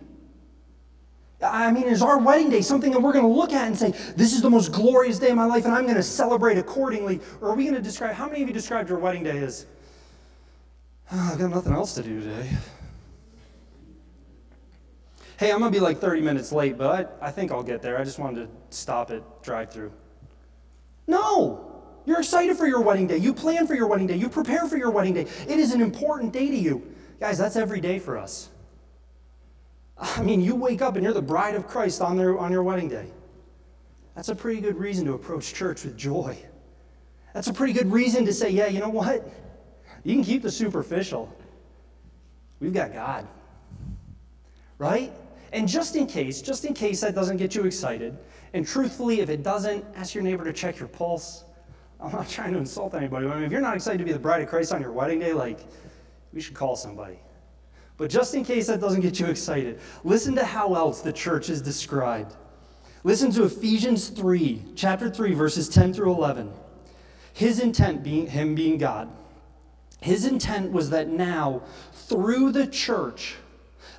I 1.41 1.71
mean, 1.71 1.83
is 1.83 2.01
our 2.01 2.19
wedding 2.19 2.49
day 2.49 2.61
something 2.61 2.91
that 2.91 2.99
we're 2.99 3.11
going 3.11 3.25
to 3.25 3.31
look 3.31 3.51
at 3.51 3.67
and 3.67 3.77
say, 3.77 3.91
this 4.15 4.33
is 4.33 4.41
the 4.41 4.49
most 4.49 4.71
glorious 4.71 5.19
day 5.19 5.29
of 5.29 5.35
my 5.35 5.45
life 5.45 5.65
and 5.65 5.73
I'm 5.73 5.83
going 5.83 5.95
to 5.95 6.03
celebrate 6.03 6.57
accordingly? 6.57 7.19
Or 7.41 7.49
are 7.49 7.55
we 7.55 7.63
going 7.63 7.75
to 7.75 7.81
describe, 7.81 8.13
how 8.13 8.27
many 8.27 8.41
of 8.43 8.47
you 8.47 8.53
described 8.53 8.89
your 8.89 8.99
wedding 8.99 9.23
day 9.23 9.39
as, 9.39 9.65
ah, 11.11 11.29
oh, 11.29 11.33
I've 11.33 11.39
got 11.39 11.49
nothing 11.49 11.73
else 11.73 11.95
to 11.95 12.03
do 12.03 12.21
today? 12.21 12.49
Hey, 15.37 15.51
I'm 15.51 15.59
going 15.59 15.71
to 15.71 15.77
be 15.77 15.83
like 15.83 15.97
30 15.97 16.21
minutes 16.21 16.51
late, 16.51 16.77
but 16.77 17.17
I, 17.21 17.27
I 17.27 17.31
think 17.31 17.51
I'll 17.51 17.63
get 17.63 17.81
there. 17.81 17.99
I 17.99 18.03
just 18.03 18.19
wanted 18.19 18.45
to 18.45 18.75
stop 18.75 19.11
at 19.11 19.43
drive 19.43 19.73
through. 19.73 19.91
No! 21.07 21.69
You're 22.05 22.19
excited 22.19 22.57
for 22.57 22.67
your 22.67 22.81
wedding 22.81 23.07
day. 23.07 23.17
You 23.17 23.33
plan 23.33 23.65
for 23.65 23.75
your 23.75 23.87
wedding 23.87 24.07
day. 24.07 24.17
You 24.17 24.27
prepare 24.29 24.67
for 24.67 24.77
your 24.77 24.91
wedding 24.91 25.13
day. 25.13 25.27
It 25.47 25.59
is 25.59 25.73
an 25.73 25.81
important 25.81 26.33
day 26.33 26.49
to 26.49 26.55
you. 26.55 26.85
Guys, 27.19 27.37
that's 27.37 27.55
every 27.55 27.79
day 27.79 27.99
for 27.99 28.17
us. 28.17 28.49
I 29.97 30.21
mean, 30.21 30.41
you 30.41 30.55
wake 30.55 30.81
up 30.81 30.95
and 30.95 31.03
you're 31.03 31.13
the 31.13 31.21
bride 31.21 31.55
of 31.55 31.67
Christ 31.67 32.01
on, 32.01 32.17
their, 32.17 32.37
on 32.37 32.51
your 32.51 32.63
wedding 32.63 32.89
day. 32.89 33.07
That's 34.15 34.29
a 34.29 34.35
pretty 34.35 34.59
good 34.59 34.77
reason 34.77 35.05
to 35.05 35.13
approach 35.13 35.53
church 35.53 35.85
with 35.85 35.97
joy. 35.97 36.37
That's 37.33 37.47
a 37.47 37.53
pretty 37.53 37.73
good 37.73 37.91
reason 37.91 38.25
to 38.25 38.33
say, 38.33 38.49
yeah, 38.49 38.67
you 38.67 38.79
know 38.79 38.89
what? 38.89 39.27
You 40.03 40.13
can 40.13 40.23
keep 40.23 40.43
the 40.43 40.51
superficial. 40.51 41.33
We've 42.59 42.73
got 42.73 42.93
God. 42.93 43.27
Right? 44.77 45.13
And 45.51 45.67
just 45.67 45.95
in 45.95 46.05
case, 46.05 46.41
just 46.41 46.65
in 46.65 46.73
case 46.73 47.01
that 47.01 47.15
doesn't 47.15 47.37
get 47.37 47.55
you 47.55 47.63
excited, 47.63 48.17
and 48.53 48.65
truthfully, 48.65 49.19
if 49.19 49.29
it 49.29 49.43
doesn't, 49.43 49.83
ask 49.95 50.13
your 50.13 50.23
neighbor 50.23 50.43
to 50.43 50.53
check 50.53 50.79
your 50.79 50.87
pulse. 50.87 51.43
I'm 51.99 52.11
not 52.11 52.29
trying 52.29 52.53
to 52.53 52.59
insult 52.59 52.93
anybody. 52.93 53.27
I 53.27 53.35
mean, 53.35 53.43
if 53.43 53.51
you're 53.51 53.61
not 53.61 53.75
excited 53.75 53.97
to 53.99 54.03
be 54.03 54.11
the 54.11 54.19
bride 54.19 54.41
of 54.41 54.49
Christ 54.49 54.73
on 54.73 54.81
your 54.81 54.91
wedding 54.91 55.19
day, 55.19 55.33
like, 55.33 55.59
we 56.33 56.41
should 56.41 56.53
call 56.53 56.75
somebody. 56.75 57.19
But 57.97 58.09
just 58.09 58.35
in 58.35 58.43
case 58.43 58.67
that 58.67 58.81
doesn't 58.81 59.01
get 59.01 59.19
you 59.19 59.27
excited, 59.27 59.79
listen 60.03 60.35
to 60.35 60.43
how 60.43 60.75
else 60.75 61.01
the 61.01 61.13
church 61.13 61.49
is 61.49 61.61
described. 61.61 62.35
Listen 63.03 63.31
to 63.31 63.43
Ephesians 63.43 64.09
3, 64.09 64.63
chapter 64.75 65.09
3, 65.09 65.33
verses 65.33 65.69
10 65.69 65.93
through 65.93 66.11
11. 66.11 66.51
His 67.33 67.59
intent 67.59 68.03
being 68.03 68.27
him 68.27 68.55
being 68.55 68.77
God. 68.77 69.09
His 70.01 70.25
intent 70.25 70.71
was 70.71 70.89
that 70.89 71.07
now, 71.07 71.63
through 71.93 72.51
the 72.51 72.67
church, 72.67 73.35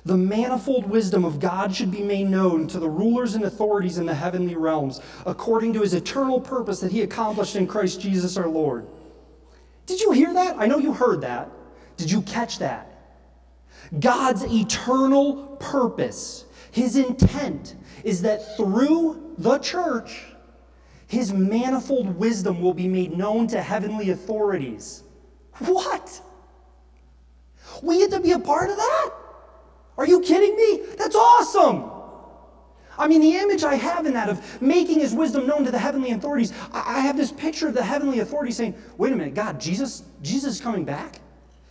the 0.05 0.17
manifold 0.17 0.87
wisdom 0.87 1.25
of 1.25 1.39
God 1.39 1.75
should 1.75 1.91
be 1.91 2.03
made 2.03 2.29
known 2.29 2.67
to 2.67 2.79
the 2.79 2.89
rulers 2.89 3.35
and 3.35 3.43
authorities 3.43 3.97
in 3.97 4.05
the 4.05 4.13
heavenly 4.13 4.55
realms, 4.55 5.01
according 5.25 5.73
to 5.73 5.81
his 5.81 5.93
eternal 5.93 6.39
purpose 6.39 6.79
that 6.79 6.91
he 6.91 7.01
accomplished 7.01 7.55
in 7.55 7.65
Christ 7.65 8.01
Jesus 8.01 8.37
our 8.37 8.47
Lord. 8.47 8.87
Did 9.85 10.01
you 10.01 10.11
hear 10.11 10.33
that? 10.33 10.57
I 10.59 10.67
know 10.67 10.77
you 10.77 10.93
heard 10.93 11.21
that. 11.21 11.49
Did 11.97 12.11
you 12.11 12.21
catch 12.21 12.59
that? 12.59 12.91
God's 13.99 14.43
eternal 14.43 15.57
purpose, 15.59 16.45
his 16.71 16.97
intent, 16.97 17.75
is 18.03 18.21
that 18.23 18.57
through 18.57 19.35
the 19.37 19.57
church, 19.59 20.25
his 21.07 21.33
manifold 21.33 22.15
wisdom 22.17 22.61
will 22.61 22.73
be 22.73 22.87
made 22.87 23.17
known 23.17 23.47
to 23.47 23.61
heavenly 23.61 24.09
authorities. 24.09 25.03
What? 25.59 26.21
We 27.81 27.99
get 27.99 28.11
to 28.11 28.19
be 28.19 28.31
a 28.31 28.39
part 28.39 28.69
of 28.69 28.77
that? 28.77 29.11
Are 29.97 30.07
you 30.07 30.21
kidding 30.21 30.55
me? 30.55 30.95
That's 30.97 31.15
awesome. 31.15 31.91
I 32.97 33.07
mean, 33.07 33.21
the 33.21 33.35
image 33.35 33.63
I 33.63 33.75
have 33.75 34.05
in 34.05 34.13
that 34.13 34.29
of 34.29 34.61
making 34.61 34.99
his 34.99 35.13
wisdom 35.13 35.47
known 35.47 35.65
to 35.65 35.71
the 35.71 35.79
heavenly 35.79 36.11
authorities, 36.11 36.53
I 36.71 36.99
have 36.99 37.17
this 37.17 37.31
picture 37.31 37.67
of 37.67 37.73
the 37.73 37.83
heavenly 37.83 38.19
authorities 38.19 38.57
saying, 38.57 38.75
wait 38.97 39.11
a 39.11 39.15
minute, 39.15 39.33
God, 39.33 39.59
Jesus, 39.59 40.03
Jesus 40.21 40.55
is 40.55 40.61
coming 40.61 40.85
back? 40.85 41.19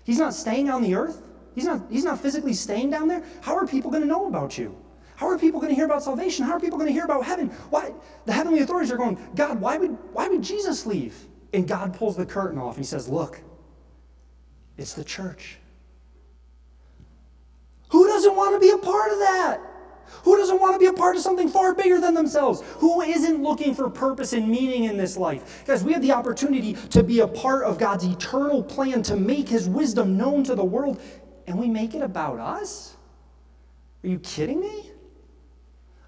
He's 0.04 0.18
not 0.18 0.34
staying 0.34 0.68
on 0.68 0.82
the 0.82 0.94
earth? 0.94 1.22
He's 1.54 1.64
not, 1.64 1.82
he's 1.90 2.04
not 2.04 2.20
physically 2.20 2.52
staying 2.52 2.90
down 2.90 3.08
there? 3.08 3.24
How 3.40 3.56
are 3.56 3.66
people 3.66 3.90
going 3.90 4.02
to 4.02 4.08
know 4.08 4.26
about 4.26 4.58
you? 4.58 4.76
How 5.16 5.28
are 5.28 5.38
people 5.38 5.60
going 5.60 5.70
to 5.70 5.76
hear 5.76 5.84
about 5.84 6.02
salvation? 6.02 6.44
How 6.44 6.54
are 6.54 6.60
people 6.60 6.76
going 6.76 6.88
to 6.88 6.92
hear 6.92 7.04
about 7.04 7.24
heaven? 7.24 7.48
Why? 7.70 7.92
The 8.26 8.32
heavenly 8.32 8.60
authorities 8.60 8.90
are 8.90 8.96
going, 8.96 9.16
God, 9.36 9.60
why 9.60 9.78
would, 9.78 9.92
why 10.12 10.28
would 10.28 10.42
Jesus 10.42 10.86
leave? 10.86 11.14
And 11.52 11.68
God 11.68 11.94
pulls 11.94 12.16
the 12.16 12.26
curtain 12.26 12.58
off. 12.58 12.76
And 12.76 12.84
he 12.84 12.88
says, 12.88 13.08
Look, 13.08 13.40
it's 14.76 14.94
the 14.94 15.04
church. 15.04 15.58
Who 17.94 18.08
doesn't 18.08 18.34
want 18.34 18.56
to 18.56 18.58
be 18.58 18.70
a 18.70 18.78
part 18.78 19.12
of 19.12 19.20
that? 19.20 19.60
Who 20.24 20.36
doesn't 20.36 20.60
want 20.60 20.74
to 20.74 20.80
be 20.80 20.86
a 20.86 20.92
part 20.92 21.14
of 21.14 21.22
something 21.22 21.48
far 21.48 21.72
bigger 21.76 22.00
than 22.00 22.12
themselves? 22.12 22.60
Who 22.78 23.02
isn't 23.02 23.40
looking 23.40 23.72
for 23.72 23.88
purpose 23.88 24.32
and 24.32 24.48
meaning 24.48 24.84
in 24.84 24.96
this 24.96 25.16
life? 25.16 25.64
Guys, 25.64 25.84
we 25.84 25.92
have 25.92 26.02
the 26.02 26.10
opportunity 26.10 26.72
to 26.90 27.04
be 27.04 27.20
a 27.20 27.28
part 27.28 27.62
of 27.62 27.78
God's 27.78 28.04
eternal 28.04 28.64
plan 28.64 29.04
to 29.04 29.14
make 29.14 29.48
His 29.48 29.68
wisdom 29.68 30.16
known 30.16 30.42
to 30.42 30.56
the 30.56 30.64
world, 30.64 31.00
and 31.46 31.56
we 31.56 31.68
make 31.68 31.94
it 31.94 32.02
about 32.02 32.40
us? 32.40 32.96
Are 34.02 34.08
you 34.08 34.18
kidding 34.18 34.58
me? 34.58 34.90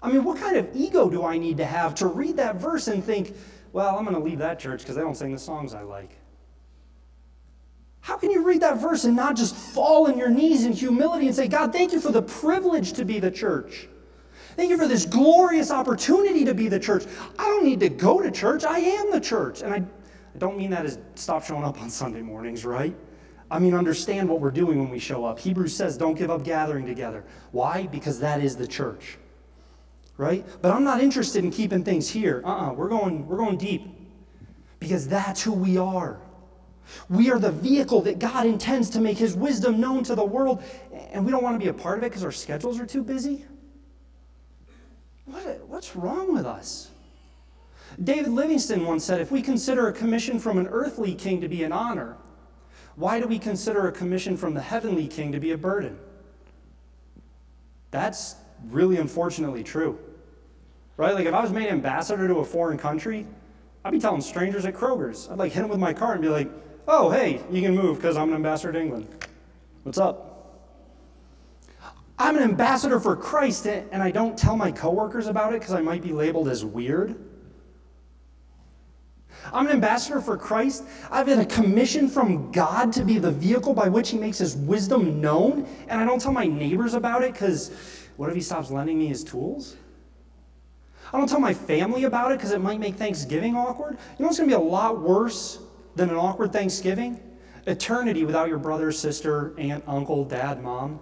I 0.03 0.11
mean, 0.11 0.25
what 0.25 0.41
kind 0.41 0.57
of 0.57 0.67
ego 0.75 1.09
do 1.09 1.23
I 1.23 1.37
need 1.37 1.55
to 1.55 1.65
have 1.65 1.95
to 1.95 2.07
read 2.07 2.35
that 2.35 2.57
verse 2.57 2.89
and 2.89 3.01
think, 3.01 3.33
well, 3.71 3.95
I'm 3.95 4.03
going 4.03 4.17
to 4.17 4.21
leave 4.21 4.39
that 4.39 4.59
church 4.59 4.81
because 4.81 4.97
they 4.97 5.03
don't 5.03 5.15
sing 5.15 5.31
the 5.31 5.39
songs 5.39 5.73
I 5.73 5.83
like? 5.83 6.17
How 8.07 8.15
can 8.15 8.31
you 8.31 8.41
read 8.41 8.61
that 8.61 8.77
verse 8.77 9.03
and 9.03 9.17
not 9.17 9.35
just 9.35 9.53
fall 9.53 10.07
on 10.07 10.17
your 10.17 10.29
knees 10.29 10.63
in 10.63 10.71
humility 10.71 11.27
and 11.27 11.35
say, 11.35 11.49
God, 11.49 11.73
thank 11.73 11.91
you 11.91 11.99
for 11.99 12.09
the 12.09 12.21
privilege 12.21 12.93
to 12.93 13.03
be 13.03 13.19
the 13.19 13.29
church? 13.29 13.89
Thank 14.55 14.69
you 14.69 14.77
for 14.77 14.87
this 14.87 15.05
glorious 15.05 15.71
opportunity 15.71 16.45
to 16.45 16.53
be 16.53 16.69
the 16.69 16.79
church. 16.79 17.03
I 17.37 17.43
don't 17.43 17.65
need 17.65 17.81
to 17.81 17.89
go 17.89 18.21
to 18.21 18.31
church. 18.31 18.63
I 18.63 18.79
am 18.79 19.11
the 19.11 19.19
church. 19.19 19.61
And 19.61 19.73
I, 19.73 19.77
I 19.79 20.37
don't 20.37 20.57
mean 20.57 20.69
that 20.69 20.85
as 20.85 20.99
stop 21.15 21.43
showing 21.43 21.65
up 21.65 21.81
on 21.81 21.89
Sunday 21.89 22.21
mornings, 22.21 22.63
right? 22.63 22.95
I 23.51 23.59
mean, 23.59 23.73
understand 23.73 24.29
what 24.29 24.39
we're 24.39 24.51
doing 24.51 24.79
when 24.79 24.89
we 24.89 24.99
show 24.99 25.25
up. 25.25 25.37
Hebrews 25.37 25.75
says, 25.75 25.97
don't 25.97 26.17
give 26.17 26.31
up 26.31 26.45
gathering 26.45 26.85
together. 26.85 27.25
Why? 27.51 27.87
Because 27.87 28.21
that 28.21 28.41
is 28.41 28.55
the 28.55 28.67
church, 28.67 29.17
right? 30.15 30.45
But 30.61 30.71
I'm 30.71 30.85
not 30.85 31.01
interested 31.01 31.43
in 31.43 31.51
keeping 31.51 31.83
things 31.83 32.07
here. 32.07 32.41
Uh 32.45 32.51
uh-uh, 32.51 32.69
uh, 32.69 32.73
we're 32.73 32.87
going, 32.87 33.27
we're 33.27 33.35
going 33.35 33.57
deep 33.57 33.85
because 34.79 35.09
that's 35.09 35.43
who 35.43 35.51
we 35.51 35.77
are. 35.77 36.21
We 37.09 37.31
are 37.31 37.39
the 37.39 37.51
vehicle 37.51 38.01
that 38.01 38.19
God 38.19 38.45
intends 38.45 38.89
to 38.91 38.99
make 38.99 39.17
His 39.17 39.35
wisdom 39.35 39.79
known 39.79 40.03
to 40.05 40.15
the 40.15 40.23
world, 40.23 40.63
and 41.11 41.25
we 41.25 41.31
don't 41.31 41.43
want 41.43 41.55
to 41.55 41.63
be 41.63 41.69
a 41.69 41.73
part 41.73 41.97
of 41.97 42.03
it 42.03 42.07
because 42.07 42.23
our 42.23 42.31
schedules 42.31 42.79
are 42.79 42.85
too 42.85 43.03
busy? 43.03 43.45
What, 45.25 45.67
what's 45.67 45.95
wrong 45.95 46.33
with 46.33 46.45
us? 46.45 46.89
David 48.03 48.31
Livingstone 48.31 48.85
once 48.85 49.03
said 49.03 49.21
if 49.21 49.31
we 49.31 49.41
consider 49.41 49.87
a 49.87 49.93
commission 49.93 50.39
from 50.39 50.57
an 50.57 50.67
earthly 50.67 51.15
king 51.15 51.41
to 51.41 51.47
be 51.47 51.63
an 51.63 51.71
honor, 51.71 52.17
why 52.95 53.19
do 53.19 53.27
we 53.27 53.39
consider 53.39 53.87
a 53.87 53.91
commission 53.91 54.37
from 54.37 54.53
the 54.53 54.61
heavenly 54.61 55.07
king 55.07 55.31
to 55.31 55.39
be 55.39 55.51
a 55.51 55.57
burden? 55.57 55.97
That's 57.91 58.35
really 58.69 58.97
unfortunately 58.97 59.63
true. 59.63 59.99
Right? 60.97 61.13
Like 61.13 61.25
if 61.25 61.33
I 61.33 61.41
was 61.41 61.51
made 61.51 61.67
ambassador 61.67 62.27
to 62.27 62.35
a 62.37 62.45
foreign 62.45 62.77
country, 62.77 63.25
I'd 63.85 63.91
be 63.91 63.99
telling 63.99 64.21
strangers 64.21 64.65
at 64.65 64.73
Kroger's. 64.73 65.29
I'd 65.29 65.37
like 65.37 65.51
hit 65.51 65.61
them 65.61 65.69
with 65.69 65.79
my 65.79 65.93
car 65.93 66.13
and 66.13 66.21
be 66.21 66.29
like, 66.29 66.49
oh, 66.87 67.09
hey, 67.09 67.41
you 67.51 67.61
can 67.61 67.75
move 67.75 67.97
because 67.97 68.17
I'm 68.17 68.29
an 68.29 68.35
ambassador 68.35 68.73
to 68.73 68.79
England. 68.79 69.07
What's 69.83 69.97
up? 69.97 70.23
I'm 72.19 72.35
an 72.35 72.43
ambassador 72.43 72.99
for 72.99 73.15
Christ 73.15 73.67
and 73.67 74.01
I 74.01 74.09
don't 74.09 74.37
tell 74.37 74.57
my 74.57 74.71
coworkers 74.71 75.27
about 75.27 75.53
it 75.53 75.59
because 75.59 75.73
I 75.73 75.81
might 75.81 76.01
be 76.01 76.11
labeled 76.11 76.47
as 76.47 76.65
weird. 76.65 77.15
I'm 79.53 79.67
an 79.67 79.71
ambassador 79.71 80.19
for 80.19 80.35
Christ. 80.35 80.83
I've 81.11 81.25
been 81.25 81.39
a 81.39 81.45
commission 81.45 82.09
from 82.09 82.51
God 82.51 82.91
to 82.93 83.03
be 83.03 83.19
the 83.19 83.31
vehicle 83.31 83.73
by 83.73 83.87
which 83.87 84.09
He 84.09 84.17
makes 84.17 84.39
His 84.39 84.57
wisdom 84.57 85.21
known, 85.21 85.67
and 85.87 86.01
I 86.01 86.05
don't 86.05 86.19
tell 86.19 86.33
my 86.33 86.47
neighbors 86.47 86.95
about 86.95 87.23
it 87.23 87.33
because 87.33 87.71
what 88.17 88.29
if 88.29 88.35
He 88.35 88.41
stops 88.41 88.71
lending 88.71 88.97
me 88.97 89.07
His 89.07 89.23
tools? 89.23 89.77
I 91.13 91.17
don't 91.17 91.29
tell 91.29 91.39
my 91.39 91.53
family 91.53 92.03
about 92.03 92.31
it 92.31 92.39
because 92.39 92.51
it 92.51 92.59
might 92.59 92.79
make 92.79 92.95
Thanksgiving 92.95 93.55
awkward. 93.55 93.93
You 93.93 94.23
know 94.23 94.25
what's 94.25 94.39
going 94.39 94.49
to 94.49 94.57
be 94.57 94.61
a 94.61 94.67
lot 94.67 94.99
worse 94.99 95.59
than 95.97 96.09
an 96.09 96.15
awkward 96.15 96.53
Thanksgiving? 96.53 97.19
Eternity 97.65 98.23
without 98.23 98.47
your 98.47 98.59
brother, 98.59 98.91
sister, 98.91 99.53
aunt, 99.57 99.83
uncle, 99.87 100.23
dad, 100.23 100.63
mom. 100.63 100.99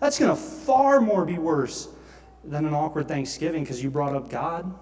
That's 0.00 0.18
going 0.18 0.30
to 0.30 0.36
far 0.36 1.00
more 1.00 1.24
be 1.24 1.38
worse 1.38 1.88
than 2.44 2.66
an 2.66 2.74
awkward 2.74 3.08
Thanksgiving 3.08 3.62
because 3.62 3.82
you 3.82 3.90
brought 3.90 4.14
up 4.14 4.28
God. 4.28 4.74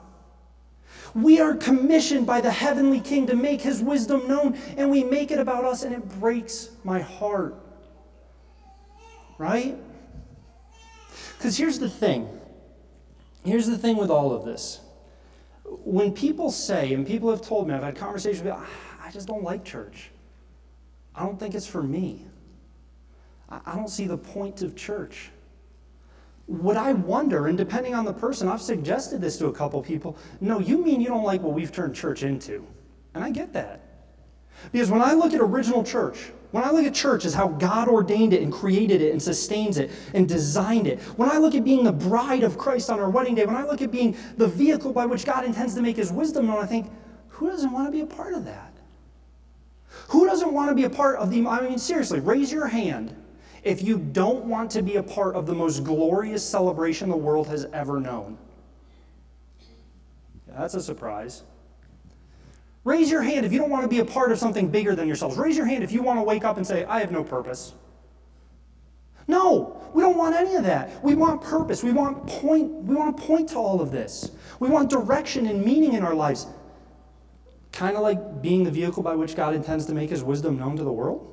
We 1.15 1.41
are 1.41 1.55
commissioned 1.55 2.27
by 2.27 2.41
the 2.41 2.51
heavenly 2.51 3.01
king 3.01 3.27
to 3.27 3.37
make 3.37 3.61
his 3.61 3.83
wisdom 3.83 4.27
known, 4.27 4.57
and 4.77 4.91
we 4.91 5.05
make 5.05 5.31
it 5.31 5.39
about 5.39 5.65
us, 5.65 5.83
and 5.83 5.95
it 5.95 6.09
breaks 6.21 6.71
my 6.85 7.01
heart. 7.01 7.55
Right? 9.39 9.77
Because 11.37 11.57
here's 11.57 11.79
the 11.79 11.89
thing 11.89 12.29
here's 13.45 13.67
the 13.67 13.79
thing 13.79 13.97
with 13.97 14.11
all 14.11 14.33
of 14.33 14.45
this. 14.45 14.81
When 15.65 16.13
people 16.13 16.51
say, 16.51 16.93
and 16.93 17.07
people 17.07 17.31
have 17.31 17.43
told 17.43 17.69
me, 17.69 17.75
I've 17.75 17.83
had 17.83 17.97
conversations 17.97 18.43
with 18.43 18.55
I 19.11 19.13
just 19.13 19.27
don't 19.27 19.43
like 19.43 19.65
church. 19.65 20.09
I 21.17 21.25
don't 21.25 21.37
think 21.37 21.57
it's 21.57 21.67
for 21.67 21.83
me. 21.83 22.27
I 23.51 23.75
don't 23.75 23.91
see 23.91 24.07
the 24.07 24.17
point 24.17 24.63
of 24.63 24.77
church. 24.77 25.31
Would 26.47 26.77
I 26.77 26.93
wonder, 26.93 27.49
and 27.49 27.59
depending 27.59 27.93
on 27.93 28.05
the 28.05 28.13
person, 28.13 28.47
I've 28.47 28.63
suggested 28.63 29.21
this 29.21 29.37
to 29.39 29.49
a 29.49 29.53
couple 29.53 29.83
people. 29.83 30.17
No, 30.41 30.61
you 30.61 30.79
mean 30.79 31.01
you 31.01 31.09
don't 31.09 31.25
like 31.25 31.43
what 31.43 31.55
we've 31.55 31.73
turned 31.73 31.93
church 31.93 32.23
into. 32.23 32.65
And 33.15 33.25
I 33.25 33.31
get 33.31 33.53
that. 33.53 33.81
Because 34.71 34.93
when 34.93 35.03
I 35.03 35.15
look 35.15 35.35
at 35.35 35.41
original 35.41 35.83
church, 35.83 36.31
when 36.53 36.63
I 36.63 36.71
look 36.71 36.85
at 36.85 36.95
church 36.95 37.25
as 37.25 37.35
how 37.35 37.49
God 37.49 37.89
ordained 37.89 38.33
it 38.33 38.43
and 38.43 38.53
created 38.53 39.03
it 39.03 39.11
and 39.11 39.21
sustains 39.21 39.79
it 39.79 39.91
and 40.15 40.29
designed 40.29 40.87
it, 40.87 41.01
when 41.17 41.29
I 41.29 41.39
look 41.39 41.57
at 41.57 41.65
being 41.65 41.83
the 41.83 41.91
bride 41.91 42.45
of 42.45 42.57
Christ 42.57 42.91
on 42.91 43.01
our 43.01 43.11
wedding 43.11 43.35
day, 43.35 43.45
when 43.45 43.57
I 43.57 43.65
look 43.65 43.83
at 43.83 43.91
being 43.91 44.17
the 44.37 44.47
vehicle 44.47 44.93
by 44.93 45.05
which 45.05 45.25
God 45.27 45.45
intends 45.45 45.75
to 45.75 45.83
make 45.83 45.97
his 45.97 46.13
wisdom 46.13 46.47
known, 46.47 46.63
I 46.63 46.67
think, 46.67 46.93
who 47.27 47.51
doesn't 47.51 47.73
want 47.73 47.89
to 47.89 47.91
be 47.91 48.03
a 48.03 48.07
part 48.07 48.35
of 48.35 48.45
that? 48.45 48.70
Doesn't 50.51 50.57
want 50.57 50.71
to 50.71 50.75
be 50.75 50.83
a 50.83 50.91
part 50.91 51.15
of 51.15 51.31
the, 51.31 51.47
I 51.47 51.61
mean, 51.61 51.79
seriously, 51.79 52.19
raise 52.19 52.51
your 52.51 52.67
hand 52.67 53.15
if 53.63 53.83
you 53.83 53.99
don't 53.99 54.47
want 54.47 54.69
to 54.73 54.83
be 54.83 54.97
a 54.97 55.03
part 55.03 55.37
of 55.37 55.47
the 55.47 55.55
most 55.55 55.85
glorious 55.85 56.45
celebration 56.45 57.09
the 57.09 57.17
world 57.17 57.47
has 57.47 57.67
ever 57.67 58.01
known. 58.01 58.37
Yeah, 60.49 60.55
that's 60.59 60.75
a 60.75 60.83
surprise. 60.83 61.45
Raise 62.83 63.13
your 63.13 63.23
hand 63.23 63.47
if 63.47 63.53
you 63.53 63.61
don't 63.61 63.71
want 63.71 63.85
to 63.85 63.89
be 63.89 64.01
a 64.01 64.05
part 64.05 64.33
of 64.33 64.41
something 64.41 64.69
bigger 64.69 64.97
than 64.97 65.07
yourselves. 65.07 65.39
Raise 65.39 65.57
your 65.57 65.67
hand 65.67 65.85
if 65.85 65.93
you 65.93 66.03
want 66.03 66.19
to 66.19 66.25
wake 66.25 66.43
up 66.43 66.57
and 66.57 66.67
say, 66.67 66.85
I 66.85 66.99
have 66.99 67.13
no 67.13 67.23
purpose. 67.23 67.75
No, 69.29 69.81
we 69.95 70.03
don't 70.03 70.17
want 70.17 70.35
any 70.35 70.57
of 70.57 70.65
that. 70.65 71.01
We 71.05 71.15
want 71.15 71.43
purpose. 71.43 71.85
We 71.85 71.93
want 71.93 72.27
point, 72.27 72.73
we 72.73 72.97
want 72.97 73.17
to 73.17 73.23
point 73.23 73.51
to 73.51 73.57
all 73.59 73.81
of 73.81 73.93
this. 73.93 74.33
We 74.59 74.69
want 74.69 74.91
direction 74.91 75.47
and 75.47 75.65
meaning 75.65 75.93
in 75.93 76.03
our 76.03 76.15
lives. 76.15 76.49
Kind 77.73 77.97
of 77.97 78.03
like 78.03 78.43
being 78.43 78.65
the 78.65 78.71
vehicle 78.71 79.03
by 79.03 79.15
which 79.15 79.37
God 79.37 79.55
intends 79.55 79.87
to 79.87 79.95
make 79.95 80.11
his 80.11 80.23
wisdom 80.23 80.59
known 80.59 80.77
to 80.77 80.85
the 80.85 80.93
world. 80.93 81.27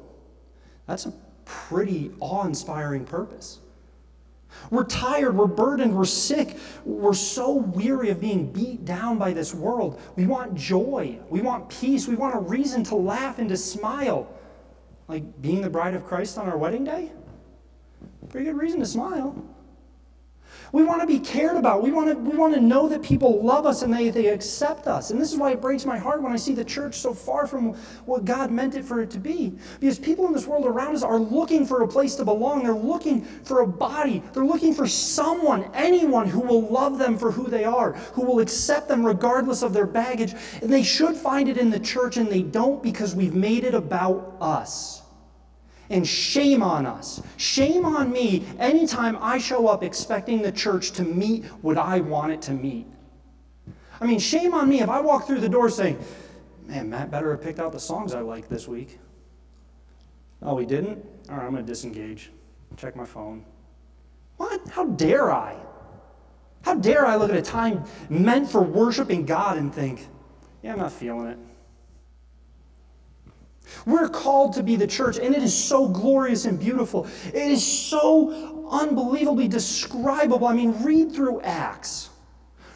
That's 0.86 1.06
a 1.06 1.14
pretty 1.46 2.12
awe 2.20 2.46
inspiring 2.46 3.06
purpose. 3.06 3.60
We're 4.72 4.86
tired, 4.86 5.36
we're 5.36 5.48
burdened, 5.48 5.96
we're 5.96 6.06
sick, 6.06 6.58
we're 6.86 7.14
so 7.14 7.52
weary 7.52 8.10
of 8.10 8.20
being 8.20 8.52
beat 8.52 8.86
down 8.86 9.18
by 9.18 9.34
this 9.34 9.54
world. 9.54 10.00
We 10.16 10.26
want 10.26 10.56
joy, 10.56 11.20
we 11.30 11.42
want 11.42 11.70
peace, 11.70 12.08
we 12.08 12.16
want 12.16 12.36
a 12.36 12.40
reason 12.40 12.84
to 12.86 12.96
laugh 12.96 13.40
and 13.40 13.50
to 13.50 13.58
smile. 13.58 14.28
Like 15.08 15.42
being 15.42 15.62
the 15.62 15.70
bride 15.70 15.94
of 15.94 16.06
Christ 16.06 16.38
on 16.38 16.48
our 16.48 16.58
wedding 16.58 16.84
day? 16.84 17.12
Pretty 18.30 18.46
good 18.46 18.58
reason 18.58 18.80
to 18.80 18.86
smile. 18.86 19.36
We 20.72 20.84
want 20.84 21.02
to 21.02 21.08
be 21.08 21.20
cared 21.20 21.56
about. 21.56 21.82
We 21.82 21.92
want 21.92 22.10
to, 22.10 22.16
we 22.16 22.38
want 22.38 22.54
to 22.54 22.62
know 22.62 22.90
that 22.90 23.02
people 23.02 23.44
love 23.44 23.66
us 23.66 23.82
and 23.84 23.94
they, 23.94 24.10
they 24.10 24.28
accept 24.28 24.88
us. 24.88 25.12
And 25.12 25.20
this 25.20 25.32
is 25.32 25.38
why 25.38 25.52
it 25.52 25.62
breaks 25.62 25.86
my 25.86 25.98
heart 25.98 26.22
when 26.22 26.32
I 26.32 26.36
see 26.36 26.54
the 26.54 26.66
church 26.66 26.96
so 26.96 27.14
far 27.14 27.48
from 27.48 27.74
what 28.06 28.26
God 28.26 28.52
meant 28.52 28.76
it 28.76 28.84
for 28.84 29.02
it 29.02 29.10
to 29.12 29.20
be. 29.20 29.54
Because 29.80 29.98
people 29.98 30.28
in 30.28 30.34
this 30.34 30.48
world 30.48 30.66
around 30.66 30.96
us 30.96 31.04
are 31.04 31.20
looking 31.20 31.66
for 31.66 31.84
a 31.84 31.88
place 31.88 32.16
to 32.16 32.26
belong. 32.26 32.64
They're 32.64 32.74
looking 32.74 33.22
for 33.24 33.62
a 33.62 33.68
body. 33.68 34.22
They're 34.34 34.46
looking 34.46 34.74
for 34.74 34.88
someone, 34.88 35.70
anyone 35.74 36.28
who 36.28 36.42
will 36.42 36.68
love 36.68 36.98
them 36.98 37.18
for 37.18 37.32
who 37.32 37.48
they 37.48 37.64
are, 37.64 37.94
who 37.94 38.26
will 38.26 38.40
accept 38.40 38.88
them 38.88 39.06
regardless 39.06 39.62
of 39.62 39.74
their 39.74 39.88
baggage. 39.88 40.34
And 40.62 40.72
they 40.72 40.84
should 40.84 41.16
find 41.16 41.48
it 41.50 41.58
in 41.58 41.70
the 41.70 41.80
church, 41.80 42.18
and 42.18 42.28
they 42.28 42.42
don't 42.42 42.84
because 42.84 43.16
we've 43.16 43.36
made 43.36 43.64
it 43.64 43.74
about 43.74 44.36
us. 44.42 44.97
And 45.90 46.06
shame 46.06 46.62
on 46.62 46.86
us. 46.86 47.22
Shame 47.38 47.86
on 47.86 48.12
me 48.12 48.46
anytime 48.60 49.18
I 49.22 49.38
show 49.38 49.68
up 49.68 49.84
expecting 49.84 50.42
the 50.42 50.52
church 50.52 50.92
to 50.92 51.04
meet 51.04 51.46
what 51.62 51.78
I 51.78 52.02
want 52.02 52.34
it 52.34 52.42
to 52.44 52.52
meet. 52.52 52.88
I 54.00 54.06
mean, 54.06 54.20
shame 54.20 54.54
on 54.54 54.70
me 54.70 54.82
if 54.82 54.90
I 54.90 55.00
walk 55.00 55.26
through 55.26 55.40
the 55.40 55.50
door 55.50 55.70
saying, 55.70 55.98
Man, 56.66 56.90
Matt 56.90 57.10
better 57.10 57.32
have 57.32 57.42
picked 57.42 57.60
out 57.60 57.72
the 57.72 57.80
songs 57.80 58.14
I 58.14 58.20
like 58.20 58.50
this 58.50 58.68
week. 58.68 59.00
Oh, 60.42 60.58
he 60.58 60.66
didn't? 60.66 61.04
All 61.30 61.38
right, 61.38 61.46
I'm 61.46 61.52
going 61.52 61.66
to 61.66 61.72
disengage. 61.72 62.32
Check 62.76 62.96
my 62.96 63.06
phone. 63.06 63.46
What? 64.36 64.68
How 64.68 64.86
dare 64.86 65.32
I? 65.32 65.56
How 66.64 66.76
dare 66.76 67.06
I 67.06 67.16
look 67.16 67.32
at 67.32 67.38
a 67.38 67.42
time 67.42 67.86
meant 68.10 68.50
for 68.50 68.62
worshiping 68.62 69.26
God 69.26 69.58
and 69.58 69.74
think, 69.74 70.08
Yeah, 70.62 70.74
I'm 70.74 70.80
not 70.80 70.92
feeling 70.92 71.28
it. 71.28 71.40
We're 73.86 74.10
called 74.10 74.54
to 74.54 74.64
be 74.64 74.76
the 74.76 74.88
church, 74.88 75.18
and 75.18 75.36
it 75.36 75.44
is 75.44 75.56
so 75.56 75.88
glorious 75.88 76.46
and 76.46 76.60
beautiful. 76.60 77.08
It 77.28 77.36
is 77.36 77.66
so 77.66 78.68
unbelievably 78.70 79.48
describable. 79.48 80.48
I 80.48 80.54
mean, 80.54 80.84
read 80.84 81.12
through 81.12 81.42
Acts. 81.42 82.10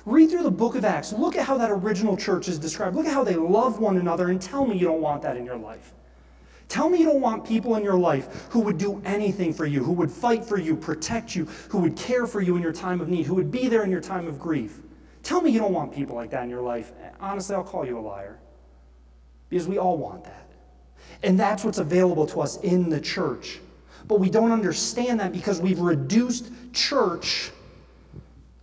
Read 0.06 0.30
through 0.32 0.44
the 0.44 0.52
book 0.52 0.76
of 0.76 0.86
Acts. 0.86 1.14
Look 1.14 1.36
at 1.36 1.46
how 1.46 1.58
that 1.58 1.70
original 1.70 2.18
church 2.18 2.48
is 2.48 2.58
described. 2.58 2.96
Look 2.96 3.06
at 3.06 3.14
how 3.14 3.24
they 3.24 3.36
love 3.36 3.80
one 3.80 3.98
another, 3.98 4.30
and 4.30 4.42
tell 4.42 4.66
me 4.66 4.78
you 4.78 4.88
don't 4.88 5.02
want 5.02 5.22
that 5.22 5.38
in 5.38 5.46
your 5.46 5.58
life. 5.58 5.94
Tell 6.68 6.90
me 6.90 7.00
you 7.00 7.06
don't 7.06 7.20
want 7.20 7.46
people 7.46 7.76
in 7.76 7.84
your 7.84 7.98
life 7.98 8.48
who 8.50 8.62
would 8.62 8.78
do 8.78 9.02
anything 9.04 9.54
for 9.54 9.66
you, 9.66 9.84
who 9.84 9.92
would 9.92 10.10
fight 10.10 10.46
for 10.46 10.58
you, 10.58 10.76
protect 10.76 11.36
you, 11.36 11.46
who 11.68 11.80
would 11.80 11.98
care 11.98 12.26
for 12.26 12.40
you 12.40 12.56
in 12.56 12.62
your 12.62 12.72
time 12.72 13.02
of 13.02 13.10
need, 13.10 13.26
who 13.26 13.36
would 13.36 13.52
be 13.52 13.68
there 13.68 13.84
in 13.84 13.92
your 13.92 14.00
time 14.00 14.26
of 14.26 14.40
grief. 14.40 14.80
Tell 15.22 15.42
me 15.42 15.52
you 15.52 15.60
don't 15.60 15.74
want 15.74 15.94
people 15.94 16.16
like 16.16 16.30
that 16.32 16.44
in 16.44 16.50
your 16.50 16.62
life. 16.62 16.94
Honestly, 17.20 17.56
I'll 17.56 17.64
call 17.64 17.86
you 17.86 18.00
a 18.00 18.02
liar. 18.02 18.40
Because 19.50 19.68
we 19.68 19.78
all 19.78 19.98
want 19.98 20.24
that. 20.24 20.51
And 21.24 21.40
that's 21.40 21.64
what's 21.64 21.78
available 21.78 22.26
to 22.28 22.42
us 22.42 22.58
in 22.62 22.90
the 22.90 23.00
church. 23.00 23.60
But 24.08 24.20
we 24.20 24.30
don't 24.30 24.52
understand 24.52 25.20
that 25.20 25.32
because 25.32 25.62
we've 25.62 25.80
reduced 25.80 26.52
church. 26.74 27.52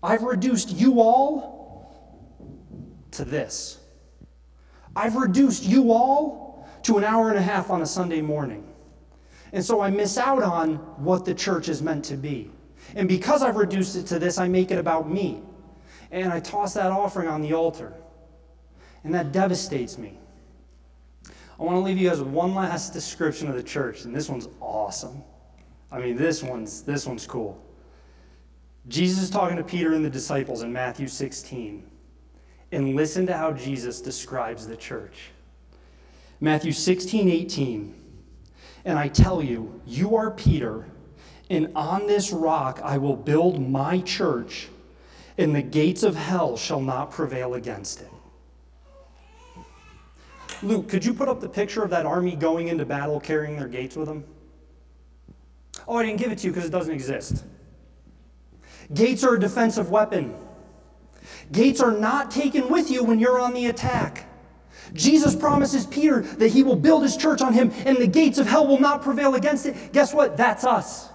I've 0.02 0.22
reduced 0.22 0.70
you 0.70 1.00
all 1.00 2.38
to 3.12 3.24
this. 3.24 3.78
I've 4.94 5.16
reduced 5.16 5.64
you 5.64 5.92
all 5.92 6.68
to 6.82 6.98
an 6.98 7.04
hour 7.04 7.30
and 7.30 7.38
a 7.38 7.42
half 7.42 7.70
on 7.70 7.82
a 7.82 7.86
Sunday 7.86 8.20
morning. 8.20 8.64
And 9.52 9.64
so 9.64 9.80
I 9.80 9.90
miss 9.90 10.18
out 10.18 10.42
on 10.42 10.76
what 11.02 11.24
the 11.24 11.34
church 11.34 11.68
is 11.68 11.82
meant 11.82 12.04
to 12.06 12.16
be. 12.16 12.50
And 12.94 13.08
because 13.08 13.42
I've 13.42 13.56
reduced 13.56 13.96
it 13.96 14.06
to 14.06 14.18
this, 14.18 14.38
I 14.38 14.48
make 14.48 14.70
it 14.70 14.78
about 14.78 15.10
me. 15.10 15.42
And 16.10 16.32
I 16.32 16.40
toss 16.40 16.74
that 16.74 16.90
offering 16.90 17.28
on 17.28 17.42
the 17.42 17.54
altar. 17.54 17.92
And 19.04 19.14
that 19.14 19.32
devastates 19.32 19.98
me. 19.98 20.18
I 21.58 21.64
want 21.64 21.76
to 21.76 21.80
leave 21.80 21.98
you 21.98 22.08
guys 22.08 22.20
with 22.20 22.28
one 22.28 22.54
last 22.54 22.92
description 22.92 23.48
of 23.48 23.56
the 23.56 23.62
church, 23.62 24.04
and 24.04 24.14
this 24.14 24.28
one's 24.28 24.48
awesome. 24.60 25.22
I 25.90 25.98
mean, 25.98 26.16
this 26.16 26.42
one's 26.42 26.82
this 26.82 27.06
one's 27.06 27.26
cool. 27.26 27.60
Jesus 28.86 29.24
is 29.24 29.30
talking 29.30 29.56
to 29.56 29.64
Peter 29.64 29.94
and 29.94 30.04
the 30.04 30.10
disciples 30.10 30.62
in 30.62 30.72
Matthew 30.72 31.08
16. 31.08 31.84
And 32.70 32.94
listen 32.94 33.26
to 33.26 33.36
how 33.36 33.52
Jesus 33.52 34.00
describes 34.00 34.66
the 34.66 34.76
church. 34.76 35.30
Matthew 36.40 36.72
16, 36.72 37.28
18. 37.28 37.94
And 38.84 38.98
I 38.98 39.08
tell 39.08 39.42
you, 39.42 39.80
you 39.86 40.16
are 40.16 40.30
Peter, 40.30 40.86
and 41.50 41.72
on 41.74 42.06
this 42.06 42.30
rock 42.30 42.80
I 42.84 42.98
will 42.98 43.16
build 43.16 43.60
my 43.60 44.00
church, 44.00 44.68
and 45.36 45.54
the 45.54 45.62
gates 45.62 46.02
of 46.02 46.14
hell 46.14 46.56
shall 46.56 46.80
not 46.80 47.10
prevail 47.10 47.54
against 47.54 48.00
it. 48.00 48.10
Luke, 50.62 50.88
could 50.88 51.04
you 51.04 51.14
put 51.14 51.28
up 51.28 51.40
the 51.40 51.48
picture 51.48 51.82
of 51.82 51.90
that 51.90 52.06
army 52.06 52.34
going 52.34 52.68
into 52.68 52.84
battle 52.84 53.20
carrying 53.20 53.56
their 53.56 53.68
gates 53.68 53.96
with 53.96 54.08
them? 54.08 54.24
Oh, 55.86 55.96
I 55.96 56.04
didn't 56.04 56.18
give 56.18 56.32
it 56.32 56.38
to 56.38 56.46
you 56.46 56.52
because 56.52 56.66
it 56.66 56.72
doesn't 56.72 56.92
exist. 56.92 57.44
Gates 58.92 59.22
are 59.22 59.34
a 59.34 59.40
defensive 59.40 59.90
weapon. 59.90 60.34
Gates 61.52 61.80
are 61.80 61.92
not 61.92 62.30
taken 62.30 62.68
with 62.68 62.90
you 62.90 63.04
when 63.04 63.18
you're 63.18 63.40
on 63.40 63.54
the 63.54 63.66
attack. 63.66 64.26
Jesus 64.94 65.36
promises 65.36 65.86
Peter 65.86 66.22
that 66.22 66.48
he 66.48 66.62
will 66.62 66.76
build 66.76 67.02
his 67.02 67.16
church 67.16 67.42
on 67.42 67.52
him 67.52 67.72
and 67.84 67.98
the 67.98 68.06
gates 68.06 68.38
of 68.38 68.46
hell 68.46 68.66
will 68.66 68.80
not 68.80 69.02
prevail 69.02 69.34
against 69.34 69.66
it. 69.66 69.92
Guess 69.92 70.14
what? 70.14 70.36
That's 70.36 70.64
us. 70.64 71.08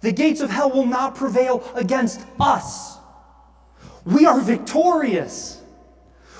The 0.00 0.12
gates 0.12 0.40
of 0.40 0.50
hell 0.50 0.70
will 0.70 0.86
not 0.86 1.14
prevail 1.14 1.70
against 1.74 2.20
us. 2.40 2.98
We 4.04 4.24
are 4.24 4.40
victorious. 4.40 5.60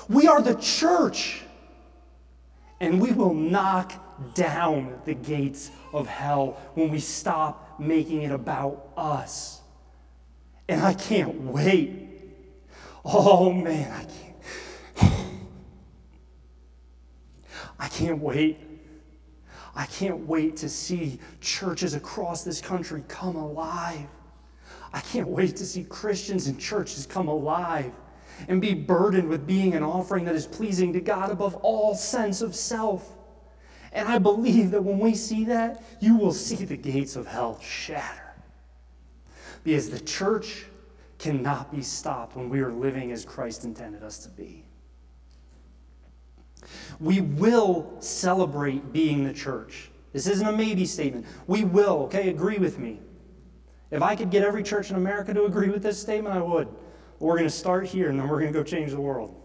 We 0.09 0.27
are 0.27 0.41
the 0.41 0.55
church 0.55 1.41
and 2.79 3.01
we 3.01 3.11
will 3.11 3.33
knock 3.33 3.93
down 4.33 4.99
the 5.05 5.13
gates 5.13 5.71
of 5.93 6.07
hell 6.07 6.59
when 6.75 6.89
we 6.89 6.99
stop 6.99 7.79
making 7.79 8.23
it 8.23 8.31
about 8.31 8.89
us. 8.97 9.61
And 10.67 10.81
I 10.81 10.93
can't 10.93 11.41
wait. 11.41 12.09
Oh 13.05 13.51
man, 13.51 13.91
I 13.91 14.03
can't. 14.03 15.15
I 17.79 17.87
can't 17.87 18.19
wait. 18.19 18.59
I 19.75 19.85
can't 19.85 20.25
wait 20.27 20.57
to 20.57 20.69
see 20.69 21.19
churches 21.39 21.93
across 21.93 22.43
this 22.43 22.59
country 22.59 23.03
come 23.07 23.35
alive. 23.35 24.07
I 24.91 25.01
can't 25.01 25.27
wait 25.27 25.55
to 25.57 25.65
see 25.65 25.83
Christians 25.83 26.47
and 26.47 26.59
churches 26.59 27.05
come 27.05 27.27
alive 27.27 27.91
and 28.47 28.61
be 28.61 28.73
burdened 28.73 29.27
with 29.27 29.47
being 29.47 29.73
an 29.73 29.83
offering 29.83 30.25
that 30.25 30.35
is 30.35 30.47
pleasing 30.47 30.93
to 30.93 31.01
God 31.01 31.31
above 31.31 31.55
all 31.55 31.95
sense 31.95 32.41
of 32.41 32.55
self. 32.55 33.15
And 33.93 34.07
I 34.07 34.17
believe 34.17 34.71
that 34.71 34.83
when 34.83 34.99
we 34.99 35.15
see 35.15 35.45
that, 35.45 35.83
you 35.99 36.17
will 36.17 36.33
see 36.33 36.65
the 36.65 36.77
gates 36.77 37.15
of 37.15 37.25
hell 37.25 37.59
shatter. 37.61 38.35
Because 39.63 39.89
the 39.89 39.99
church 39.99 40.65
cannot 41.19 41.71
be 41.71 41.81
stopped 41.81 42.35
when 42.35 42.49
we 42.49 42.59
are 42.59 42.71
living 42.71 43.11
as 43.11 43.25
Christ 43.25 43.63
intended 43.63 44.03
us 44.03 44.19
to 44.19 44.29
be. 44.29 44.63
We 46.99 47.21
will 47.21 47.95
celebrate 47.99 48.91
being 48.91 49.23
the 49.23 49.33
church. 49.33 49.89
This 50.13 50.27
isn't 50.27 50.47
a 50.47 50.51
maybe 50.51 50.85
statement. 50.85 51.25
We 51.47 51.63
will, 51.63 52.03
okay? 52.03 52.29
Agree 52.29 52.57
with 52.57 52.79
me. 52.79 52.99
If 53.91 54.01
I 54.01 54.15
could 54.15 54.29
get 54.29 54.43
every 54.43 54.63
church 54.63 54.89
in 54.89 54.95
America 54.95 55.33
to 55.33 55.45
agree 55.45 55.69
with 55.69 55.83
this 55.83 55.99
statement, 55.99 56.35
I 56.35 56.41
would. 56.41 56.67
We're 57.19 57.37
going 57.37 57.49
to 57.49 57.49
start 57.49 57.85
here 57.85 58.09
and 58.09 58.19
then 58.19 58.27
we're 58.27 58.39
going 58.39 58.53
to 58.53 58.59
go 58.59 58.63
change 58.63 58.91
the 58.91 59.01
world. 59.01 59.35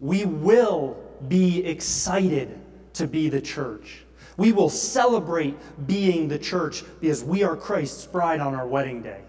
We 0.00 0.24
will 0.24 0.96
be 1.28 1.64
excited 1.64 2.58
to 2.94 3.06
be 3.06 3.28
the 3.28 3.40
church. 3.40 4.04
We 4.36 4.52
will 4.52 4.68
celebrate 4.68 5.56
being 5.86 6.28
the 6.28 6.38
church 6.38 6.84
because 7.00 7.24
we 7.24 7.42
are 7.42 7.56
Christ's 7.56 8.06
bride 8.06 8.40
on 8.40 8.54
our 8.54 8.66
wedding 8.66 9.02
day. 9.02 9.20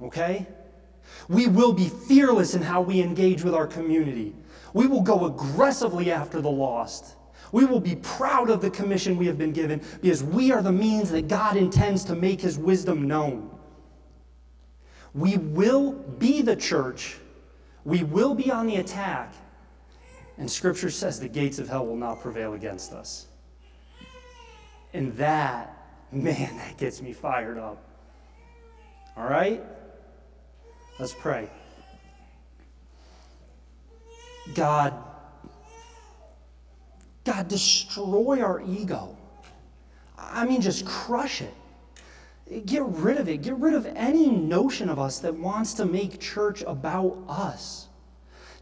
Okay? 0.00 0.46
We 1.28 1.46
will 1.46 1.72
be 1.72 1.88
fearless 1.88 2.54
in 2.54 2.62
how 2.62 2.80
we 2.80 3.00
engage 3.00 3.42
with 3.42 3.54
our 3.54 3.66
community. 3.66 4.34
We 4.72 4.86
will 4.86 5.02
go 5.02 5.26
aggressively 5.26 6.10
after 6.10 6.40
the 6.40 6.50
lost. 6.50 7.16
We 7.52 7.64
will 7.64 7.80
be 7.80 7.96
proud 7.96 8.50
of 8.50 8.60
the 8.60 8.70
commission 8.70 9.16
we 9.16 9.26
have 9.26 9.36
been 9.36 9.52
given 9.52 9.82
because 10.00 10.24
we 10.24 10.52
are 10.52 10.62
the 10.62 10.72
means 10.72 11.10
that 11.10 11.28
God 11.28 11.56
intends 11.56 12.04
to 12.06 12.14
make 12.14 12.40
his 12.40 12.58
wisdom 12.58 13.06
known. 13.06 13.50
We 15.14 15.36
will 15.36 15.92
be 15.92 16.42
the 16.42 16.56
church. 16.56 17.18
We 17.84 18.02
will 18.04 18.34
be 18.34 18.50
on 18.50 18.66
the 18.66 18.76
attack. 18.76 19.34
And 20.38 20.50
scripture 20.50 20.90
says 20.90 21.20
the 21.20 21.28
gates 21.28 21.58
of 21.58 21.68
hell 21.68 21.86
will 21.86 21.96
not 21.96 22.20
prevail 22.20 22.54
against 22.54 22.92
us. 22.92 23.26
And 24.94 25.14
that, 25.16 25.76
man, 26.10 26.56
that 26.56 26.78
gets 26.78 27.02
me 27.02 27.12
fired 27.12 27.58
up. 27.58 27.82
All 29.16 29.28
right? 29.28 29.62
Let's 30.98 31.14
pray. 31.14 31.50
God, 34.54 34.94
God, 37.24 37.48
destroy 37.48 38.42
our 38.42 38.60
ego. 38.62 39.16
I 40.18 40.44
mean, 40.46 40.60
just 40.60 40.84
crush 40.84 41.42
it. 41.42 41.54
Get 42.60 42.82
rid 42.84 43.18
of 43.18 43.28
it. 43.28 43.42
Get 43.42 43.56
rid 43.56 43.74
of 43.74 43.86
any 43.86 44.30
notion 44.30 44.88
of 44.88 44.98
us 44.98 45.18
that 45.20 45.34
wants 45.34 45.74
to 45.74 45.84
make 45.84 46.20
church 46.20 46.62
about 46.66 47.18
us. 47.28 47.88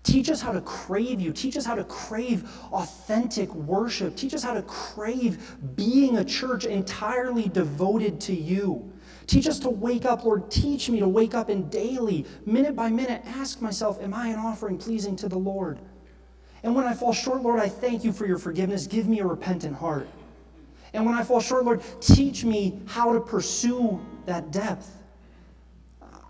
Teach 0.03 0.31
us 0.31 0.41
how 0.41 0.53
to 0.53 0.61
crave 0.63 1.21
you. 1.21 1.33
Teach 1.33 1.57
us 1.57 1.67
how 1.67 1.75
to 1.75 1.85
crave 1.85 2.51
authentic 2.73 3.55
worship. 3.55 4.17
Teach 4.17 4.33
us 4.33 4.43
how 4.43 4.55
to 4.55 4.63
crave 4.63 5.57
being 5.77 6.19
a 6.19 6.25
church 6.25 6.65
entirely 6.65 7.49
devoted 7.49 8.21
to 8.23 8.35
you. 8.35 8.91
Teach 9.27 9.47
us 9.47 9.59
to 9.61 9.71
wake 9.71 10.07
up, 10.07 10.25
Lord. 10.25 10.51
Teach 10.51 10.89
me 10.89 11.01
to 11.01 11.09
wake 11.09 11.35
up 11.35 11.51
and 11.51 11.71
daily, 11.71 12.25
minute 12.47 12.75
by 12.75 12.89
minute, 12.89 13.23
ask 13.27 13.61
myself, 13.61 14.03
Am 14.03 14.15
I 14.15 14.29
an 14.29 14.39
offering 14.39 14.79
pleasing 14.79 15.17
to 15.17 15.29
the 15.29 15.39
Lord? 15.39 15.79
And 16.63 16.75
when 16.75 16.87
I 16.87 16.95
fall 16.95 17.13
short, 17.13 17.43
Lord, 17.43 17.61
I 17.61 17.69
thank 17.69 18.05
you 18.05 18.13
for 18.13 18.27
your 18.27 18.39
forgiveness. 18.39 18.87
Give 18.87 19.07
me 19.07 19.21
a 19.21 19.27
repentant 19.27 19.77
heart. 19.77 20.09
And 20.93 21.07
when 21.07 21.15
I 21.15 21.23
fall 21.23 21.41
short, 21.41 21.65
Lord, 21.65 21.83
teach 22.01 22.45
me 22.45 22.81
how 22.87 23.13
to 23.13 23.21
pursue 23.21 24.01
that 24.27 24.51
depth. 24.51 24.97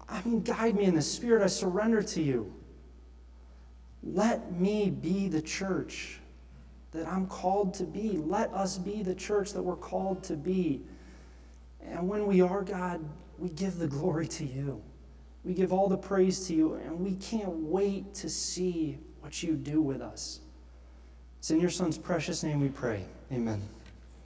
I 0.08 0.22
mean, 0.24 0.42
guide 0.42 0.74
me 0.74 0.84
in 0.84 0.94
the 0.94 1.02
Spirit. 1.02 1.42
I 1.42 1.46
surrender 1.46 2.02
to 2.02 2.22
you. 2.22 2.52
Let 4.02 4.52
me 4.58 4.90
be 4.90 5.28
the 5.28 5.42
church 5.42 6.18
that 6.92 7.06
I'm 7.06 7.26
called 7.26 7.74
to 7.74 7.84
be. 7.84 8.16
Let 8.16 8.52
us 8.52 8.76
be 8.76 9.02
the 9.02 9.14
church 9.14 9.52
that 9.52 9.62
we're 9.62 9.76
called 9.76 10.24
to 10.24 10.36
be. 10.36 10.82
And 11.84 12.08
when 12.08 12.26
we 12.26 12.40
are, 12.40 12.62
God, 12.62 13.00
we 13.38 13.50
give 13.50 13.78
the 13.78 13.86
glory 13.86 14.26
to 14.28 14.44
you. 14.44 14.82
We 15.44 15.54
give 15.54 15.72
all 15.72 15.88
the 15.88 15.96
praise 15.96 16.46
to 16.48 16.54
you, 16.54 16.74
and 16.74 16.98
we 17.00 17.14
can't 17.14 17.48
wait 17.48 18.12
to 18.14 18.28
see 18.28 18.98
what 19.20 19.42
you 19.42 19.54
do 19.54 19.80
with 19.80 20.02
us. 20.02 20.40
It's 21.38 21.50
in 21.50 21.60
your 21.60 21.70
Son's 21.70 21.96
precious 21.96 22.42
name 22.42 22.60
we 22.60 22.68
pray. 22.68 23.04
Amen. 23.32 23.62